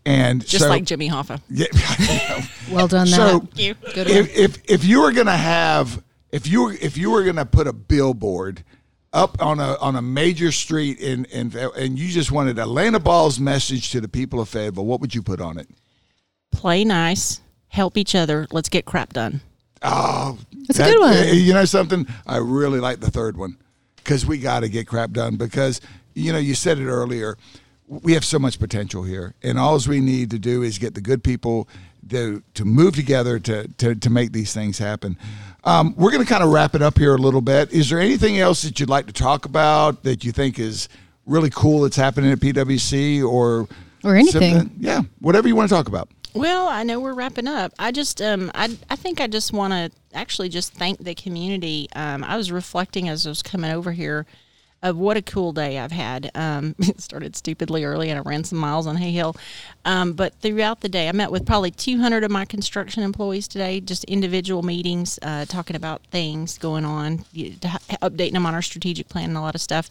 and 0.05 0.45
Just 0.45 0.63
so, 0.63 0.69
like 0.69 0.85
Jimmy 0.85 1.09
Hoffa. 1.09 1.41
yeah, 1.49 2.45
Well 2.71 2.87
done. 2.87 3.07
so 3.07 3.39
that. 3.39 3.59
you. 3.59 3.73
Good 3.93 4.07
if, 4.09 4.35
if 4.37 4.57
if 4.69 4.85
you 4.85 5.01
were 5.01 5.11
gonna 5.11 5.35
have 5.35 6.01
if 6.31 6.47
you 6.47 6.69
if 6.69 6.95
you 6.97 7.11
were 7.11 7.23
gonna 7.23 7.45
put 7.45 7.67
a 7.67 7.73
billboard 7.73 8.63
up 9.15 9.41
on 9.41 9.59
a 9.59 9.77
on 9.77 9.95
a 9.95 10.01
major 10.01 10.51
street 10.51 10.99
in 10.99 11.25
in 11.25 11.55
and 11.75 11.97
you 11.97 12.09
just 12.09 12.31
wanted 12.31 12.57
Elaina 12.57 12.99
Ball's 12.99 13.39
message 13.39 13.89
to 13.91 14.01
the 14.01 14.09
people 14.09 14.39
of 14.39 14.49
Fayetteville, 14.49 14.85
what 14.85 14.99
would 14.99 15.15
you 15.15 15.23
put 15.23 15.41
on 15.41 15.57
it? 15.57 15.67
Play 16.51 16.83
nice, 16.83 17.41
help 17.69 17.97
each 17.97 18.13
other. 18.13 18.45
Let's 18.51 18.69
get 18.69 18.85
crap 18.85 19.13
done. 19.13 19.41
Oh, 19.81 20.37
That's 20.67 20.79
a 20.79 20.83
good 20.83 20.99
one. 20.99 21.35
You 21.37 21.53
know 21.53 21.65
something? 21.65 22.07
I 22.27 22.37
really 22.37 22.79
like 22.79 22.99
the 22.99 23.11
third 23.11 23.37
one 23.37 23.57
because 23.97 24.25
we 24.25 24.37
got 24.37 24.61
to 24.61 24.69
get 24.69 24.87
crap 24.87 25.11
done. 25.11 25.37
Because 25.37 25.79
you 26.13 26.31
know, 26.31 26.39
you 26.39 26.53
said 26.53 26.77
it 26.77 26.85
earlier. 26.87 27.37
We 27.87 28.13
have 28.13 28.25
so 28.25 28.39
much 28.39 28.59
potential 28.59 29.03
here, 29.03 29.35
and 29.43 29.59
all 29.59 29.79
we 29.87 30.01
need 30.01 30.31
to 30.31 30.39
do 30.39 30.63
is 30.63 30.77
get 30.79 30.95
the 30.95 31.01
good 31.01 31.23
people 31.23 31.69
to 32.09 32.41
to 32.53 32.65
move 32.65 32.95
together 32.95 33.39
to 33.39 33.67
to, 33.67 33.95
to 33.95 34.09
make 34.09 34.31
these 34.31 34.53
things 34.53 34.77
happen. 34.77 35.17
Um, 35.63 35.95
we're 35.97 36.11
going 36.11 36.23
to 36.23 36.29
kind 36.31 36.43
of 36.43 36.51
wrap 36.51 36.75
it 36.75 36.81
up 36.83 36.97
here 36.99 37.15
a 37.15 37.17
little 37.17 37.41
bit. 37.41 37.73
Is 37.73 37.89
there 37.89 37.99
anything 37.99 38.37
else 38.39 38.61
that 38.61 38.79
you'd 38.79 38.89
like 38.89 39.07
to 39.07 39.13
talk 39.13 39.45
about 39.45 40.03
that 40.03 40.23
you 40.23 40.31
think 40.31 40.59
is 40.59 40.87
really 41.25 41.49
cool 41.49 41.81
that's 41.81 41.95
happening 41.95 42.31
at 42.31 42.39
PWC 42.39 43.23
or 43.27 43.67
Or 44.03 44.15
anything. 44.15 44.53
something? 44.59 44.77
Yeah, 44.79 45.01
whatever 45.21 45.47
you 45.47 45.55
want 45.55 45.67
to 45.67 45.75
talk 45.75 45.87
about. 45.87 46.09
Well, 46.35 46.67
I 46.67 46.83
know 46.83 46.99
we're 46.99 47.13
wrapping 47.15 47.47
up. 47.47 47.71
I 47.79 47.91
just, 47.91 48.21
um, 48.21 48.51
I, 48.53 48.77
I 48.89 48.95
think 48.95 49.19
I 49.21 49.25
just 49.27 49.53
want 49.53 49.71
to 49.73 49.89
actually 50.13 50.49
just 50.49 50.73
thank 50.73 50.99
the 51.03 51.15
community. 51.15 51.87
Um, 51.95 52.23
I 52.23 52.35
was 52.37 52.51
reflecting 52.51 53.09
as 53.09 53.25
I 53.25 53.29
was 53.29 53.41
coming 53.41 53.71
over 53.71 53.91
here 53.93 54.27
of 54.85 54.97
what 54.97 55.17
a 55.17 55.21
cool 55.21 55.51
day 55.51 55.79
I've 55.79 55.91
had. 55.91 56.29
Um, 56.35 56.75
it 56.79 57.01
started 57.01 57.35
stupidly 57.35 57.83
early 57.83 58.09
and 58.09 58.19
I 58.19 58.21
ran 58.21 58.43
some 58.43 58.59
miles 58.59 58.85
on 58.87 58.95
Hay 58.97 59.11
Hill. 59.11 59.35
Um, 59.83 60.13
but 60.13 60.33
throughout 60.35 60.81
the 60.81 60.89
day, 60.89 61.09
I 61.09 61.11
met 61.11 61.31
with 61.31 61.45
probably 61.45 61.71
200 61.71 62.23
of 62.23 62.29
my 62.31 62.45
construction 62.45 63.01
employees 63.03 63.47
today, 63.47 63.79
just 63.81 64.03
individual 64.05 64.61
meetings, 64.61 65.17
uh, 65.23 65.45
talking 65.45 65.75
about 65.75 66.01
things 66.11 66.57
going 66.59 66.85
on, 66.85 67.25
y- 67.35 67.55
to 67.61 67.67
h- 67.67 67.99
updating 68.01 68.33
them 68.33 68.45
on 68.45 68.53
our 68.53 68.61
strategic 68.61 69.09
plan 69.09 69.29
and 69.29 69.37
a 69.37 69.41
lot 69.41 69.55
of 69.55 69.61
stuff. 69.61 69.89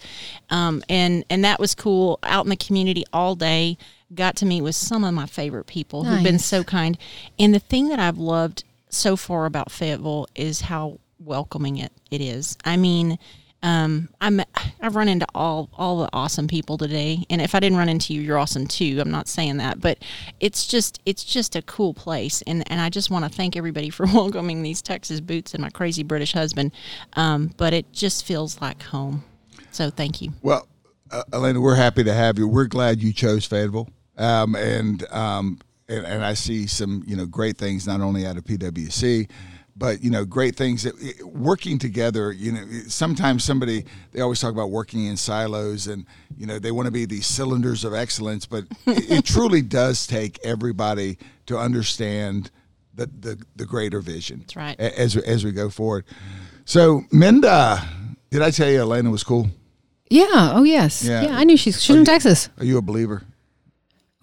Um, 0.51 0.83
and, 0.89 1.25
and 1.29 1.45
that 1.45 1.59
was 1.59 1.75
cool 1.75 2.21
out 2.23 2.47
in 2.47 2.51
the 2.51 2.57
community 2.57 3.05
all 3.13 3.35
day. 3.35 3.77
Got 4.15 4.37
to 4.37 4.47
meet 4.47 4.63
with 4.63 4.77
some 4.77 5.03
of 5.03 5.13
my 5.13 5.27
favorite 5.27 5.67
people 5.67 6.05
who've 6.05 6.23
been 6.23 6.39
so 6.39 6.63
kind. 6.63 6.97
And 7.37 7.53
the 7.53 7.59
thing 7.59 7.89
that 7.89 7.99
I've 7.99 8.19
loved 8.19 8.63
so 8.91 9.17
far 9.17 9.45
about 9.47 9.73
Fayetteville 9.73 10.29
is 10.37 10.61
how 10.63 11.01
welcoming 11.19 11.79
it, 11.79 11.91
it 12.13 12.21
is. 12.21 12.57
I 12.65 12.77
mean, 12.77 13.19
um, 13.65 14.11
I'm 14.21 14.43
I've 14.83 14.95
run 14.95 15.09
into 15.09 15.27
all 15.35 15.71
all 15.73 16.03
the 16.03 16.11
awesome 16.12 16.47
people 16.47 16.77
today, 16.77 17.25
and 17.31 17.41
if 17.41 17.55
I 17.55 17.61
didn't 17.61 17.79
run 17.79 17.89
into 17.89 18.12
you, 18.12 18.21
you're 18.21 18.39
awesome 18.39 18.67
too. 18.67 18.99
I'm 19.01 19.11
not 19.11 19.27
saying 19.27 19.57
that, 19.57 19.81
but 19.81 19.99
it's 20.39 20.67
just 20.67 21.01
it's 21.07 21.25
just 21.25 21.57
a 21.57 21.62
cool 21.62 21.95
place, 21.95 22.43
and 22.43 22.62
and 22.71 22.79
I 22.79 22.91
just 22.91 23.11
want 23.11 23.25
to 23.25 23.31
thank 23.31 23.57
everybody 23.57 23.89
for 23.91 24.05
welcoming 24.05 24.62
these 24.62 24.83
Texas 24.83 25.21
boots 25.21 25.55
and 25.55 25.62
my 25.62 25.71
crazy 25.71 26.03
British 26.03 26.35
husband. 26.35 26.73
Um, 27.15 27.53
but 27.57 27.73
it 27.73 27.91
just 27.91 28.27
feels 28.27 28.61
like 28.61 28.83
home. 28.83 29.25
So 29.71 29.89
thank 29.89 30.21
you. 30.21 30.35
Well, 30.43 30.69
uh, 31.11 31.23
Elaina, 31.33 31.61
we're 31.61 31.75
happy 31.75 32.05
to 32.05 32.12
have 32.12 32.39
you. 32.39 32.47
We're 32.47 32.67
glad 32.67 33.03
you 33.03 33.15
chose 33.15 33.47
Fayetteville, 33.47 33.89
um, 34.19 34.57
and, 34.57 35.11
um, 35.11 35.59
and 35.89 36.05
and 36.05 36.23
I 36.23 36.35
see 36.35 36.67
some 36.67 37.03
you 37.07 37.17
know 37.17 37.25
great 37.25 37.57
things 37.57 37.87
not 37.87 38.03
only 38.03 38.27
out 38.27 38.37
of 38.37 38.45
PWC, 38.45 39.27
but 39.77 40.03
you 40.03 40.11
know 40.11 40.25
great 40.25 40.57
things 40.57 40.83
that 40.85 40.95
eh, 41.03 41.22
working 41.25 41.79
together. 41.79 42.33
You 42.33 42.53
know, 42.53 42.61
eh, 42.62 42.83
sometimes 42.89 43.45
somebody 43.45 43.85
they 44.12 44.20
always 44.20 44.41
talk 44.41 44.53
about 44.53 44.70
working 44.70 45.07
in 45.07 45.16
silos, 45.16 45.87
and 45.87 46.07
you 46.37 46.47
know 46.47 46.59
they 46.59 46.70
want 46.70 46.87
to 46.87 46.93
be 46.93 47.05
these 47.05 47.27
cylinders 47.27 47.85
of 47.85 47.95
excellence, 47.95 48.47
but 48.47 48.64
it, 48.87 49.11
it 49.11 49.25
truly 49.25 49.62
does 49.62 50.07
take 50.07 50.39
everybody 50.45 51.18
to 51.47 51.59
understand 51.59 52.51
the 52.95 53.07
the, 53.07 53.43
the 53.57 53.66
greater 53.66 54.01
vision. 54.01 54.41
That's 54.41 54.57
right. 54.57 54.79
As 54.81 55.16
as 55.16 55.45
we 55.45 55.53
go 55.53 55.70
forward. 55.70 56.05
So, 56.66 57.03
Minda, 57.12 57.87
did 58.31 58.41
I 58.43 58.51
tell 58.51 58.70
you 58.70 58.83
Elaina 58.83 59.11
was 59.11 59.22
cool? 59.22 59.49
Yeah. 60.09 60.53
Oh 60.55 60.62
yes. 60.62 61.05
Yeah. 61.05 61.22
Yeah. 61.25 61.37
I 61.37 61.45
knew 61.45 61.57
she's 61.57 61.83
she's 61.83 61.95
from 61.95 62.05
Texas. 62.05 62.49
Are 62.59 62.64
you 62.64 62.79
a 62.79 62.83
believer? 62.83 63.22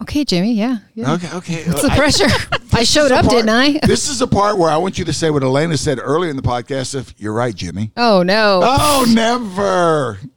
Okay, 0.02 0.24
Jimmy. 0.24 0.54
Yeah. 0.54 0.78
yeah. 0.94 1.12
Okay, 1.12 1.36
okay. 1.36 1.64
What's 1.70 1.82
the 1.82 1.92
I- 1.92 1.96
pressure? 1.96 2.26
I 2.74 2.84
showed 2.84 3.12
up, 3.12 3.24
part- 3.26 3.36
didn't 3.36 3.50
I? 3.50 3.78
This 3.86 4.08
is 4.08 4.20
a 4.22 4.26
part 4.26 4.58
where 4.58 4.70
I 4.70 4.76
want 4.76 4.98
you 4.98 5.04
to 5.04 5.12
say 5.12 5.30
what 5.30 5.42
Elaina 5.42 5.76
said 5.76 5.98
earlier 6.02 6.30
in 6.30 6.36
the 6.36 6.42
podcast. 6.42 6.94
If 6.94 7.14
you're 7.18 7.32
right, 7.32 7.54
Jimmy. 7.54 7.92
Oh 7.96 8.22
no. 8.22 8.60
Oh, 8.64 9.04
never. 9.08 10.18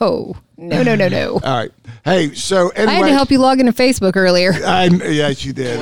No. 0.00 0.34
No. 0.58 0.82
No. 0.82 0.96
No. 0.96 1.08
No. 1.08 1.32
All 1.44 1.56
right. 1.56 1.70
Hey, 2.04 2.34
so 2.34 2.68
anyway, 2.70 2.92
I 2.92 2.94
had 2.96 3.06
to 3.06 3.12
help 3.12 3.30
you 3.30 3.38
log 3.38 3.60
into 3.60 3.72
Facebook 3.72 4.16
earlier. 4.16 4.52
I, 4.64 4.86
yes, 4.86 5.44
you 5.44 5.52
did. 5.52 5.78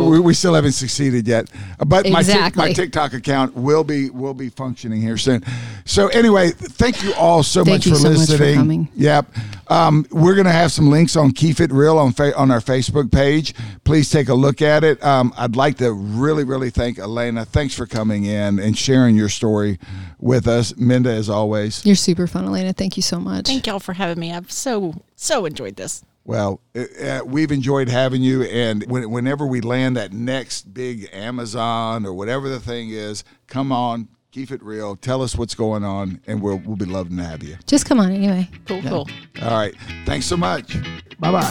We, 0.00 0.18
we 0.20 0.34
still 0.34 0.54
haven't 0.54 0.72
succeeded 0.72 1.28
yet, 1.28 1.50
but 1.78 2.08
my 2.08 2.22
Tik- 2.22 2.34
Exactly. 2.34 2.62
my 2.62 2.72
TikTok 2.72 3.12
account 3.12 3.54
will 3.54 3.84
be 3.84 4.08
will 4.10 4.34
be 4.34 4.48
functioning 4.48 5.00
here 5.02 5.16
soon. 5.18 5.44
So 5.84 6.08
anyway, 6.08 6.50
thank 6.50 7.02
you 7.02 7.12
all 7.14 7.42
so 7.42 7.64
Thank 7.64 7.76
much 7.78 7.86
you 7.86 7.92
for 7.92 7.98
so 7.98 8.08
much 8.08 8.16
for 8.16 8.20
listening. 8.32 8.54
coming. 8.54 8.88
Yep, 8.94 9.26
um, 9.68 10.06
we're 10.10 10.34
gonna 10.34 10.50
have 10.52 10.72
some 10.72 10.90
links 10.90 11.16
on 11.16 11.30
Keep 11.32 11.60
It 11.60 11.70
Real 11.72 11.98
on 11.98 12.12
fa- 12.12 12.36
on 12.36 12.50
our 12.50 12.60
Facebook 12.60 13.12
page. 13.12 13.54
Please 13.84 14.10
take 14.10 14.28
a 14.28 14.34
look 14.34 14.62
at 14.62 14.84
it. 14.84 15.02
Um, 15.04 15.32
I'd 15.36 15.56
like 15.56 15.76
to 15.78 15.92
really 15.92 16.44
really 16.44 16.70
thank 16.70 16.98
Elaina. 16.98 17.46
Thanks 17.46 17.74
for 17.74 17.86
coming 17.86 18.24
in 18.24 18.58
and 18.58 18.76
sharing 18.76 19.16
your 19.16 19.28
story 19.28 19.78
with 20.18 20.46
us, 20.48 20.74
Minda, 20.76 21.10
as 21.10 21.28
always. 21.28 21.84
You're 21.84 21.94
super 21.96 22.26
fun, 22.26 22.46
Elaina. 22.46 22.74
Thank 22.74 22.96
you 22.96 23.02
so 23.02 23.20
much. 23.20 23.46
Thank 23.46 23.66
y'all 23.66 23.78
for 23.80 23.92
having 23.92 24.13
me. 24.18 24.32
I've 24.32 24.50
so 24.50 25.02
so 25.16 25.46
enjoyed 25.46 25.76
this. 25.76 26.04
Well, 26.26 26.60
uh, 26.74 26.84
uh, 27.02 27.20
we've 27.26 27.52
enjoyed 27.52 27.88
having 27.88 28.22
you, 28.22 28.44
and 28.44 28.82
when, 28.90 29.10
whenever 29.10 29.46
we 29.46 29.60
land 29.60 29.96
that 29.96 30.12
next 30.12 30.72
big 30.72 31.08
Amazon 31.12 32.06
or 32.06 32.14
whatever 32.14 32.48
the 32.48 32.60
thing 32.60 32.88
is, 32.88 33.24
come 33.46 33.70
on, 33.70 34.08
keep 34.34 34.50
it 34.50 34.62
real. 34.64 34.96
Tell 34.96 35.22
us 35.22 35.36
what's 35.36 35.54
going 35.54 35.84
on, 35.84 36.20
and 36.26 36.42
we'll 36.42 36.60
we'll 36.66 36.76
be 36.76 36.84
loving 36.84 37.16
to 37.18 37.24
have 37.24 37.42
you. 37.42 37.56
Just 37.66 37.86
come 37.86 38.00
on 38.00 38.10
anyway. 38.10 38.50
Cool, 38.66 38.82
cool. 38.82 39.08
All 39.42 39.50
right, 39.50 39.74
thanks 40.04 40.26
so 40.26 40.36
much. 40.36 40.76
Bye 41.20 41.30
bye. 41.30 41.42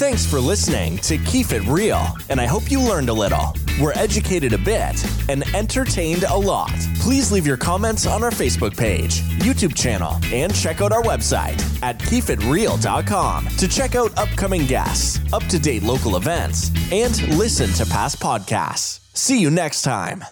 Thanks 0.00 0.24
for 0.24 0.40
listening 0.40 0.96
to 0.98 1.18
Keep 1.18 1.52
It 1.52 1.62
Real, 1.66 2.02
and 2.30 2.40
I 2.40 2.46
hope 2.46 2.70
you 2.70 2.80
learned 2.80 3.10
a 3.10 3.12
little. 3.12 3.54
We're 3.78 3.92
educated 3.92 4.54
a 4.54 4.58
bit 4.58 5.04
and 5.28 5.42
entertained 5.54 6.24
a 6.24 6.36
lot. 6.36 6.72
Please 7.00 7.30
leave 7.30 7.46
your 7.46 7.58
comments 7.58 8.06
on 8.06 8.24
our 8.24 8.30
Facebook 8.30 8.74
page, 8.76 9.20
YouTube 9.40 9.76
channel, 9.76 10.16
and 10.32 10.54
check 10.54 10.80
out 10.80 10.92
our 10.92 11.02
website 11.02 11.60
at 11.82 11.98
keepitreal.com 11.98 13.48
to 13.48 13.68
check 13.68 13.94
out 13.94 14.16
upcoming 14.18 14.64
guests, 14.64 15.20
up 15.34 15.44
to 15.44 15.58
date 15.58 15.82
local 15.82 16.16
events, 16.16 16.70
and 16.90 17.20
listen 17.36 17.70
to 17.74 17.84
past 17.84 18.18
podcasts. 18.18 19.00
See 19.14 19.38
you 19.38 19.50
next 19.50 19.82
time. 19.82 20.24